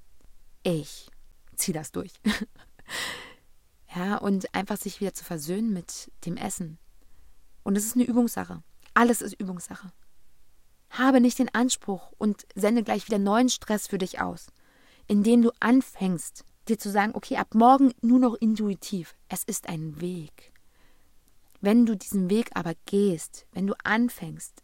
Ich 0.64 1.10
zieh 1.56 1.74
das 1.74 1.92
durch. 1.92 2.14
ja, 3.96 4.18
und 4.18 4.54
einfach 4.54 4.78
sich 4.78 5.00
wieder 5.00 5.14
zu 5.14 5.24
versöhnen 5.24 5.74
mit 5.74 6.12
dem 6.26 6.38
Essen. 6.38 6.78
Und 7.64 7.78
es 7.78 7.86
ist 7.86 7.96
eine 7.96 8.06
Übungssache. 8.06 8.62
Alles 8.94 9.22
ist 9.22 9.40
Übungssache. 9.40 9.92
Habe 10.90 11.22
nicht 11.22 11.40
den 11.40 11.54
Anspruch 11.54 12.12
und 12.18 12.46
sende 12.56 12.84
gleich 12.84 13.08
wieder 13.08 13.18
neuen 13.18 13.50
Stress 13.50 13.88
für 13.88 13.98
dich 13.98 14.22
aus, 14.22 14.48
indem 15.08 15.42
du 15.42 15.52
anfängst, 15.60 16.46
dir 16.68 16.78
zu 16.78 16.92
sagen, 16.92 17.16
okay, 17.16 17.38
ab 17.38 17.56
morgen 17.56 17.94
nur 18.02 18.20
noch 18.20 18.36
intuitiv. 18.36 19.16
Es 19.28 19.44
ist 19.44 19.68
ein 19.68 20.00
Weg. 20.00 20.54
Wenn 21.62 21.86
du 21.86 21.96
diesen 21.96 22.30
Weg 22.30 22.52
aber 22.54 22.74
gehst, 22.86 23.48
wenn 23.54 23.68
du 23.68 23.74
anfängst, 23.84 24.64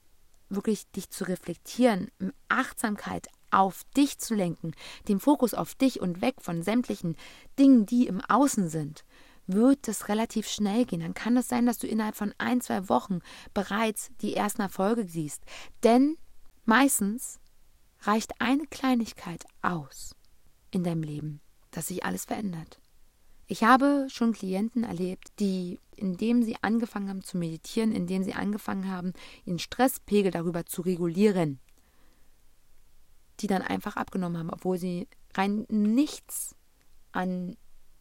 wirklich 0.50 0.90
dich 0.92 1.10
zu 1.10 1.24
reflektieren, 1.24 2.12
Achtsamkeit 2.48 3.28
auf 3.52 3.84
dich 3.96 4.20
zu 4.20 4.36
lenken, 4.36 4.74
den 5.08 5.20
Fokus 5.20 5.54
auf 5.54 5.76
dich 5.76 6.02
und 6.02 6.22
weg 6.22 6.36
von 6.40 6.64
sämtlichen 6.64 7.16
Dingen, 7.58 7.86
die 7.86 8.08
im 8.08 8.22
Außen 8.22 8.70
sind, 8.70 9.04
wird 9.48 9.88
es 9.88 10.08
relativ 10.10 10.48
schnell 10.48 10.86
gehen. 10.86 11.02
Dann 11.02 11.14
kann 11.14 11.36
es 11.36 11.48
sein, 11.48 11.66
dass 11.66 11.80
du 11.80 11.88
innerhalb 11.88 12.16
von 12.16 12.34
ein, 12.38 12.62
zwei 12.62 12.88
Wochen 12.88 13.20
bereits 13.54 14.12
die 14.22 14.36
ersten 14.36 14.62
Erfolge 14.62 15.08
siehst. 15.08 15.44
Denn 15.84 16.18
meistens 16.66 17.40
reicht 18.02 18.40
eine 18.40 18.66
Kleinigkeit 18.68 19.46
aus 19.62 20.16
in 20.72 20.84
deinem 20.84 21.04
Leben, 21.04 21.42
dass 21.72 21.88
sich 21.88 22.06
alles 22.06 22.26
verändert. 22.26 22.80
Ich 23.48 23.64
habe 23.64 24.06
schon 24.10 24.34
Klienten 24.34 24.84
erlebt, 24.84 25.30
die, 25.40 25.80
indem 25.96 26.44
sie 26.44 26.56
angefangen 26.62 27.10
haben 27.10 27.24
zu 27.24 27.36
meditieren, 27.36 27.92
indem 27.92 28.24
sie 28.24 28.36
angefangen 28.36 28.92
haben, 28.92 29.14
ihren 29.44 29.58
Stresspegel 29.58 30.32
darüber 30.32 30.68
zu 30.68 30.84
regulieren, 30.84 31.60
die 33.42 33.48
dann 33.48 33.62
einfach 33.62 33.96
abgenommen 33.96 34.38
haben, 34.38 34.50
obwohl 34.50 34.78
sie 34.78 35.08
rein 35.36 35.66
nichts 35.70 36.56
an 37.12 37.56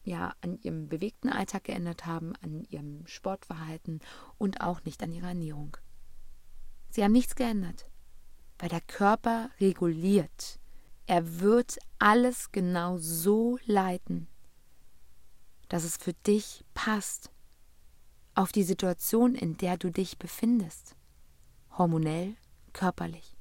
ja 0.05 0.35
an 0.41 0.59
ihrem 0.63 0.89
bewegten 0.89 1.29
Alltag 1.29 1.65
geändert 1.65 2.07
haben, 2.07 2.35
an 2.41 2.65
ihrem 2.65 3.07
Sportverhalten 3.07 4.01
und 4.39 4.61
auch 4.61 4.83
nicht 4.85 5.03
an 5.03 5.13
ihrer 5.13 5.29
Ernährung. 5.29 5.77
Sie 6.91 7.05
haben 7.05 7.13
nichts 7.13 7.37
geändert, 7.37 7.89
weil 8.59 8.71
der 8.71 8.81
Körper 8.81 9.51
reguliert. 9.61 10.59
Er 11.07 11.41
wird 11.41 11.79
alles 11.99 12.53
genau 12.53 12.97
so 12.99 13.59
leiten, 13.67 14.29
dass 15.69 15.85
es 15.85 15.97
für 15.97 16.15
dich 16.15 16.65
passt, 16.75 17.31
auf 18.35 18.53
die 18.53 18.63
Situation, 18.63 19.35
in 19.35 19.57
der 19.57 19.77
du 19.77 19.91
dich 19.91 20.19
befindest, 20.19 20.95
hormonell, 21.77 22.37
körperlich. 22.73 23.38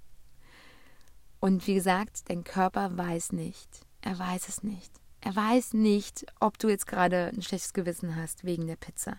Und 1.40 1.68
wie 1.68 1.76
gesagt, 1.76 2.30
dein 2.30 2.44
Körper 2.44 2.98
weiß 2.98 3.32
nicht, 3.34 3.70
er 4.02 4.18
weiß 4.18 4.48
es 4.50 4.64
nicht. 4.64 4.92
Er 5.22 5.36
weiß 5.36 5.74
nicht, 5.74 6.26
ob 6.40 6.58
du 6.58 6.70
jetzt 6.70 6.88
gerade 6.88 7.32
ein 7.34 7.42
schlechtes 7.42 7.74
Gewissen 7.74 8.16
hast 8.16 8.44
wegen 8.44 8.68
der 8.68 8.76
Pizza. 8.76 9.18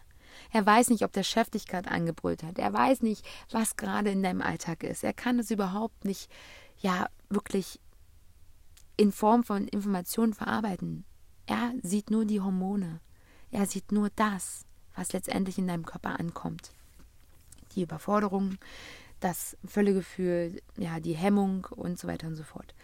Er 0.52 0.64
weiß 0.64 0.90
nicht, 0.90 1.04
ob 1.04 1.12
der 1.12 1.22
Chef 1.22 1.50
dich 1.50 1.66
gerade 1.66 1.90
angebrüllt 1.90 2.42
hat. 2.42 2.58
Er 2.58 2.72
weiß 2.72 3.02
nicht, 3.02 3.26
was 3.50 3.76
gerade 3.76 4.10
in 4.10 4.22
deinem 4.22 4.42
Alltag 4.42 4.82
ist. 4.82 5.04
Er 5.04 5.12
kann 5.12 5.38
es 5.38 5.50
überhaupt 5.50 6.04
nicht, 6.04 6.30
ja, 6.78 7.08
wirklich 7.28 7.80
in 8.96 9.12
Form 9.12 9.44
von 9.44 9.68
Informationen 9.68 10.34
verarbeiten. 10.34 11.04
Er 11.46 11.72
sieht 11.82 12.10
nur 12.10 12.24
die 12.24 12.40
Hormone. 12.40 13.00
Er 13.50 13.66
sieht 13.66 13.92
nur 13.92 14.10
das, 14.16 14.64
was 14.94 15.12
letztendlich 15.12 15.58
in 15.58 15.68
deinem 15.68 15.86
Körper 15.86 16.18
ankommt. 16.18 16.72
Die 17.74 17.82
Überforderung, 17.82 18.58
das 19.20 19.56
Völlegefühl, 19.66 20.60
ja, 20.76 21.00
die 21.00 21.16
Hemmung 21.16 21.66
und 21.70 21.98
so 21.98 22.08
weiter 22.08 22.26
und 22.26 22.36
so 22.36 22.44
fort. 22.44 22.74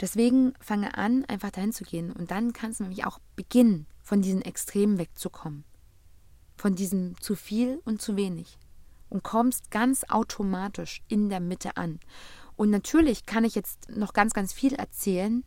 Deswegen 0.00 0.54
fange 0.60 0.96
an, 0.96 1.24
einfach 1.24 1.50
dahin 1.50 1.72
zu 1.72 1.84
gehen 1.84 2.12
und 2.12 2.30
dann 2.30 2.52
kannst 2.52 2.80
du 2.80 2.84
nämlich 2.84 3.04
auch 3.04 3.18
beginnen, 3.36 3.86
von 4.02 4.22
diesen 4.22 4.42
Extremen 4.42 4.98
wegzukommen. 4.98 5.64
Von 6.56 6.74
diesem 6.74 7.20
zu 7.20 7.34
viel 7.34 7.80
und 7.84 8.00
zu 8.00 8.16
wenig. 8.16 8.58
Und 9.10 9.22
kommst 9.22 9.70
ganz 9.70 10.04
automatisch 10.04 11.02
in 11.08 11.28
der 11.28 11.40
Mitte 11.40 11.76
an. 11.76 11.98
Und 12.56 12.70
natürlich 12.70 13.26
kann 13.26 13.44
ich 13.44 13.54
jetzt 13.54 13.90
noch 13.90 14.12
ganz, 14.12 14.34
ganz 14.34 14.52
viel 14.52 14.74
erzählen, 14.74 15.44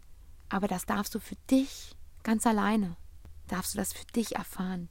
aber 0.49 0.67
das 0.67 0.85
darfst 0.85 1.15
du 1.15 1.19
für 1.19 1.35
dich 1.49 1.95
ganz 2.23 2.45
alleine. 2.45 2.97
Darfst 3.47 3.73
du 3.73 3.77
das 3.77 3.93
für 3.93 4.05
dich 4.05 4.35
erfahren. 4.35 4.89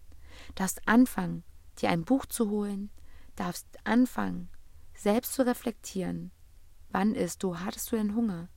Darfst 0.55 0.87
anfangen, 0.87 1.45
dir 1.79 1.91
ein 1.91 2.05
Buch 2.05 2.27
zu 2.27 2.51
holen, 2.51 2.91
darfst 3.37 3.67
anfangen, 3.85 4.49
selbst 5.01 5.33
zu 5.33 5.47
reflektieren. 5.47 6.31
Wann 6.91 7.15
isst 7.15 7.43
du? 7.43 7.59
Hattest 7.59 7.91
du 7.91 7.97
denn 7.97 8.15
Hunger? 8.15 8.49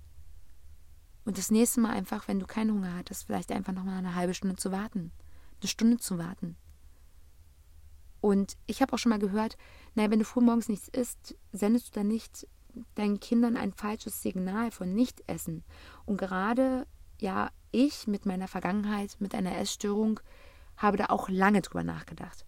Und 1.23 1.37
das 1.37 1.51
nächste 1.51 1.79
Mal 1.79 1.91
einfach, 1.91 2.27
wenn 2.27 2.39
du 2.39 2.45
keinen 2.45 2.71
Hunger 2.71 2.95
hattest, 2.95 3.25
vielleicht 3.25 3.51
einfach 3.53 3.71
nochmal 3.71 3.97
eine 3.97 4.15
halbe 4.15 4.33
Stunde 4.33 4.57
zu 4.57 4.71
warten. 4.73 5.13
Eine 5.61 5.69
Stunde 5.69 5.97
zu 5.97 6.17
warten. 6.17 6.57
Und 8.19 8.57
ich 8.67 8.81
habe 8.81 8.91
auch 8.91 8.97
schon 8.97 9.11
mal 9.11 9.19
gehört, 9.19 9.57
naja, 9.95 10.11
wenn 10.11 10.19
du 10.19 10.25
frühmorgens 10.25 10.67
nichts 10.67 10.89
isst, 10.89 11.35
sendest 11.53 11.87
du 11.87 11.91
dann 11.99 12.09
nicht 12.09 12.45
deinen 12.95 13.21
Kindern 13.21 13.55
ein 13.55 13.71
falsches 13.71 14.21
Signal 14.21 14.71
von 14.71 14.93
Nichtessen. 14.93 15.63
Und 16.05 16.17
gerade, 16.17 16.87
ja, 17.21 17.51
ich 17.71 18.05
mit 18.05 18.25
meiner 18.25 18.49
Vergangenheit, 18.49 19.15
mit 19.19 19.33
einer 19.33 19.57
Essstörung, 19.57 20.19
habe 20.75 20.97
da 20.97 21.05
auch 21.05 21.29
lange 21.29 21.61
drüber 21.61 21.83
nachgedacht. 21.83 22.45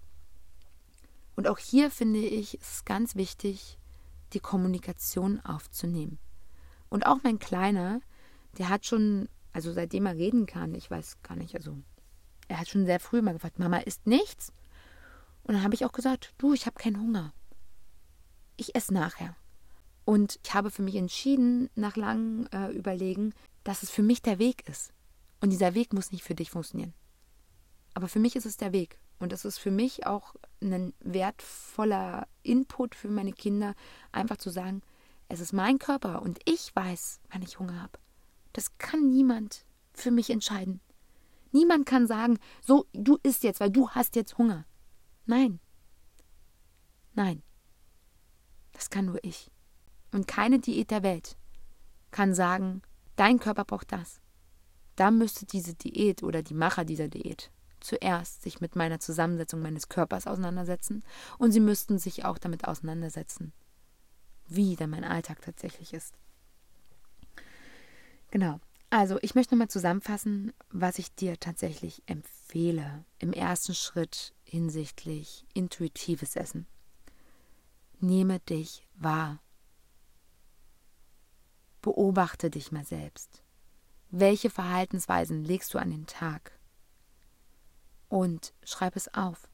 Und 1.38 1.48
auch 1.48 1.60
hier 1.60 1.92
finde 1.92 2.20
ich 2.20 2.60
es 2.60 2.84
ganz 2.84 3.16
wichtig, 3.16 3.78
die 4.36 4.40
Kommunikation 4.40 5.40
aufzunehmen. 5.40 6.20
Und 6.90 7.06
auch 7.06 7.18
mein 7.24 7.40
Kleiner, 7.40 8.02
der 8.58 8.70
hat 8.70 8.86
schon, 8.86 9.28
also 9.54 9.74
seitdem 9.74 10.06
er 10.06 10.16
reden 10.16 10.46
kann, 10.46 10.76
ich 10.76 10.92
weiß 10.92 11.22
gar 11.24 11.36
nicht, 11.36 11.56
also 11.56 11.78
er 12.48 12.60
hat 12.60 12.70
schon 12.70 12.86
sehr 12.86 13.00
früh 13.00 13.22
mal 13.22 13.34
gefragt, 13.34 13.60
Mama 13.60 13.78
isst 13.78 14.06
nichts? 14.06 14.54
Und 15.44 15.56
dann 15.56 15.64
habe 15.64 15.76
ich 15.76 15.86
auch 15.86 15.92
gesagt, 15.92 16.34
du, 16.38 16.54
ich 16.54 16.66
habe 16.66 16.78
keinen 16.78 17.00
Hunger. 17.00 17.34
Ich 18.58 18.76
esse 18.76 18.94
nachher. 18.94 19.36
Und 20.06 20.40
ich 20.44 20.54
habe 20.54 20.70
für 20.70 20.84
mich 20.84 20.96
entschieden, 20.96 21.70
nach 21.76 21.96
langem 21.96 22.48
äh, 22.52 22.72
Überlegen, 22.72 23.34
dass 23.64 23.84
es 23.84 23.90
für 23.90 24.04
mich 24.04 24.22
der 24.22 24.38
Weg 24.38 24.68
ist. 24.70 24.94
Und 25.42 25.50
dieser 25.50 25.74
Weg 25.74 25.94
muss 25.94 26.12
nicht 26.12 26.24
für 26.24 26.36
dich 26.36 26.52
funktionieren. 26.52 26.94
Aber 27.94 28.08
für 28.08 28.20
mich 28.20 28.36
ist 28.36 28.46
es 28.46 28.58
der 28.58 28.72
Weg. 28.72 29.00
Und 29.20 29.32
es 29.34 29.46
ist 29.46 29.58
für 29.58 29.72
mich 29.72 30.06
auch 30.06 30.36
ein 30.62 30.94
wertvoller 31.00 32.28
Input 32.44 32.96
für 32.96 33.08
meine 33.08 33.34
Kinder, 33.34 33.74
einfach 34.12 34.38
zu 34.38 34.50
sagen, 34.50 34.82
es 35.30 35.40
ist 35.40 35.54
mein 35.54 35.80
Körper 35.80 36.22
und 36.22 36.40
ich 36.46 36.76
weiß, 36.76 37.20
wann 37.32 37.42
ich 37.42 37.60
Hunger 37.60 37.82
habe. 37.82 37.98
Das 38.54 38.78
kann 38.78 39.10
niemand 39.10 39.66
für 39.94 40.12
mich 40.12 40.30
entscheiden. 40.30 40.82
Niemand 41.52 41.86
kann 41.86 42.08
sagen, 42.08 42.38
so, 42.62 42.86
du 42.94 43.18
isst 43.24 43.44
jetzt, 43.44 43.60
weil 43.60 43.72
du 43.72 43.90
hast 43.90 44.16
jetzt 44.16 44.38
Hunger. 44.38 44.66
Nein. 45.26 45.60
Nein. 47.14 47.42
Das 48.74 48.90
kann 48.90 49.06
nur 49.06 49.24
ich. 49.24 49.50
Und 50.12 50.28
keine 50.28 50.60
Diät 50.60 50.92
der 50.92 51.04
Welt 51.04 51.38
kann 52.12 52.34
sagen, 52.34 52.82
dein 53.16 53.40
Körper 53.40 53.66
braucht 53.66 53.92
das. 53.92 54.20
Da 54.96 55.12
müsste 55.12 55.46
diese 55.46 55.74
Diät 55.74 56.24
oder 56.24 56.44
die 56.44 56.54
Macher 56.54 56.86
dieser 56.86 57.08
Diät 57.08 57.52
zuerst 57.86 58.42
sich 58.42 58.60
mit 58.62 58.76
meiner 58.76 59.00
Zusammensetzung 59.00 59.62
meines 59.62 59.90
Körpers 59.90 60.28
auseinandersetzen 60.28 61.04
und 61.38 61.52
sie 61.52 61.60
müssten 61.60 62.00
sich 62.00 62.26
auch 62.26 62.38
damit 62.38 62.68
auseinandersetzen, 62.68 63.54
wie 64.48 64.76
denn 64.76 64.90
mein 64.90 65.04
Alltag 65.04 65.42
tatsächlich 65.42 65.94
ist. 65.94 66.16
Genau. 68.32 68.60
Also, 68.90 69.18
ich 69.22 69.36
möchte 69.36 69.54
nochmal 69.56 69.70
zusammenfassen, 69.70 70.54
was 70.70 71.00
ich 71.00 71.14
dir 71.16 71.40
tatsächlich 71.40 72.04
empfehle 72.06 73.04
im 73.20 73.34
ersten 73.34 73.74
Schritt 73.74 74.34
hinsichtlich 74.44 75.46
intuitives 75.54 76.36
Essen. 76.36 76.68
Nehme 78.00 78.40
dich 78.42 78.88
wahr. 78.96 79.42
Beobachte 81.82 82.50
dich 82.50 82.72
mal 82.72 82.86
selbst. 82.86 83.44
Welche 84.12 84.50
Verhaltensweisen 84.50 85.44
legst 85.44 85.74
du 85.74 85.78
an 85.78 85.92
den 85.92 86.06
Tag? 86.06 86.55
Und 88.08 88.54
schreib 88.64 88.96
es 88.96 89.14
auf. 89.14 89.50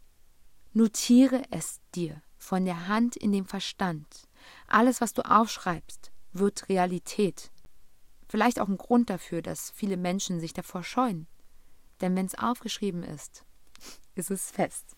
Notiere 0.74 1.44
es 1.52 1.80
dir 1.96 2.22
von 2.38 2.66
der 2.66 2.88
Hand 2.88 3.16
in 3.16 3.32
den 3.32 3.46
Verstand. 3.46 4.28
Alles, 4.68 5.02
was 5.02 5.14
du 5.14 5.22
aufschreibst, 5.30 6.12
wird 6.34 6.70
Realität. 6.70 7.52
Vielleicht 8.28 8.60
auch 8.60 8.68
ein 8.68 8.78
Grund 8.78 9.10
dafür, 9.10 9.42
dass 9.42 9.72
viele 9.72 9.98
Menschen 9.98 10.40
sich 10.40 10.54
davor 10.54 10.84
scheuen. 10.84 11.28
Denn 12.00 12.16
wenn 12.16 12.26
es 12.26 12.36
aufgeschrieben 12.36 13.04
ist, 13.04 13.46
ist 14.16 14.32
es 14.32 14.50
fest. 14.50 14.96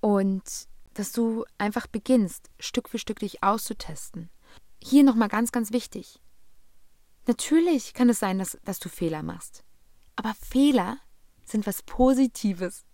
Und 0.00 0.66
dass 0.94 1.12
du 1.12 1.44
einfach 1.58 1.86
beginnst, 1.86 2.50
Stück 2.58 2.88
für 2.88 2.98
Stück 2.98 3.20
dich 3.20 3.42
auszutesten. 3.42 4.30
Hier 4.82 5.04
nochmal 5.04 5.28
ganz, 5.28 5.52
ganz 5.52 5.72
wichtig. 5.72 6.20
Natürlich 7.26 7.94
kann 7.94 8.08
es 8.08 8.18
sein, 8.18 8.38
dass, 8.38 8.58
dass 8.64 8.78
du 8.78 8.88
Fehler 8.88 9.22
machst. 9.22 9.64
Aber 10.16 10.34
Fehler 10.34 10.98
sind 11.52 11.66
was 11.66 11.82
Positives. 11.82 12.84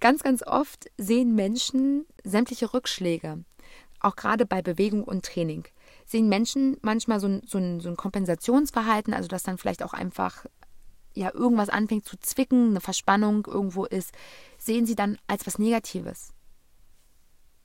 Ganz, 0.00 0.22
ganz 0.22 0.42
oft 0.42 0.86
sehen 0.96 1.34
Menschen 1.34 2.06
sämtliche 2.24 2.72
Rückschläge, 2.72 3.44
auch 4.00 4.16
gerade 4.16 4.46
bei 4.46 4.62
Bewegung 4.62 5.04
und 5.04 5.24
Training, 5.24 5.64
sehen 6.06 6.28
Menschen 6.28 6.76
manchmal 6.82 7.20
so 7.20 7.26
ein, 7.26 7.42
so, 7.46 7.58
ein, 7.58 7.80
so 7.80 7.88
ein 7.88 7.96
Kompensationsverhalten, 7.96 9.12
also 9.12 9.28
dass 9.28 9.42
dann 9.42 9.58
vielleicht 9.58 9.82
auch 9.82 9.92
einfach 9.92 10.46
ja 11.14 11.34
irgendwas 11.34 11.68
anfängt 11.68 12.06
zu 12.06 12.16
zwicken, 12.18 12.70
eine 12.70 12.80
Verspannung 12.80 13.44
irgendwo 13.46 13.84
ist, 13.84 14.12
sehen 14.56 14.86
sie 14.86 14.94
dann 14.94 15.18
als 15.26 15.46
was 15.46 15.58
Negatives. 15.58 16.32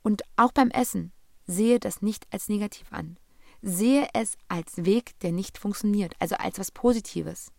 Und 0.01 0.23
auch 0.35 0.51
beim 0.51 0.71
Essen 0.71 1.13
sehe 1.45 1.79
das 1.79 2.01
nicht 2.01 2.25
als 2.31 2.49
negativ 2.49 2.91
an. 2.91 3.17
Sehe 3.61 4.07
es 4.13 4.37
als 4.49 4.85
Weg, 4.85 5.17
der 5.19 5.31
nicht 5.31 5.57
funktioniert, 5.57 6.15
also 6.19 6.35
als 6.35 6.59
was 6.59 6.71
Positives. 6.71 7.51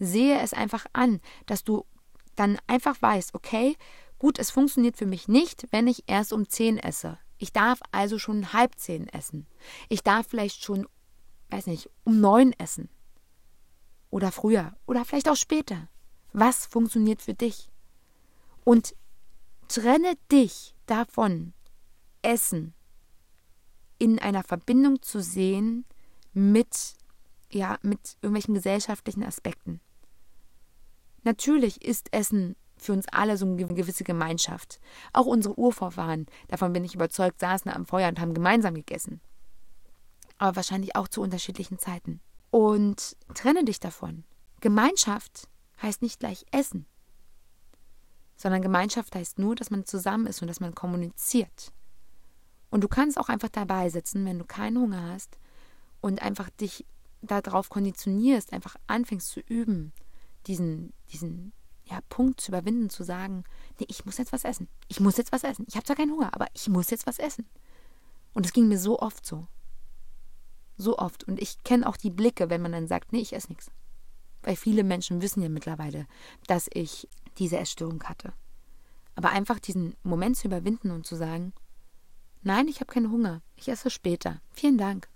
Sehe 0.00 0.40
es 0.40 0.52
einfach 0.52 0.86
an, 0.92 1.20
dass 1.46 1.62
du 1.62 1.86
dann 2.34 2.58
einfach 2.66 3.00
weißt, 3.00 3.34
okay, 3.34 3.76
gut, 4.18 4.40
es 4.40 4.50
funktioniert 4.50 4.96
für 4.96 5.06
mich 5.06 5.28
nicht, 5.28 5.68
wenn 5.70 5.86
ich 5.86 6.04
erst 6.08 6.32
um 6.32 6.48
10 6.48 6.78
esse. 6.78 7.18
Ich 7.40 7.54
darf 7.54 7.80
also 7.90 8.18
schon 8.18 8.52
halb 8.52 8.78
zehn 8.78 9.08
essen. 9.08 9.46
Ich 9.88 10.02
darf 10.02 10.26
vielleicht 10.28 10.62
schon, 10.62 10.86
weiß 11.48 11.68
nicht, 11.68 11.88
um 12.04 12.20
neun 12.20 12.52
essen. 12.58 12.90
Oder 14.10 14.30
früher. 14.30 14.76
Oder 14.86 15.06
vielleicht 15.06 15.26
auch 15.26 15.36
später. 15.36 15.88
Was 16.34 16.66
funktioniert 16.66 17.22
für 17.22 17.32
dich? 17.32 17.70
Und 18.62 18.94
trenne 19.68 20.16
dich 20.30 20.74
davon, 20.84 21.54
Essen 22.20 22.74
in 23.98 24.18
einer 24.18 24.42
Verbindung 24.42 25.00
zu 25.00 25.22
sehen 25.22 25.86
mit, 26.34 26.94
ja, 27.50 27.78
mit 27.80 28.18
irgendwelchen 28.20 28.52
gesellschaftlichen 28.52 29.24
Aspekten. 29.24 29.80
Natürlich 31.22 31.84
ist 31.84 32.12
Essen 32.12 32.56
für 32.76 32.92
uns 32.92 33.06
alle 33.12 33.36
so 33.36 33.46
eine 33.46 33.56
gewisse 33.56 34.04
Gemeinschaft. 34.04 34.80
Auch 35.12 35.26
unsere 35.26 35.58
Urvorfahren, 35.58 36.26
davon 36.48 36.72
bin 36.72 36.84
ich 36.84 36.94
überzeugt, 36.94 37.40
saßen 37.40 37.70
am 37.70 37.86
Feuer 37.86 38.08
und 38.08 38.20
haben 38.20 38.34
gemeinsam 38.34 38.74
gegessen. 38.74 39.20
Aber 40.38 40.56
wahrscheinlich 40.56 40.96
auch 40.96 41.08
zu 41.08 41.20
unterschiedlichen 41.20 41.78
Zeiten. 41.78 42.20
Und 42.50 43.16
trenne 43.34 43.64
dich 43.64 43.80
davon. 43.80 44.24
Gemeinschaft 44.60 45.48
heißt 45.82 46.02
nicht 46.02 46.20
gleich 46.20 46.46
Essen. 46.52 46.86
sondern 48.40 48.62
Gemeinschaft 48.62 49.14
heißt 49.14 49.38
nur, 49.38 49.54
dass 49.54 49.70
man 49.70 49.84
zusammen 49.84 50.26
ist 50.26 50.40
und 50.40 50.48
dass 50.48 50.60
man 50.60 50.74
kommuniziert. 50.74 51.74
Und 52.70 52.82
du 52.82 52.88
kannst 52.88 53.18
auch 53.18 53.28
einfach 53.28 53.50
dabei 53.50 53.90
sitzen, 53.90 54.24
wenn 54.24 54.38
du 54.38 54.46
keinen 54.46 54.78
Hunger 54.78 55.10
hast 55.12 55.38
und 56.00 56.22
einfach 56.22 56.48
dich 56.48 56.86
darauf 57.20 57.68
konditionierst, 57.68 58.54
einfach 58.54 58.76
anfängst 58.86 59.28
zu 59.28 59.40
üben, 59.40 59.92
diesen, 60.46 60.92
diesen 61.12 61.52
ja, 61.84 62.00
Punkt 62.08 62.40
zu 62.40 62.50
überwinden, 62.50 62.88
zu 62.88 63.02
sagen, 63.02 63.44
nee, 63.78 63.86
ich 63.88 64.04
muss 64.04 64.18
jetzt 64.18 64.32
was 64.32 64.44
essen. 64.44 64.68
Ich 64.88 65.00
muss 65.00 65.16
jetzt 65.16 65.32
was 65.32 65.44
essen. 65.44 65.64
Ich 65.68 65.74
habe 65.74 65.84
zwar 65.84 65.96
keinen 65.96 66.12
Hunger, 66.12 66.32
aber 66.34 66.46
ich 66.54 66.68
muss 66.68 66.90
jetzt 66.90 67.06
was 67.06 67.18
essen. 67.18 67.46
Und 68.32 68.46
es 68.46 68.52
ging 68.52 68.68
mir 68.68 68.78
so 68.78 69.00
oft 69.00 69.26
so. 69.26 69.46
So 70.76 70.98
oft. 70.98 71.24
Und 71.24 71.40
ich 71.40 71.62
kenne 71.64 71.86
auch 71.86 71.96
die 71.96 72.10
Blicke, 72.10 72.48
wenn 72.48 72.62
man 72.62 72.72
dann 72.72 72.86
sagt, 72.86 73.12
nee, 73.12 73.20
ich 73.20 73.32
esse 73.32 73.48
nichts. 73.48 73.70
Weil 74.42 74.56
viele 74.56 74.84
Menschen 74.84 75.20
wissen 75.20 75.42
ja 75.42 75.48
mittlerweile, 75.48 76.06
dass 76.46 76.68
ich 76.72 77.08
diese 77.38 77.58
Essstörung 77.58 78.02
hatte. 78.04 78.32
Aber 79.16 79.30
einfach 79.30 79.58
diesen 79.58 79.94
Moment 80.02 80.36
zu 80.36 80.46
überwinden 80.46 80.90
und 80.90 81.06
zu 81.06 81.16
sagen, 81.16 81.52
nein, 82.42 82.68
ich 82.68 82.80
habe 82.80 82.92
keinen 82.92 83.10
Hunger, 83.10 83.42
ich 83.56 83.68
esse 83.68 83.90
später. 83.90 84.40
Vielen 84.52 84.78
Dank. 84.78 85.08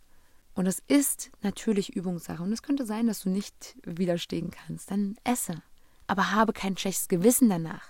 Und 0.55 0.67
es 0.67 0.81
ist 0.87 1.31
natürlich 1.43 1.95
Übungssache. 1.97 2.43
Und 2.43 2.53
es 2.53 2.63
könnte 2.63 2.87
sein, 2.87 3.07
dass 3.07 3.21
du 3.21 3.29
nicht 3.29 3.77
widerstehen 3.83 4.51
kannst. 4.51 4.91
Dann 4.91 5.17
esse. 5.25 5.63
Aber 6.07 6.33
habe 6.33 6.53
kein 6.53 6.77
schlechtes 6.77 7.09
Gewissen 7.09 7.49
danach. 7.49 7.89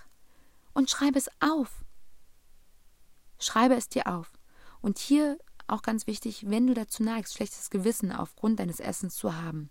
Und 0.73 0.89
schreibe 0.89 1.17
es 1.17 1.29
auf. 1.39 1.85
Schreibe 3.39 3.75
es 3.75 3.87
dir 3.87 4.07
auf. 4.07 4.31
Und 4.81 4.97
hier 4.97 5.37
auch 5.67 5.81
ganz 5.81 6.07
wichtig, 6.07 6.49
wenn 6.49 6.67
du 6.67 6.73
dazu 6.73 7.03
neigst, 7.03 7.35
schlechtes 7.35 7.69
Gewissen 7.69 8.11
aufgrund 8.11 8.59
deines 8.59 8.79
Essens 8.79 9.15
zu 9.15 9.35
haben. 9.35 9.69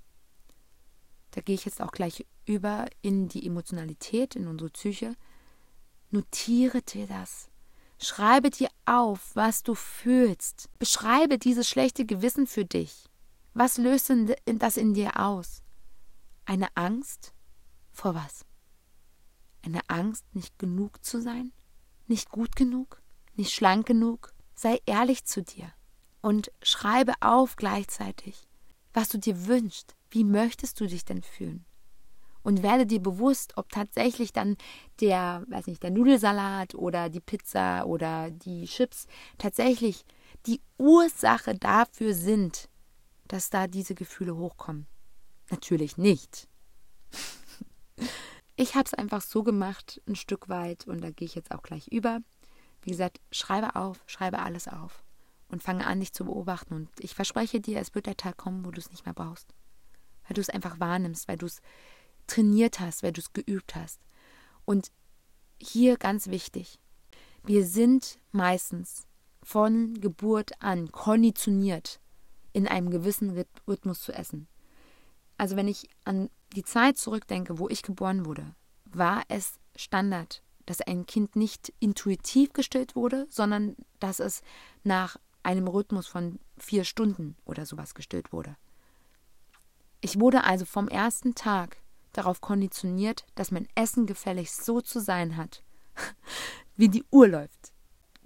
Da 1.33 1.41
gehe 1.41 1.55
ich 1.55 1.65
jetzt 1.65 1.81
auch 1.81 1.93
gleich 1.93 2.27
über 2.47 2.87
in 3.03 3.29
die 3.29 3.47
Emotionalität, 3.47 4.37
in 4.37 4.47
unsere 4.47 4.71
Psyche. 4.71 5.17
Notiere 6.11 6.83
dir 6.83 7.07
das. 7.07 7.49
Schreibe 8.05 8.51
dir 8.51 8.69
auf, 8.85 9.35
was 9.35 9.63
du 9.63 9.75
fühlst. 9.75 10.69
Beschreibe 10.79 11.39
dieses 11.39 11.67
schlechte 11.67 12.05
Gewissen 12.05 12.47
für 12.47 12.67
dich. 12.67 13.09
Was 13.55 13.79
löst 13.79 14.11
denn 14.11 14.35
das 14.45 14.77
in 14.77 14.93
dir 14.93 15.19
aus? 15.19 15.63
Eine 16.45 16.69
Angst? 16.75 17.33
Vor 17.93 18.15
was? 18.15 18.45
Eine 19.63 19.81
Angst, 19.89 20.27
nicht 20.35 20.59
genug 20.59 21.03
zu 21.03 21.23
sein? 21.23 21.53
Nicht 22.07 22.29
gut 22.29 22.57
genug? 22.57 23.01
Nicht 23.37 23.55
schlank 23.55 23.87
genug? 23.87 24.35
Sei 24.55 24.83
ehrlich 24.85 25.25
zu 25.25 25.43
dir 25.43 25.73
und 26.21 26.53
schreibe 26.63 27.15
auf 27.21 27.57
gleichzeitig, 27.57 28.47
was 28.93 29.09
du 29.09 29.19
dir 29.19 29.47
wünschst. 29.47 29.95
Wie 30.11 30.25
möchtest 30.25 30.79
du 30.79 30.87
dich 30.87 31.07
denn 31.07 31.23
fühlen? 31.23 31.65
Und 32.45 32.63
werde 32.63 32.87
dir 32.87 33.01
bewusst, 33.01 33.55
ob 33.57 33.71
tatsächlich 33.71 34.33
dann 34.33 34.57
der, 35.01 35.45
weiß 35.49 35.67
nicht, 35.67 35.83
der 35.83 35.91
Nudelsalat 35.91 36.77
oder 36.77 37.09
die 37.09 37.21
Pizza 37.21 37.87
oder 37.87 38.31
die 38.31 38.67
Chips 38.67 39.07
tatsächlich 39.39 40.05
die 40.47 40.61
Ursache 40.79 41.55
dafür 41.55 42.15
sind, 42.15 42.69
dass 43.27 43.51
da 43.51 43.67
diese 43.67 43.95
Gefühle 43.95 44.37
hochkommen. 44.37 44.87
Natürlich 45.51 45.99
nicht. 45.99 46.49
Ich 48.57 48.77
habe 48.77 48.85
es 48.85 48.95
einfach 48.95 49.21
so 49.21 49.43
gemacht, 49.43 50.01
ein 50.07 50.15
Stück 50.15 50.49
weit, 50.49 50.87
und 50.87 51.03
da 51.03 51.11
gehe 51.11 51.27
ich 51.27 51.35
jetzt 51.35 51.51
auch 51.51 51.63
gleich 51.63 51.89
über. 51.89 52.21
Wie 52.83 52.91
gesagt, 52.91 53.21
schreibe 53.33 53.75
auf, 53.75 54.05
schreibe 54.07 54.39
alles 54.39 54.69
auf 54.69 55.03
und 55.49 55.61
fange 55.61 55.85
an, 55.85 55.99
dich 55.99 56.13
zu 56.13 56.25
beobachten. 56.25 56.75
Und 56.75 56.89
ich 57.01 57.15
verspreche 57.17 57.61
dir, 57.61 57.81
es 57.81 57.97
wird 57.97 58.07
der 58.07 58.17
Tag 58.17 58.37
kommen, 58.37 58.65
wo 58.65 58.71
du 58.71 58.79
es 58.79 58.91
nicht 58.91 59.07
mehr 59.07 59.15
brauchst. 59.15 59.53
Weil 60.29 60.35
du 60.35 60.41
es 60.41 60.51
einfach 60.51 60.79
wahrnimmst, 60.79 61.27
weil 61.27 61.37
du 61.37 61.47
es 61.47 61.63
trainiert 62.27 62.81
hast, 62.81 63.03
weil 63.03 63.13
du 63.13 63.21
es 63.21 63.33
geübt 63.33 63.75
hast. 63.75 64.01
Und 64.65 64.91
hier 65.61 65.97
ganz 65.97 66.29
wichtig, 66.29 66.79
wir 67.45 67.67
sind 67.67 68.19
meistens 68.33 69.07
von 69.43 70.01
Geburt 70.01 70.53
an 70.63 70.91
konditioniert, 70.91 72.01
in 72.53 72.67
einem 72.67 72.91
gewissen 72.91 73.45
Rhythmus 73.69 74.01
zu 74.01 74.13
essen. 74.13 74.49
Also 75.37 75.57
wenn 75.57 75.69
ich 75.69 75.89
an 76.05 76.31
die 76.55 76.63
Zeit 76.63 76.97
zurückdenke, 76.97 77.59
wo 77.59 77.69
ich 77.69 77.83
geboren 77.83 78.25
wurde, 78.25 78.55
war 78.85 79.23
es 79.29 79.59
Standard, 79.77 80.43
dass 80.67 80.81
ein 80.81 81.05
Kind 81.07 81.37
nicht 81.37 81.73
intuitiv 81.81 82.53
gestillt 82.53 82.97
wurde, 82.97 83.27
sondern 83.29 83.77
dass 83.99 84.21
es 84.21 84.43
nach 84.85 85.17
einem 85.43 85.69
Rhythmus 85.69 86.07
von 86.07 86.39
vier 86.57 86.85
Stunden 86.85 87.37
oder 87.45 87.67
sowas 87.67 87.95
gestillt 87.95 88.33
wurde. 88.33 88.57
Ich 90.01 90.19
wurde 90.21 90.45
also 90.45 90.65
vom 90.65 90.89
ersten 90.89 91.35
Tag 91.35 91.77
darauf 92.17 92.41
konditioniert, 92.41 93.27
dass 93.35 93.51
mein 93.51 93.69
Essen 93.75 94.07
gefälligst 94.07 94.65
so 94.65 94.81
zu 94.81 95.01
sein 95.01 95.37
hat, 95.37 95.63
wie 96.77 96.89
die 96.89 97.05
Uhr 97.11 97.29
läuft. 97.29 97.73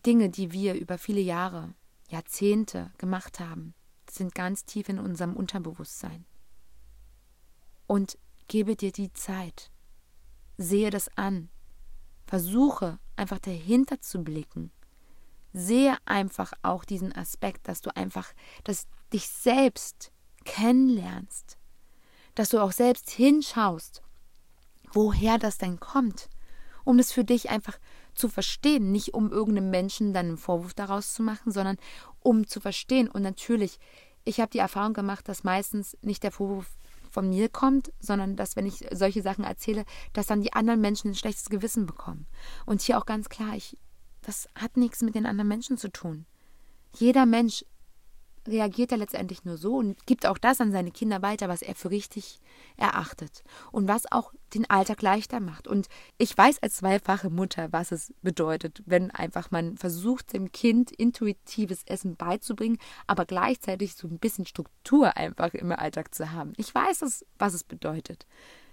Dinge, 0.07 0.31
die 0.31 0.53
wir 0.53 0.75
über 0.75 0.99
viele 0.99 1.21
Jahre, 1.21 1.75
Jahrzehnte 2.09 2.93
gemacht 2.99 3.41
haben, 3.41 3.75
sind 4.09 4.35
ganz 4.35 4.65
tief 4.65 4.89
in 4.89 4.99
unserem 4.99 5.35
Unterbewusstsein. 5.35 6.25
Und 7.87 8.19
gebe 8.47 8.77
dir 8.77 8.93
die 8.93 9.13
Zeit. 9.13 9.71
Sehe 10.57 10.91
das 10.91 11.09
an. 11.17 11.49
Versuche 12.27 12.99
einfach 13.17 13.39
dahinter 13.39 14.01
zu 14.01 14.23
blicken 14.23 14.71
sehe 15.53 15.97
einfach 16.05 16.53
auch 16.63 16.85
diesen 16.85 17.15
Aspekt, 17.15 17.69
dass 17.69 17.81
du 17.81 17.95
einfach, 17.97 18.33
dass 18.65 18.87
dich 19.13 19.29
selbst 19.29 20.13
kennenlernst, 20.45 21.58
dass 22.39 22.51
du 22.51 22.61
auch 22.61 22.73
selbst 22.73 23.11
hinschaust, 23.11 24.03
woher 24.93 25.39
das 25.39 25.59
denn 25.59 25.81
kommt, 25.81 26.29
um 26.85 26.99
es 26.99 27.13
für 27.13 27.25
dich 27.25 27.51
einfach 27.51 27.79
zu 28.15 28.29
verstehen, 28.29 28.93
nicht 28.93 29.15
um 29.15 29.33
irgendeinem 29.33 29.71
Menschen 29.71 30.13
dann 30.13 30.27
einen 30.27 30.39
Vorwurf 30.39 30.75
daraus 30.75 31.15
zu 31.15 31.23
machen, 31.23 31.51
sondern 31.51 31.79
um 32.21 32.47
zu 32.47 32.61
verstehen. 32.61 33.09
Und 33.09 33.23
natürlich, 33.23 33.79
ich 34.25 34.41
habe 34.41 34.51
die 34.51 34.59
Erfahrung 34.59 34.93
gemacht, 34.93 35.29
dass 35.29 35.45
meistens 35.45 35.97
nicht 36.01 36.23
der 36.23 36.33
Vorwurf 36.33 36.71
von 37.11 37.29
mir 37.29 37.49
kommt, 37.49 37.93
sondern 37.99 38.37
dass, 38.37 38.55
wenn 38.55 38.67
ich 38.67 38.87
solche 38.93 39.23
Sachen 39.23 39.45
erzähle, 39.45 39.85
dass 40.13 40.27
dann 40.27 40.43
die 40.43 40.53
anderen 40.53 40.81
Menschen 40.81 41.11
ein 41.11 41.17
schlechtes 41.17 41.49
Gewissen 41.51 41.87
bekommen. 41.87 42.27
Und 42.67 42.83
hier 42.83 42.99
auch 42.99 43.07
ganz 43.07 43.29
klar, 43.29 43.57
ich 43.57 43.77
das 44.23 44.47
hat 44.55 44.77
nichts 44.77 45.03
mit 45.03 45.15
den 45.15 45.27
anderen 45.27 45.49
Menschen 45.49 45.79
zu 45.79 45.91
tun. 45.91 46.27
Jeder 46.95 47.25
Mensch 47.25 47.65
reagiert 48.47 48.91
ja 48.91 48.97
letztendlich 48.97 49.45
nur 49.45 49.57
so 49.57 49.77
und 49.77 50.07
gibt 50.07 50.27
auch 50.27 50.39
das 50.39 50.61
an 50.61 50.73
seine 50.73 50.91
Kinder 50.91 51.23
weiter, 51.23 51.49
was 51.49 51.63
er 51.63 51.75
für 51.75 51.91
richtig 51.91 52.41
erachtet 52.77 53.43
und 53.73 53.89
was 53.89 54.11
auch 54.11 54.33
den 54.55 54.69
Alltag 54.71 55.03
leichter 55.03 55.41
macht. 55.41 55.67
Und 55.67 55.89
ich 56.17 56.37
weiß 56.37 56.63
als 56.63 56.77
zweifache 56.77 57.31
Mutter, 57.31 57.73
was 57.73 57.93
es 57.93 58.13
bedeutet, 58.23 58.83
wenn 58.87 59.11
einfach 59.11 59.51
man 59.51 59.77
versucht, 59.77 60.33
dem 60.33 60.53
Kind 60.53 60.91
intuitives 60.91 61.83
Essen 61.85 62.17
beizubringen, 62.17 62.79
aber 63.07 63.25
gleichzeitig 63.25 63.95
so 63.95 64.09
ein 64.09 64.19
bisschen 64.19 64.47
Struktur 64.47 65.17
einfach 65.17 65.55
im 65.55 65.73
Alltag 65.73 66.15
zu 66.15 66.33
haben. 66.33 66.53
Ich 66.57 66.75
weiß, 66.75 67.25
was 67.39 67.55
es 67.55 67.65
bedeutet. 67.65 68.27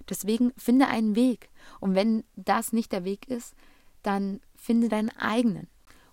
Deswegen 0.09 0.53
finde 0.55 0.87
einen 0.87 1.15
Weg. 1.15 1.49
Und 1.79 1.95
wenn 1.95 2.23
das 2.35 2.73
nicht 2.73 2.91
der 2.91 3.05
Weg 3.05 3.27
ist, 3.27 3.55
dann 4.03 4.39
finde 4.55 4.87
deinen 4.87 5.09
eigenen 5.09 5.67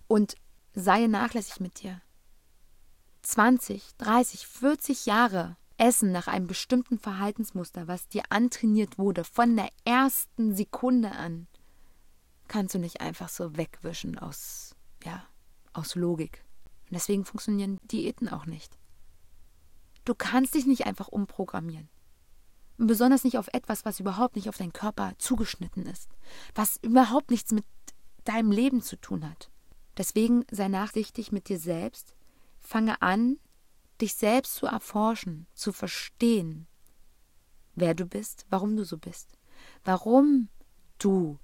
und 0.07 0.35
sei 0.73 1.05
nachlässig 1.05 1.59
mit 1.59 1.83
dir. 1.83 2.01
20, 3.23 3.95
30, 3.97 4.47
40 4.47 5.05
Jahre 5.05 5.57
Essen 5.77 6.11
nach 6.11 6.27
einem 6.27 6.47
bestimmten 6.47 6.99
Verhaltensmuster, 6.99 7.87
was 7.87 8.07
dir 8.07 8.23
antrainiert 8.29 8.97
wurde, 8.97 9.23
von 9.23 9.55
der 9.55 9.69
ersten 9.85 10.55
Sekunde 10.55 11.11
an, 11.11 11.47
kannst 12.47 12.75
du 12.75 12.79
nicht 12.79 13.01
einfach 13.01 13.29
so 13.29 13.57
wegwischen 13.57 14.19
aus, 14.19 14.75
ja, 15.03 15.23
aus 15.73 15.95
Logik. 15.95 16.43
Und 16.89 16.95
deswegen 16.95 17.25
funktionieren 17.25 17.79
Diäten 17.83 18.29
auch 18.29 18.45
nicht. 18.45 18.77
Du 20.05 20.13
kannst 20.13 20.53
dich 20.53 20.65
nicht 20.65 20.85
einfach 20.85 21.07
umprogrammieren. 21.07 21.89
Besonders 22.77 23.23
nicht 23.23 23.37
auf 23.37 23.47
etwas, 23.53 23.85
was 23.85 23.99
überhaupt 23.99 24.35
nicht 24.35 24.49
auf 24.49 24.57
deinen 24.57 24.73
Körper 24.73 25.13
zugeschnitten 25.17 25.85
ist, 25.85 26.09
was 26.53 26.77
überhaupt 26.81 27.31
nichts 27.31 27.51
mit 27.51 27.65
deinem 28.25 28.51
Leben 28.51 28.81
zu 28.81 28.97
tun 28.97 29.29
hat. 29.29 29.49
Deswegen 29.97 30.45
sei 30.51 30.67
nachsichtig 30.67 31.31
mit 31.31 31.49
dir 31.49 31.59
selbst, 31.59 32.15
fange 32.73 32.99
an, 33.03 33.37
dich 34.01 34.15
selbst 34.15 34.55
zu 34.55 34.65
erforschen, 34.65 35.45
zu 35.53 35.71
verstehen, 35.71 36.65
wer 37.75 37.93
du 37.93 38.07
bist, 38.07 38.47
warum 38.49 38.75
du 38.75 38.83
so 38.83 38.97
bist, 38.97 39.37
warum 39.83 40.49
du 40.97 41.37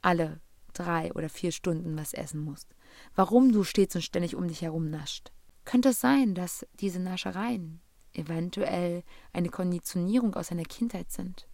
alle 0.00 0.40
drei 0.72 1.12
oder 1.12 1.28
vier 1.28 1.52
Stunden 1.52 1.98
was 1.98 2.14
essen 2.14 2.40
musst, 2.40 2.74
warum 3.14 3.52
du 3.52 3.62
stets 3.62 3.94
und 3.94 4.00
ständig 4.00 4.34
um 4.34 4.48
dich 4.48 4.62
herum 4.62 4.88
nascht. 4.88 5.32
Könnte 5.66 5.90
es 5.90 6.00
sein, 6.00 6.34
dass 6.34 6.66
diese 6.72 6.98
Naschereien 6.98 7.82
eventuell 8.14 9.04
eine 9.34 9.50
Konditionierung 9.50 10.34
aus 10.34 10.48
deiner 10.48 10.64
Kindheit 10.64 11.10
sind? 11.12 11.46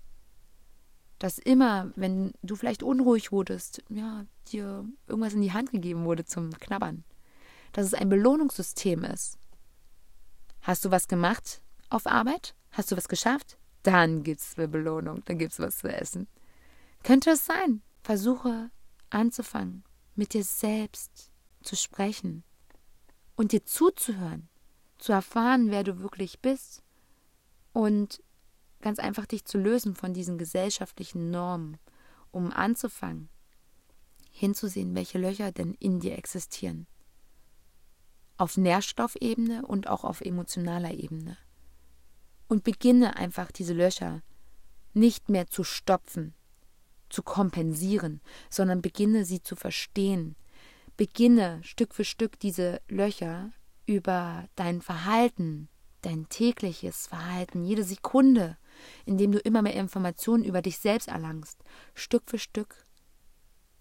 dass 1.19 1.39
immer, 1.39 1.91
wenn 1.97 2.35
du 2.43 2.57
vielleicht 2.57 2.83
unruhig 2.83 3.33
wurdest, 3.33 3.83
ja, 3.89 4.27
dir 4.53 4.87
irgendwas 5.07 5.33
in 5.33 5.41
die 5.41 5.55
Hand 5.55 5.73
gegeben 5.73 6.05
wurde 6.05 6.27
zum 6.27 6.51
Knabbern. 6.51 7.05
Dass 7.77 7.85
es 7.89 7.95
ein 7.95 8.09
Belohnungssystem 8.09 9.05
ist. 9.05 9.39
Hast 10.63 10.87
du 10.87 10.91
was 10.91 11.09
gemacht 11.09 11.61
auf 11.91 12.07
Arbeit? 12.07 12.55
Hast 12.71 12.91
du 12.91 12.97
was 12.97 13.07
geschafft? 13.07 13.59
Dann 13.83 14.23
gibt's 14.23 14.55
eine 14.57 14.67
Belohnung, 14.67 15.23
dann 15.27 15.37
gibt's 15.37 15.59
was 15.59 15.77
zu 15.77 15.93
essen. 15.93 16.27
Könnte 17.03 17.33
es 17.33 17.45
sein. 17.45 17.83
Versuche 18.03 18.71
anzufangen, 19.11 19.85
mit 20.15 20.33
dir 20.33 20.43
selbst 20.43 21.31
zu 21.63 21.77
sprechen 21.77 22.45
und 23.37 23.53
dir 23.53 23.67
zuzuhören, 23.67 24.49
zu 24.97 25.13
erfahren, 25.13 25.71
wer 25.71 25.85
du 25.85 26.01
wirklich 26.01 26.41
bist 26.41 26.83
und 27.75 28.23
ganz 28.81 28.99
einfach 28.99 29.27
dich 29.27 29.45
zu 29.45 29.59
lösen 29.59 29.95
von 29.95 30.15
diesen 30.15 30.39
gesellschaftlichen 30.39 31.31
Normen, 31.31 31.77
um 32.31 32.53
anzufangen, 32.53 33.29
hinzusehen, 34.31 34.95
welche 34.95 35.19
Löcher 35.19 35.53
denn 35.53 35.75
in 35.75 36.01
dir 36.01 36.17
existieren. 36.17 36.87
Auf 38.37 38.57
Nährstoffebene 38.57 39.65
und 39.67 39.89
auch 39.89 40.05
auf 40.05 40.21
emotionaler 40.21 40.93
Ebene. 40.93 41.37
Und 42.49 42.65
beginne 42.65 43.17
einfach 43.17 43.51
diese 43.51 43.73
Löcher 43.73 44.23
nicht 44.93 45.29
mehr 45.29 45.47
zu 45.47 45.65
stopfen, 45.65 46.35
zu 47.09 47.23
kompensieren, 47.23 48.21
sondern 48.51 48.83
beginne 48.83 49.25
sie 49.25 49.43
zu 49.43 49.57
verstehen. 49.57 50.37
Beginne 50.97 51.61
Stück 51.63 51.95
für 51.95 52.05
Stück 52.05 52.39
diese 52.41 52.81
Löcher 52.89 53.51
über 53.87 54.49
dein 54.57 54.81
Verhalten, 54.81 55.69
dein 56.03 56.29
tägliches 56.29 57.07
Verhalten, 57.07 57.65
jede 57.65 57.85
Sekunde, 57.85 58.57
in 59.05 59.19
dem 59.19 59.33
du 59.33 59.39
immer 59.39 59.63
mehr 59.63 59.75
Informationen 59.75 60.45
über 60.45 60.63
dich 60.63 60.79
selbst 60.79 61.09
erlangst, 61.09 61.63
Stück 61.95 62.25
für 62.27 62.39
Stück 62.39 62.87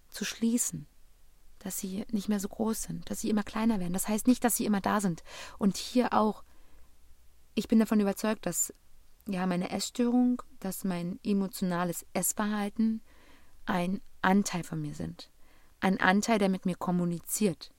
zu 0.09 0.25
schließen, 0.25 0.87
dass 1.65 1.79
sie 1.79 2.05
nicht 2.11 2.29
mehr 2.29 2.39
so 2.39 2.47
groß 2.47 2.83
sind, 2.83 3.09
dass 3.09 3.21
sie 3.21 3.29
immer 3.31 3.41
kleiner 3.41 3.79
werden. 3.79 3.93
Das 3.93 4.07
heißt 4.07 4.27
nicht, 4.27 4.43
dass 4.43 4.55
sie 4.55 4.65
immer 4.65 4.81
da 4.81 5.01
sind. 5.01 5.23
Und 5.57 5.77
hier 5.77 6.13
auch, 6.13 6.43
ich 7.55 7.67
bin 7.67 7.79
davon 7.79 7.99
überzeugt, 7.99 8.45
dass 8.45 8.71
ja 9.27 9.47
meine 9.47 9.71
Essstörung, 9.71 10.43
dass 10.59 10.83
mein 10.83 11.19
emotionales 11.23 12.05
Essverhalten 12.13 13.01
ein 13.65 13.99
Anteil 14.21 14.63
von 14.63 14.79
mir 14.79 14.93
sind. 14.93 15.31
Ein 15.79 15.99
Anteil, 15.99 16.37
der 16.37 16.49
mit 16.49 16.67
mir 16.67 16.75
kommuniziert. 16.75 17.71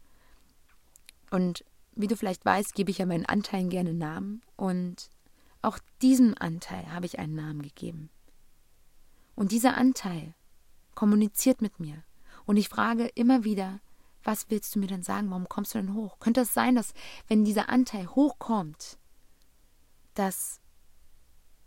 Und 1.30 1.64
wie 1.94 2.08
du 2.08 2.16
vielleicht 2.16 2.44
weißt, 2.44 2.74
gebe 2.74 2.90
ich 2.90 2.98
ja 2.98 3.06
meinen 3.06 3.26
Anteilen 3.26 3.70
gerne 3.70 3.94
Namen 3.94 4.42
und 4.56 5.10
auch 5.62 5.78
diesem 6.02 6.34
Anteil 6.36 6.90
habe 6.90 7.06
ich 7.06 7.20
einen 7.20 7.36
Namen 7.36 7.62
gegeben. 7.62 8.10
Und 9.36 9.52
dieser 9.52 9.76
Anteil 9.76 10.34
kommuniziert 10.96 11.62
mit 11.62 11.78
mir. 11.78 12.02
Und 12.46 12.56
ich 12.56 12.68
frage 12.68 13.06
immer 13.08 13.44
wieder, 13.44 13.80
was 14.24 14.50
willst 14.50 14.74
du 14.74 14.78
mir 14.78 14.86
denn 14.86 15.02
sagen? 15.02 15.30
Warum 15.30 15.48
kommst 15.48 15.74
du 15.74 15.78
denn 15.78 15.94
hoch? 15.94 16.18
Könnte 16.18 16.40
es 16.40 16.54
sein, 16.54 16.74
dass, 16.74 16.94
wenn 17.28 17.44
dieser 17.44 17.68
Anteil 17.68 18.08
hochkommt, 18.08 18.98
dass 20.14 20.60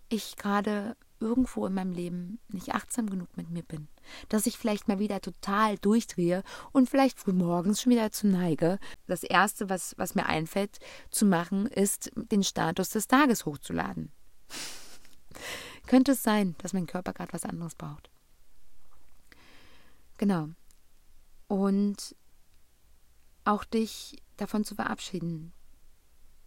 ich 0.09 0.35
gerade 0.35 0.97
irgendwo 1.19 1.65
in 1.65 1.73
meinem 1.73 1.91
Leben 1.91 2.39
nicht 2.47 2.73
achtsam 2.73 3.09
genug 3.09 3.35
mit 3.35 3.49
mir 3.49 3.63
bin. 3.63 3.87
Dass 4.29 4.45
ich 4.45 4.57
vielleicht 4.57 4.87
mal 4.87 4.99
wieder 4.99 5.21
total 5.21 5.77
durchdrehe 5.77 6.43
und 6.71 6.89
vielleicht 6.89 7.19
frühmorgens 7.19 7.81
schon 7.81 7.91
wieder 7.91 8.03
dazu 8.03 8.27
neige. 8.27 8.79
Das 9.07 9.23
Erste, 9.23 9.69
was, 9.69 9.95
was 9.97 10.15
mir 10.15 10.25
einfällt 10.25 10.79
zu 11.11 11.25
machen, 11.25 11.65
ist, 11.67 12.11
den 12.15 12.43
Status 12.43 12.89
des 12.89 13.07
Tages 13.07 13.45
hochzuladen. 13.45 14.11
Könnte 15.87 16.13
es 16.13 16.23
sein, 16.23 16.55
dass 16.59 16.73
mein 16.73 16.87
Körper 16.87 17.13
gerade 17.13 17.33
was 17.33 17.45
anderes 17.45 17.75
braucht. 17.75 18.09
Genau. 20.17 20.49
Und 21.49 22.15
auch 23.43 23.65
dich 23.65 24.23
davon 24.37 24.63
zu 24.63 24.75
verabschieden. 24.75 25.51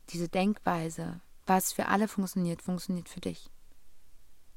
Diese 0.08 0.28
Denkweise, 0.28 1.20
was 1.44 1.72
für 1.72 1.86
alle 1.88 2.08
funktioniert, 2.08 2.62
funktioniert 2.62 3.08
für 3.08 3.20
dich. 3.20 3.50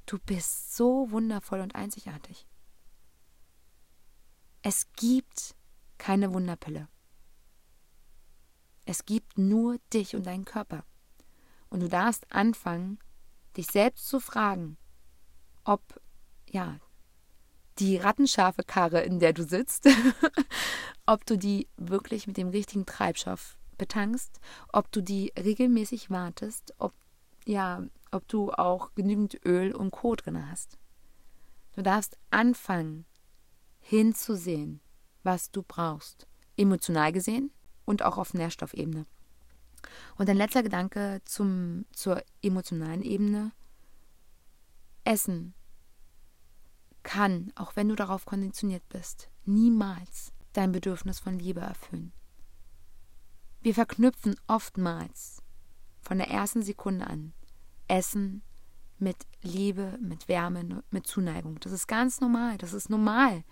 Du 0.05 0.19
bist 0.19 0.75
so 0.75 1.09
wundervoll 1.09 1.59
und 1.59 1.75
einzigartig. 1.75 2.47
Es 4.61 4.91
gibt 4.93 5.55
keine 5.97 6.33
Wunderpille. 6.33 6.87
Es 8.85 9.05
gibt 9.05 9.37
nur 9.37 9.79
dich 9.91 10.15
und 10.15 10.27
deinen 10.27 10.45
Körper. 10.45 10.85
Und 11.69 11.79
du 11.79 11.89
darfst 11.89 12.31
anfangen, 12.31 12.99
dich 13.57 13.67
selbst 13.67 14.07
zu 14.07 14.19
fragen, 14.19 14.77
ob, 15.63 15.99
ja, 16.47 16.79
die 17.79 17.97
rattenscharfe 17.97 18.63
Karre, 18.63 19.01
in 19.01 19.19
der 19.19 19.33
du 19.33 19.43
sitzt, 19.43 19.87
ob 21.05 21.25
du 21.25 21.37
die 21.37 21.67
wirklich 21.77 22.27
mit 22.27 22.37
dem 22.37 22.49
richtigen 22.49 22.85
Treibstoff 22.85 23.57
betankst, 23.77 24.39
ob 24.71 24.91
du 24.91 25.01
die 25.01 25.33
regelmäßig 25.37 26.09
wartest, 26.09 26.73
ob 26.77 26.93
ja, 27.45 27.83
ob 28.11 28.27
du 28.27 28.51
auch 28.51 28.95
genügend 28.95 29.39
Öl 29.45 29.75
und 29.75 29.91
Co. 29.91 30.15
drin 30.15 30.49
hast. 30.49 30.79
Du 31.73 31.83
darfst 31.83 32.17
anfangen, 32.31 33.05
hinzusehen, 33.81 34.79
was 35.23 35.51
du 35.51 35.61
brauchst, 35.61 36.27
emotional 36.57 37.11
gesehen 37.11 37.51
und 37.85 38.01
auch 38.03 38.17
auf 38.17 38.33
Nährstoffebene. 38.33 39.05
Und 40.17 40.29
ein 40.29 40.37
letzter 40.37 40.63
Gedanke 40.63 41.21
zum, 41.25 41.85
zur 41.93 42.23
emotionalen 42.41 43.03
Ebene. 43.03 43.51
Essen 45.03 45.53
kann, 47.15 47.51
auch 47.55 47.77
wenn 47.77 47.87
du 47.87 47.95
darauf 47.95 48.25
konditioniert 48.25 48.87
bist, 48.89 49.29
niemals 49.45 50.33
dein 50.51 50.73
Bedürfnis 50.73 51.19
von 51.19 51.39
Liebe 51.39 51.61
erfüllen. 51.61 52.11
Wir 53.61 53.73
verknüpfen 53.73 54.35
oftmals 54.47 55.41
von 56.01 56.17
der 56.17 56.29
ersten 56.29 56.61
Sekunde 56.61 57.07
an 57.07 57.33
Essen 57.87 58.43
mit 58.97 59.15
Liebe, 59.41 59.97
mit 60.01 60.27
Wärme, 60.27 60.83
mit 60.89 61.07
Zuneigung. 61.07 61.57
Das 61.61 61.71
ist 61.71 61.87
ganz 61.87 62.19
normal. 62.19 62.57
Das 62.57 62.73
ist 62.73 62.89
normal. 62.89 63.43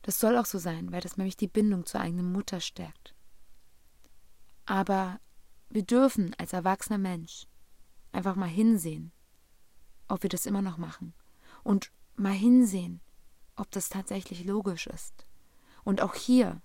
Das 0.00 0.18
soll 0.18 0.38
auch 0.38 0.46
so 0.46 0.58
sein, 0.58 0.92
weil 0.92 1.02
das 1.02 1.18
nämlich 1.18 1.36
die 1.36 1.48
Bindung 1.48 1.84
zur 1.84 2.00
eigenen 2.00 2.32
Mutter 2.32 2.60
stärkt. 2.60 3.14
Aber 4.64 5.20
wir 5.68 5.82
dürfen 5.82 6.34
als 6.38 6.54
erwachsener 6.54 6.98
Mensch 6.98 7.46
einfach 8.10 8.36
mal 8.36 8.48
hinsehen, 8.48 9.12
ob 10.08 10.22
wir 10.22 10.30
das 10.30 10.46
immer 10.46 10.62
noch 10.62 10.78
machen. 10.78 11.12
Und 11.62 11.92
mal 12.18 12.32
hinsehen, 12.32 13.00
ob 13.56 13.70
das 13.70 13.88
tatsächlich 13.88 14.44
logisch 14.44 14.86
ist. 14.86 15.26
Und 15.84 16.00
auch 16.00 16.14
hier 16.14 16.60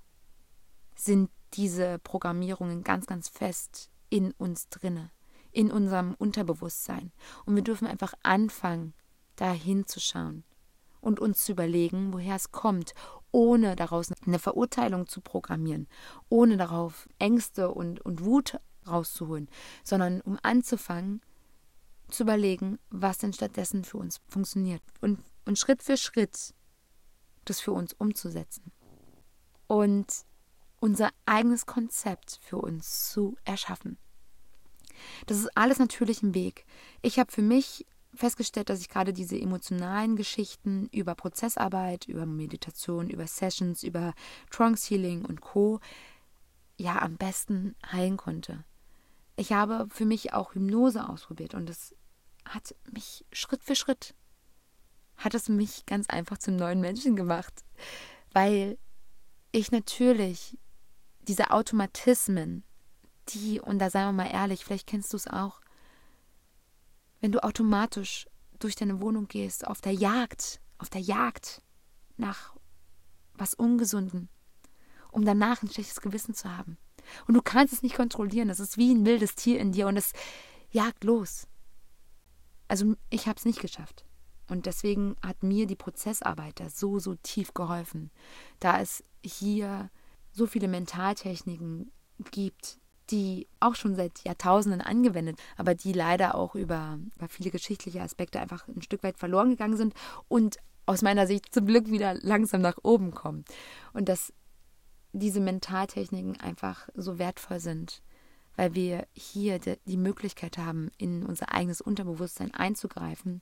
sind 0.95 1.29
diese 1.53 1.99
Programmierungen 1.99 2.83
ganz, 2.83 3.05
ganz 3.05 3.29
fest 3.29 3.89
in 4.09 4.31
uns 4.33 4.69
drinne 4.69 5.11
in 5.51 5.71
unserem 5.71 6.15
Unterbewusstsein. 6.15 7.11
Und 7.45 7.55
wir 7.55 7.63
dürfen 7.63 7.87
einfach 7.87 8.13
anfangen, 8.23 8.93
da 9.35 9.51
hinzuschauen 9.51 10.43
und 10.99 11.19
uns 11.19 11.45
zu 11.45 11.53
überlegen, 11.53 12.13
woher 12.13 12.35
es 12.35 12.51
kommt, 12.51 12.93
ohne 13.31 13.75
daraus 13.75 14.11
eine 14.25 14.39
Verurteilung 14.39 15.07
zu 15.07 15.21
programmieren, 15.21 15.87
ohne 16.29 16.57
darauf 16.57 17.07
Ängste 17.17 17.71
und, 17.71 18.01
und 18.01 18.23
Wut 18.23 18.59
rauszuholen, 18.87 19.49
sondern 19.83 20.21
um 20.21 20.37
anzufangen, 20.41 21.21
zu 22.09 22.23
überlegen, 22.23 22.77
was 22.89 23.19
denn 23.19 23.31
stattdessen 23.31 23.85
für 23.85 23.97
uns 23.97 24.19
funktioniert 24.27 24.81
und, 24.99 25.19
und 25.45 25.57
Schritt 25.57 25.83
für 25.83 25.97
Schritt 25.97 26.53
das 27.45 27.59
für 27.59 27.71
uns 27.71 27.93
umzusetzen 27.93 28.71
und 29.67 30.25
unser 30.79 31.09
eigenes 31.25 31.65
Konzept 31.65 32.39
für 32.41 32.57
uns 32.57 33.09
zu 33.11 33.37
erschaffen. 33.45 33.97
Das 35.25 35.37
ist 35.37 35.55
alles 35.55 35.79
natürlich 35.79 36.21
ein 36.21 36.33
Weg. 36.33 36.65
Ich 37.01 37.19
habe 37.19 37.31
für 37.31 37.41
mich 37.41 37.85
festgestellt, 38.13 38.69
dass 38.69 38.81
ich 38.81 38.89
gerade 38.89 39.13
diese 39.13 39.39
emotionalen 39.39 40.15
Geschichten 40.15 40.89
über 40.91 41.15
Prozessarbeit, 41.15 42.07
über 42.07 42.25
Meditation, 42.25 43.09
über 43.09 43.25
Sessions, 43.25 43.83
über 43.83 44.13
Trance 44.49 44.89
Healing 44.89 45.23
und 45.23 45.41
Co. 45.41 45.79
ja 46.77 47.01
am 47.01 47.17
besten 47.17 47.75
heilen 47.91 48.17
konnte. 48.17 48.65
Ich 49.37 49.53
habe 49.53 49.87
für 49.89 50.05
mich 50.05 50.33
auch 50.33 50.53
Hypnose 50.53 51.07
ausprobiert 51.07 51.53
und 51.53 51.69
es 51.69 51.95
hat 52.43 52.75
mich 52.91 53.25
Schritt 53.31 53.63
für 53.63 53.75
Schritt 53.75 54.13
hat 55.23 55.33
es 55.33 55.49
mich 55.49 55.85
ganz 55.85 56.09
einfach 56.09 56.37
zum 56.37 56.55
neuen 56.55 56.81
Menschen 56.81 57.15
gemacht, 57.15 57.63
weil 58.33 58.77
ich 59.51 59.71
natürlich 59.71 60.57
diese 61.27 61.51
Automatismen 61.51 62.63
die, 63.29 63.59
und 63.59 63.79
da 63.79 63.89
seien 63.89 64.07
wir 64.07 64.23
mal 64.23 64.31
ehrlich, 64.31 64.65
vielleicht 64.65 64.87
kennst 64.87 65.13
du 65.13 65.17
es 65.17 65.27
auch, 65.27 65.61
wenn 67.19 67.31
du 67.31 67.43
automatisch 67.43 68.27
durch 68.59 68.75
deine 68.75 69.01
Wohnung 69.01 69.27
gehst, 69.27 69.65
auf 69.67 69.81
der 69.81 69.93
Jagd, 69.93 70.59
auf 70.77 70.89
der 70.89 71.01
Jagd 71.01 71.61
nach 72.17 72.55
was 73.33 73.53
Ungesunden, 73.53 74.29
um 75.11 75.25
danach 75.25 75.61
ein 75.61 75.69
schlechtes 75.69 76.01
Gewissen 76.01 76.33
zu 76.33 76.55
haben. 76.55 76.77
Und 77.27 77.33
du 77.33 77.41
kannst 77.41 77.73
es 77.73 77.83
nicht 77.83 77.95
kontrollieren. 77.95 78.47
Das 78.47 78.59
ist 78.59 78.77
wie 78.77 78.93
ein 78.93 79.05
wildes 79.05 79.35
Tier 79.35 79.59
in 79.59 79.71
dir 79.71 79.87
und 79.87 79.97
es 79.97 80.13
jagt 80.71 81.03
los. 81.03 81.47
Also 82.67 82.95
ich 83.09 83.27
habe 83.27 83.37
es 83.37 83.45
nicht 83.45 83.59
geschafft. 83.59 84.05
Und 84.51 84.65
deswegen 84.65 85.15
hat 85.25 85.43
mir 85.43 85.65
die 85.65 85.77
Prozessarbeit 85.77 86.59
da 86.59 86.69
so, 86.69 86.99
so 86.99 87.15
tief 87.15 87.53
geholfen. 87.53 88.11
Da 88.59 88.81
es 88.81 89.01
hier 89.23 89.89
so 90.33 90.45
viele 90.45 90.67
Mentaltechniken 90.67 91.89
gibt, 92.31 92.77
die 93.11 93.47
auch 93.61 93.75
schon 93.75 93.95
seit 93.95 94.25
Jahrtausenden 94.25 94.81
angewendet, 94.81 95.39
aber 95.55 95.73
die 95.73 95.93
leider 95.93 96.35
auch 96.35 96.55
über, 96.55 96.99
über 97.15 97.29
viele 97.29 97.49
geschichtliche 97.49 98.01
Aspekte 98.01 98.41
einfach 98.41 98.67
ein 98.67 98.81
Stück 98.81 99.03
weit 99.03 99.17
verloren 99.17 99.51
gegangen 99.51 99.77
sind 99.77 99.93
und 100.27 100.57
aus 100.85 101.01
meiner 101.01 101.27
Sicht 101.27 101.53
zum 101.53 101.65
Glück 101.65 101.89
wieder 101.89 102.15
langsam 102.15 102.59
nach 102.59 102.77
oben 102.83 103.11
kommen. 103.11 103.45
Und 103.93 104.09
dass 104.09 104.33
diese 105.13 105.39
Mentaltechniken 105.39 106.41
einfach 106.41 106.89
so 106.93 107.17
wertvoll 107.17 107.61
sind, 107.61 108.01
weil 108.57 108.75
wir 108.75 109.07
hier 109.13 109.59
die 109.59 109.97
Möglichkeit 109.97 110.57
haben, 110.57 110.91
in 110.97 111.25
unser 111.25 111.53
eigenes 111.53 111.79
Unterbewusstsein 111.79 112.53
einzugreifen, 112.53 113.41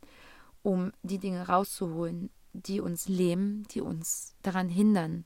um 0.62 0.92
die 1.04 1.20
Dinge 1.20 1.48
rauszuholen, 1.48 2.30
die 2.54 2.82
uns 2.82 3.08
lähmen, 3.08 3.64
die 3.72 3.82
uns 3.82 4.36
daran 4.42 4.70
hindern, 4.70 5.26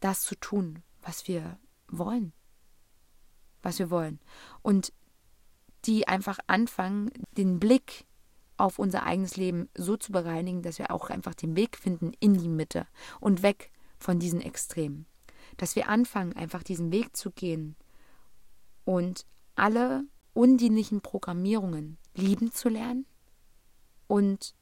das 0.00 0.22
zu 0.22 0.34
tun, 0.36 0.82
was 1.02 1.26
wir 1.26 1.58
wollen. 1.88 2.32
Was 3.62 3.78
wir 3.78 3.90
wollen. 3.90 4.20
Und 4.62 4.92
die 5.84 6.08
einfach 6.08 6.38
anfangen, 6.46 7.10
den 7.32 7.58
Blick 7.58 8.06
auf 8.56 8.78
unser 8.78 9.04
eigenes 9.04 9.36
Leben 9.36 9.68
so 9.76 9.96
zu 9.96 10.12
bereinigen, 10.12 10.62
dass 10.62 10.78
wir 10.78 10.90
auch 10.90 11.10
einfach 11.10 11.34
den 11.34 11.56
Weg 11.56 11.76
finden 11.76 12.12
in 12.20 12.34
die 12.34 12.48
Mitte 12.48 12.86
und 13.20 13.42
weg 13.42 13.70
von 13.98 14.18
diesen 14.18 14.40
Extremen. 14.40 15.06
Dass 15.56 15.76
wir 15.76 15.88
anfangen, 15.88 16.34
einfach 16.34 16.62
diesen 16.62 16.90
Weg 16.90 17.16
zu 17.16 17.30
gehen 17.30 17.76
und 18.84 19.26
alle 19.54 20.04
undienlichen 20.32 21.00
Programmierungen 21.00 21.98
lieben 22.14 22.52
zu 22.52 22.68
lernen 22.68 23.06
und 24.06 24.54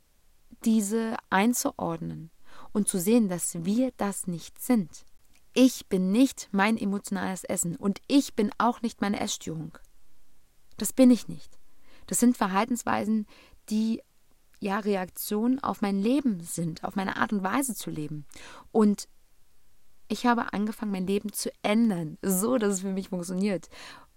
diese 0.65 1.17
einzuordnen 1.31 2.31
und 2.73 2.89
zu 2.89 2.99
sehen, 2.99 3.29
dass 3.29 3.65
wir 3.65 3.93
das 3.97 4.27
nicht 4.27 4.61
sind. 4.61 5.05
Ich 5.53 5.87
bin 5.87 6.11
nicht 6.11 6.49
mein 6.53 6.77
emotionales 6.77 7.45
Essen 7.45 7.77
und 7.77 8.01
ich 8.09 8.35
bin 8.35 8.51
auch 8.59 8.83
nicht 8.83 9.01
meine 9.01 9.21
Essstörung. 9.21 9.79
Das 10.77 10.93
bin 10.93 11.11
ich 11.11 11.29
nicht. 11.29 11.59
Das 12.07 12.19
sind 12.19 12.37
Verhaltensweisen, 12.37 13.27
die 13.71 14.03
ja 14.61 14.79
Reaktionen 14.79 15.63
auf 15.63 15.81
mein 15.81 16.01
Leben 16.01 16.41
sind, 16.41 16.85
auf 16.85 16.97
meine 16.97 17.17
Art 17.17 17.33
und 17.33 17.45
Weise 17.45 17.75
zu 17.75 17.91
leben. 17.91 18.27
Und 18.73 19.09
ich 20.09 20.27
habe 20.27 20.53
angefangen, 20.53 20.93
mein 20.93 21.07
Leben 21.07 21.33
zu 21.33 21.51
ändern, 21.63 22.19
so 22.23 22.59
dass 22.59 22.75
es 22.75 22.81
für 22.81 22.93
mich 22.93 23.09
funktioniert. 23.09 23.69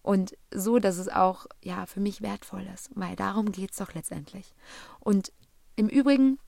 Und 0.07 0.37
so, 0.51 0.79
dass 0.79 0.99
es 0.99 1.09
auch 1.09 1.47
ja 1.61 1.85
für 1.85 1.99
mich 1.99 2.21
wertvoll 2.21 2.65
ist, 2.73 2.91
weil 2.95 3.17
darum 3.17 3.51
geht 3.51 3.71
es 3.71 3.77
doch 3.77 3.93
letztendlich. 3.93 4.55
Und 5.01 5.33
im 5.75 5.89
Übrigen, 5.89 6.39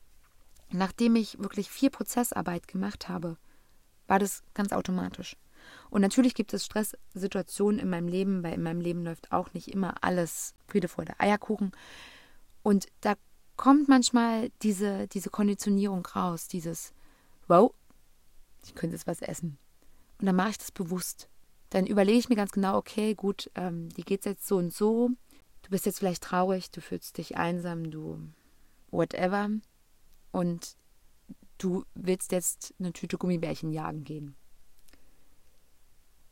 nachdem 0.72 1.18
ich 1.18 1.39
wirklich 1.39 1.70
viel 1.70 1.89
Prozessarbeit 1.89 2.70
gemacht 2.70 3.10
habe, 3.10 3.36
war 4.07 4.18
das 4.18 4.43
ganz 4.53 4.72
automatisch. 4.72 5.36
Und 5.89 5.99
natürlich 5.99 6.36
gibt 6.36 6.53
es 6.53 6.64
Stresssituationen 6.64 7.82
in 7.82 7.89
meinem 7.89 8.07
Leben, 8.07 8.43
weil 8.43 8.53
in 8.53 8.64
meinem 8.64 8.80
Leben 8.80 9.03
läuft 9.03 9.34
auch 9.34 9.53
nicht 9.53 9.68
immer 9.68 9.95
alles 9.99 10.53
Friede 10.66 10.88
der 10.97 11.20
Eierkuchen. 11.20 11.74
Und 12.64 12.88
da 13.01 13.16
kommt 13.57 13.89
manchmal 13.89 14.51
diese, 14.62 15.10
diese 15.10 15.30
Konditionierung 15.30 16.05
raus, 16.05 16.47
dieses, 16.47 16.93
wow, 17.49 17.74
ich 18.64 18.74
könnte 18.74 18.95
jetzt 18.95 19.05
was 19.05 19.22
essen. 19.22 19.57
Und 20.18 20.28
dann 20.28 20.38
mache 20.38 20.51
ich 20.51 20.60
das 20.60 20.72
bewusst. 20.72 21.28
Dann 21.70 21.86
überlege 21.86 22.17
ich 22.17 22.30
mir 22.30 22.36
ganz 22.36 22.51
genau, 22.51 22.78
okay, 22.78 23.13
gut, 23.13 23.51
ähm, 23.55 23.89
dir 23.89 24.03
geht 24.03 24.22
es 24.22 24.26
jetzt 24.26 24.47
so 24.47 24.57
und 24.57 24.74
so. 24.74 25.09
Du 25.61 25.70
bist 25.70 25.86
jetzt 25.86 25.99
vielleicht 25.99 26.24
traurig, 26.24 26.72
du 26.72 26.82
fühlst 26.82 27.17
dich 27.17 27.38
einsam, 27.38 27.91
du 27.91 28.20
whatever. 28.91 29.49
Und 30.32 30.76
du 31.57 31.86
willst 31.93 32.32
jetzt 32.32 32.74
eine 32.80 32.93
Tüte 32.93 33.17
Gummibärchen 33.17 33.72
jagen 33.72 34.03
gehen. 34.03 34.36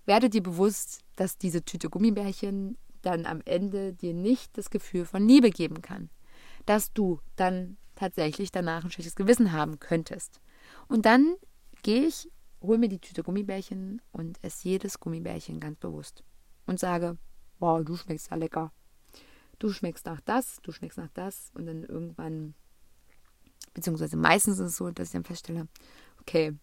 Werde 0.05 0.29
dir 0.29 0.41
bewusst, 0.41 1.01
dass 1.15 1.38
diese 1.38 1.63
Tüte 1.63 1.89
Gummibärchen 1.89 2.77
dann 3.01 3.25
am 3.25 3.41
Ende 3.45 3.93
dir 3.93 4.13
nicht 4.13 4.57
das 4.57 4.69
Gefühl 4.69 5.05
von 5.05 5.27
Liebe 5.27 5.51
geben 5.51 5.81
kann. 5.81 6.09
Dass 6.65 6.93
du 6.93 7.19
dann 7.35 7.77
tatsächlich 7.95 8.51
danach 8.51 8.83
ein 8.83 8.91
schlechtes 8.91 9.15
Gewissen 9.15 9.51
haben 9.51 9.79
könntest. 9.79 10.39
Und 10.88 11.05
dann 11.05 11.35
gehe 11.83 12.05
ich, 12.05 12.31
hole 12.62 12.78
mir 12.78 12.89
die 12.89 12.99
Tüte 12.99 13.24
Gummibärchen 13.24 14.01
und 14.12 14.43
esse 14.43 14.70
jedes 14.70 14.99
Gummibärchen 14.99 15.60
ganz 15.60 15.78
bewusst. 15.78 16.24
Und 16.66 16.80
sage, 16.80 17.18
wow, 17.60 17.84
du 17.84 17.95
schmeckst 17.95 18.30
ja 18.30 18.38
lecker. 18.38 18.72
Du 19.60 19.72
schmeckst 19.72 20.05
nach 20.05 20.22
das, 20.22 20.60
du 20.62 20.72
schmeckst 20.72 20.97
nach 20.97 21.10
das. 21.14 21.51
Und 21.53 21.66
dann 21.66 21.84
irgendwann, 21.84 22.55
beziehungsweise 23.74 24.18
meistens 24.18 24.60
ist 24.60 24.72
es 24.72 24.78
so, 24.78 24.91
dass 24.91 25.10
ich 25.10 25.14
dann 25.14 25.24
feststelle, 25.24 25.68
okay, 26.20 26.53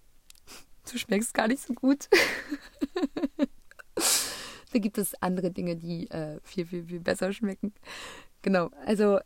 du 0.91 0.99
schmeckst 0.99 1.35
gar 1.35 1.49
nicht 1.49 1.63
so 1.63 1.75
gut. 1.75 2.09
da 4.73 4.79
gibt 4.79 4.99
es 4.99 5.15
andere 5.23 5.51
Dinge, 5.51 5.77
die 5.77 6.11
äh, 6.11 6.41
viel, 6.43 6.67
viel, 6.67 6.85
viel 6.85 7.01
besser 7.01 7.33
schmecken. 7.33 7.73
Genau, 8.43 8.71
also 8.85 9.21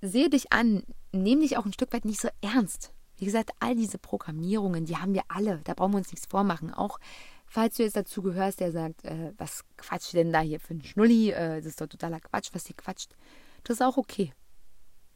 sehe 0.00 0.30
dich 0.30 0.52
an, 0.52 0.84
nehme 1.12 1.42
dich 1.42 1.56
auch 1.56 1.66
ein 1.66 1.72
Stück 1.72 1.92
weit 1.92 2.04
nicht 2.04 2.20
so 2.20 2.28
ernst. 2.40 2.92
Wie 3.22 3.26
gesagt, 3.26 3.52
all 3.60 3.76
diese 3.76 3.98
Programmierungen, 3.98 4.84
die 4.84 4.96
haben 4.96 5.14
wir 5.14 5.22
alle, 5.28 5.60
da 5.62 5.74
brauchen 5.74 5.92
wir 5.92 5.98
uns 5.98 6.10
nichts 6.10 6.26
vormachen. 6.26 6.74
Auch 6.74 6.98
falls 7.46 7.76
du 7.76 7.84
jetzt 7.84 7.94
dazu 7.94 8.20
gehörst, 8.20 8.58
der 8.58 8.72
sagt, 8.72 9.04
äh, 9.04 9.32
was 9.38 9.64
quatscht 9.76 10.14
denn 10.14 10.32
da 10.32 10.40
hier 10.40 10.58
für 10.58 10.74
ein 10.74 10.82
Schnulli? 10.82 11.30
Äh, 11.30 11.58
das 11.58 11.66
ist 11.66 11.80
doch 11.80 11.86
totaler 11.86 12.18
Quatsch, 12.18 12.48
was 12.52 12.66
hier 12.66 12.74
quatscht. 12.74 13.14
Das 13.62 13.76
ist 13.76 13.80
auch 13.80 13.96
okay. 13.96 14.32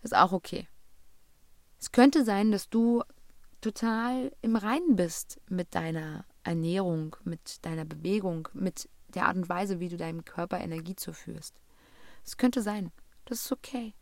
Das 0.03 0.13
ist 0.13 0.17
auch 0.17 0.31
okay. 0.31 0.69
Es 1.81 1.91
könnte 1.91 2.25
sein, 2.25 2.53
dass 2.53 2.69
du 2.69 3.03
total 3.61 4.31
im 4.41 4.55
Reinen 4.55 4.95
bist 4.95 5.41
mit 5.49 5.75
deiner 5.75 6.27
Ernährung, 6.45 7.17
mit 7.25 7.67
deiner 7.67 7.85
Bewegung, 7.85 8.47
mit 8.53 8.89
der 9.17 9.27
Art 9.27 9.37
und 9.37 9.49
Weise, 9.49 9.81
wie 9.81 9.89
du 9.89 9.97
deinem 9.97 10.25
Körper 10.25 10.61
Energie 10.61 10.95
zuführst. 10.95 11.57
Es 12.25 12.37
könnte 12.37 12.63
sein. 12.63 12.93
Das 13.25 13.41
ist 13.41 13.51
okay. 13.51 13.95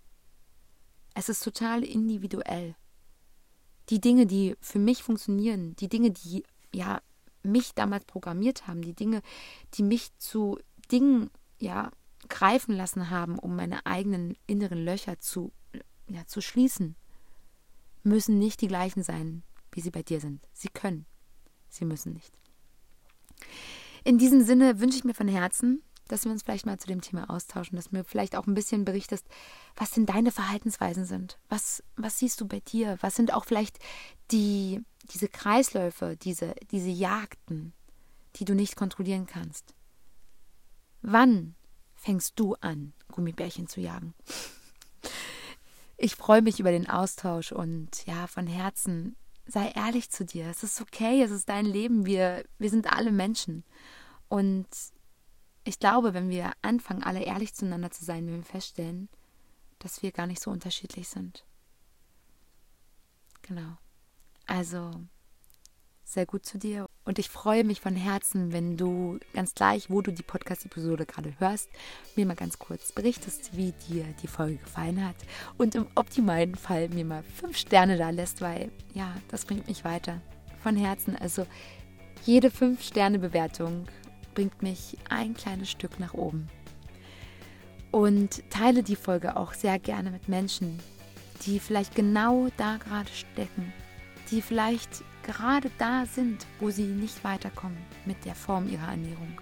Es 1.15 1.31
ist 1.31 1.43
total 1.43 1.83
individuell. 1.83 2.77
Die 3.91 4.01
Dinge, 4.01 4.27
die 4.27 4.57
für 4.61 4.79
mich 4.79 5.03
funktionieren, 5.03 5.77
die 5.77 5.89
Dinge, 5.89 6.11
die 6.11 6.45
ja 6.73 7.01
mich 7.43 7.75
damals 7.75 8.05
programmiert 8.07 8.67
haben, 8.67 8.83
die 8.83 8.95
Dinge, 8.95 9.21
die 9.75 9.83
mich 9.83 10.17
zu 10.19 10.59
Dingen 10.91 11.31
ja 11.59 11.91
greifen 12.29 12.75
lassen 12.75 13.11
haben, 13.11 13.39
um 13.39 13.55
meine 13.55 13.85
eigenen 13.85 14.37
inneren 14.47 14.83
Löcher 14.83 15.21
zu 15.21 15.53
ja, 16.09 16.27
zu 16.27 16.41
schließen, 16.41 16.97
müssen 18.03 18.39
nicht 18.39 18.61
die 18.61 18.69
gleichen 18.69 19.03
sein, 19.03 19.43
wie 19.73 19.81
sie 19.81 19.91
bei 19.91 20.03
dir 20.03 20.21
sind. 20.21 20.47
Sie 20.53 20.69
können. 20.69 21.07
Sie 21.69 21.85
müssen 21.85 22.13
nicht. 22.13 22.33
In 24.05 24.19
diesem 24.19 24.43
Sinne 24.43 24.81
wünsche 24.81 24.99
ich 24.99 25.05
mir 25.05 25.15
von 25.15 25.29
Herzen, 25.29 25.83
dass 26.09 26.25
wir 26.25 26.33
uns 26.33 26.43
vielleicht 26.43 26.67
mal 26.67 26.79
zu 26.79 26.87
dem 26.87 27.01
Thema 27.01 27.31
austauschen, 27.31 27.77
dass 27.77 27.89
du 27.89 27.97
mir 27.97 28.05
vielleicht 28.05 28.37
auch 28.37 28.47
ein 28.47 28.55
bisschen 28.55 28.85
berichtest, 28.85 29.27
was 29.77 29.91
denn 29.91 30.07
deine 30.07 30.31
Verhaltensweisen 30.31 31.05
sind. 31.05 31.39
Was, 31.49 31.83
was 31.97 32.19
siehst 32.19 32.41
du 32.41 32.47
bei 32.47 32.61
dir? 32.61 32.99
Was 33.01 33.17
sind 33.17 33.33
auch 33.33 33.45
vielleicht 33.45 33.79
die, 34.31 34.83
diese 35.13 35.29
Kreisläufe, 35.29 36.17
diese, 36.17 36.55
diese 36.71 36.91
Jagden, 36.91 37.73
die 38.37 38.45
du 38.45 38.55
nicht 38.55 38.77
kontrollieren 38.77 39.27
kannst? 39.27 39.75
Wann 41.03 41.55
fängst 41.95 42.39
du 42.39 42.55
an, 42.61 42.93
Gummibärchen 43.09 43.67
zu 43.67 43.81
jagen? 43.81 44.15
Ich 45.97 46.17
freue 46.17 46.43
mich 46.43 46.61
über 46.61 46.71
den 46.71 46.89
Austausch 46.89 47.53
und 47.53 48.05
ja, 48.07 48.27
von 48.27 48.47
Herzen 48.47 49.17
sei 49.47 49.71
ehrlich 49.75 50.11
zu 50.11 50.25
dir. 50.25 50.47
Es 50.47 50.63
ist 50.63 50.81
okay, 50.81 51.23
es 51.23 51.31
ist 51.31 51.49
dein 51.49 51.67
Leben. 51.67 52.07
Wir, 52.07 52.45
wir 52.59 52.71
sind 52.71 52.93
alle 52.93 53.13
Menschen. 53.13 53.65
Und 54.29 54.67
ich 55.65 55.79
glaube, 55.79 56.15
wenn 56.15 56.29
wir 56.29 56.53
anfangen, 56.63 57.03
alle 57.03 57.23
ehrlich 57.23 57.55
zueinander 57.55 57.91
zu 57.91 58.05
sein, 58.05 58.27
wenn 58.27 58.37
wir 58.37 58.45
feststellen, 58.45 59.09
dass 59.79 60.03
wir 60.03 60.13
gar 60.13 60.27
nicht 60.27 60.41
so 60.43 60.51
unterschiedlich 60.51 61.09
sind. 61.09 61.45
Genau. 63.43 63.77
Also 64.47 64.91
sehr 66.05 66.27
gut 66.27 66.45
zu 66.45 66.59
dir. 66.59 66.87
Und 67.05 67.19
ich 67.19 67.29
freue 67.29 67.65
mich 67.65 67.81
von 67.81 67.97
Herzen, 67.97 68.53
wenn 68.53 68.77
du 68.77 69.19
ganz 69.33 69.55
gleich, 69.55 69.91
wo 69.91 70.01
du 70.01 70.13
die 70.13 70.23
Podcast-Episode 70.23 71.07
gerade 71.07 71.35
hörst, 71.39 71.69
mir 72.15 72.27
mal 72.27 72.37
ganz 72.37 72.59
kurz 72.59 72.93
berichtest, 72.93 73.57
wie 73.57 73.73
dir 73.89 74.05
die 74.23 74.27
Folge 74.27 74.57
gefallen 74.59 75.05
hat. 75.05 75.17
Und 75.57 75.75
im 75.75 75.87
optimalen 75.95 76.55
Fall 76.55 76.89
mir 76.91 77.05
mal 77.05 77.23
fünf 77.23 77.57
Sterne 77.57 77.97
da 77.97 78.11
lässt, 78.11 78.41
weil 78.41 78.71
ja, 78.93 79.15
das 79.29 79.45
bringt 79.45 79.67
mich 79.67 79.85
weiter. 79.85 80.21
Von 80.63 80.77
Herzen. 80.77 81.17
Also 81.17 81.47
jede 82.25 82.51
fünf 82.51 82.83
Sterne 82.83 83.19
Bewertung 83.19 83.87
bringt 84.35 84.63
mich 84.63 84.97
ein 85.09 85.35
kleines 85.35 85.71
Stück 85.71 85.99
nach 86.01 86.15
oben. 86.15 86.49
Und 87.91 88.43
teile 88.51 88.83
die 88.83 88.97
Folge 88.97 89.37
auch 89.37 89.55
sehr 89.55 89.79
gerne 89.79 90.11
mit 90.11 90.29
Menschen, 90.29 90.81
die 91.47 91.61
vielleicht 91.61 91.95
genau 91.95 92.49
da 92.57 92.77
gerade 92.77 93.11
stecken, 93.13 93.73
die 94.31 94.43
vielleicht 94.43 95.05
gerade 95.23 95.71
da 95.79 96.05
sind, 96.07 96.47
wo 96.61 96.71
sie 96.71 96.83
nicht 96.83 97.23
weiterkommen 97.25 97.79
mit 98.05 98.25
der 98.25 98.35
Form 98.35 98.69
ihrer 98.69 98.89
Ernährung 98.89 99.41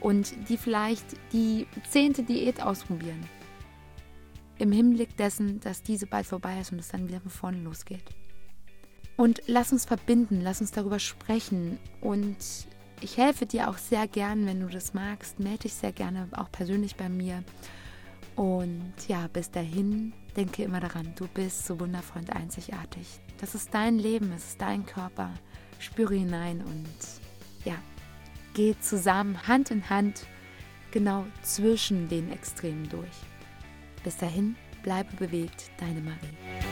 und 0.00 0.34
die 0.48 0.56
vielleicht 0.56 1.04
die 1.32 1.66
zehnte 1.88 2.22
Diät 2.22 2.62
ausprobieren. 2.62 3.20
Im 4.58 4.72
Hinblick 4.72 5.16
dessen, 5.16 5.60
dass 5.60 5.82
diese 5.82 6.06
bald 6.06 6.26
vorbei 6.26 6.60
ist 6.60 6.72
und 6.72 6.78
es 6.78 6.88
dann 6.88 7.08
wieder 7.08 7.20
von 7.20 7.30
vorne 7.30 7.62
losgeht. 7.62 8.04
Und 9.16 9.42
lass 9.46 9.72
uns 9.72 9.84
verbinden, 9.84 10.40
lass 10.40 10.60
uns 10.60 10.70
darüber 10.70 10.98
sprechen 10.98 11.78
und 12.00 12.36
ich 13.00 13.16
helfe 13.16 13.46
dir 13.46 13.68
auch 13.68 13.78
sehr 13.78 14.06
gern, 14.06 14.46
wenn 14.46 14.60
du 14.60 14.66
das 14.66 14.94
magst. 14.94 15.40
Melde 15.40 15.60
dich 15.60 15.74
sehr 15.74 15.92
gerne 15.92 16.28
auch 16.32 16.50
persönlich 16.50 16.96
bei 16.96 17.08
mir. 17.08 17.42
Und 18.36 18.94
ja, 19.08 19.26
bis 19.32 19.50
dahin 19.50 20.12
denke 20.36 20.62
immer 20.62 20.80
daran, 20.80 21.12
du 21.16 21.26
bist 21.28 21.66
so 21.66 21.78
wundervoll 21.80 22.22
und 22.22 22.30
einzigartig. 22.30 23.20
Das 23.38 23.54
ist 23.54 23.74
dein 23.74 23.98
Leben, 23.98 24.32
es 24.32 24.48
ist 24.48 24.60
dein 24.60 24.86
Körper. 24.86 25.30
Spüre 25.78 26.14
hinein 26.14 26.62
und 26.62 26.86
ja, 27.64 27.76
geh 28.54 28.74
zusammen 28.80 29.46
Hand 29.46 29.70
in 29.70 29.88
Hand 29.88 30.26
genau 30.90 31.26
zwischen 31.42 32.08
den 32.08 32.30
Extremen 32.32 32.88
durch. 32.88 33.08
Bis 34.04 34.16
dahin, 34.16 34.56
bleibe 34.82 35.14
bewegt, 35.16 35.70
deine 35.78 36.00
Marie. 36.00 36.69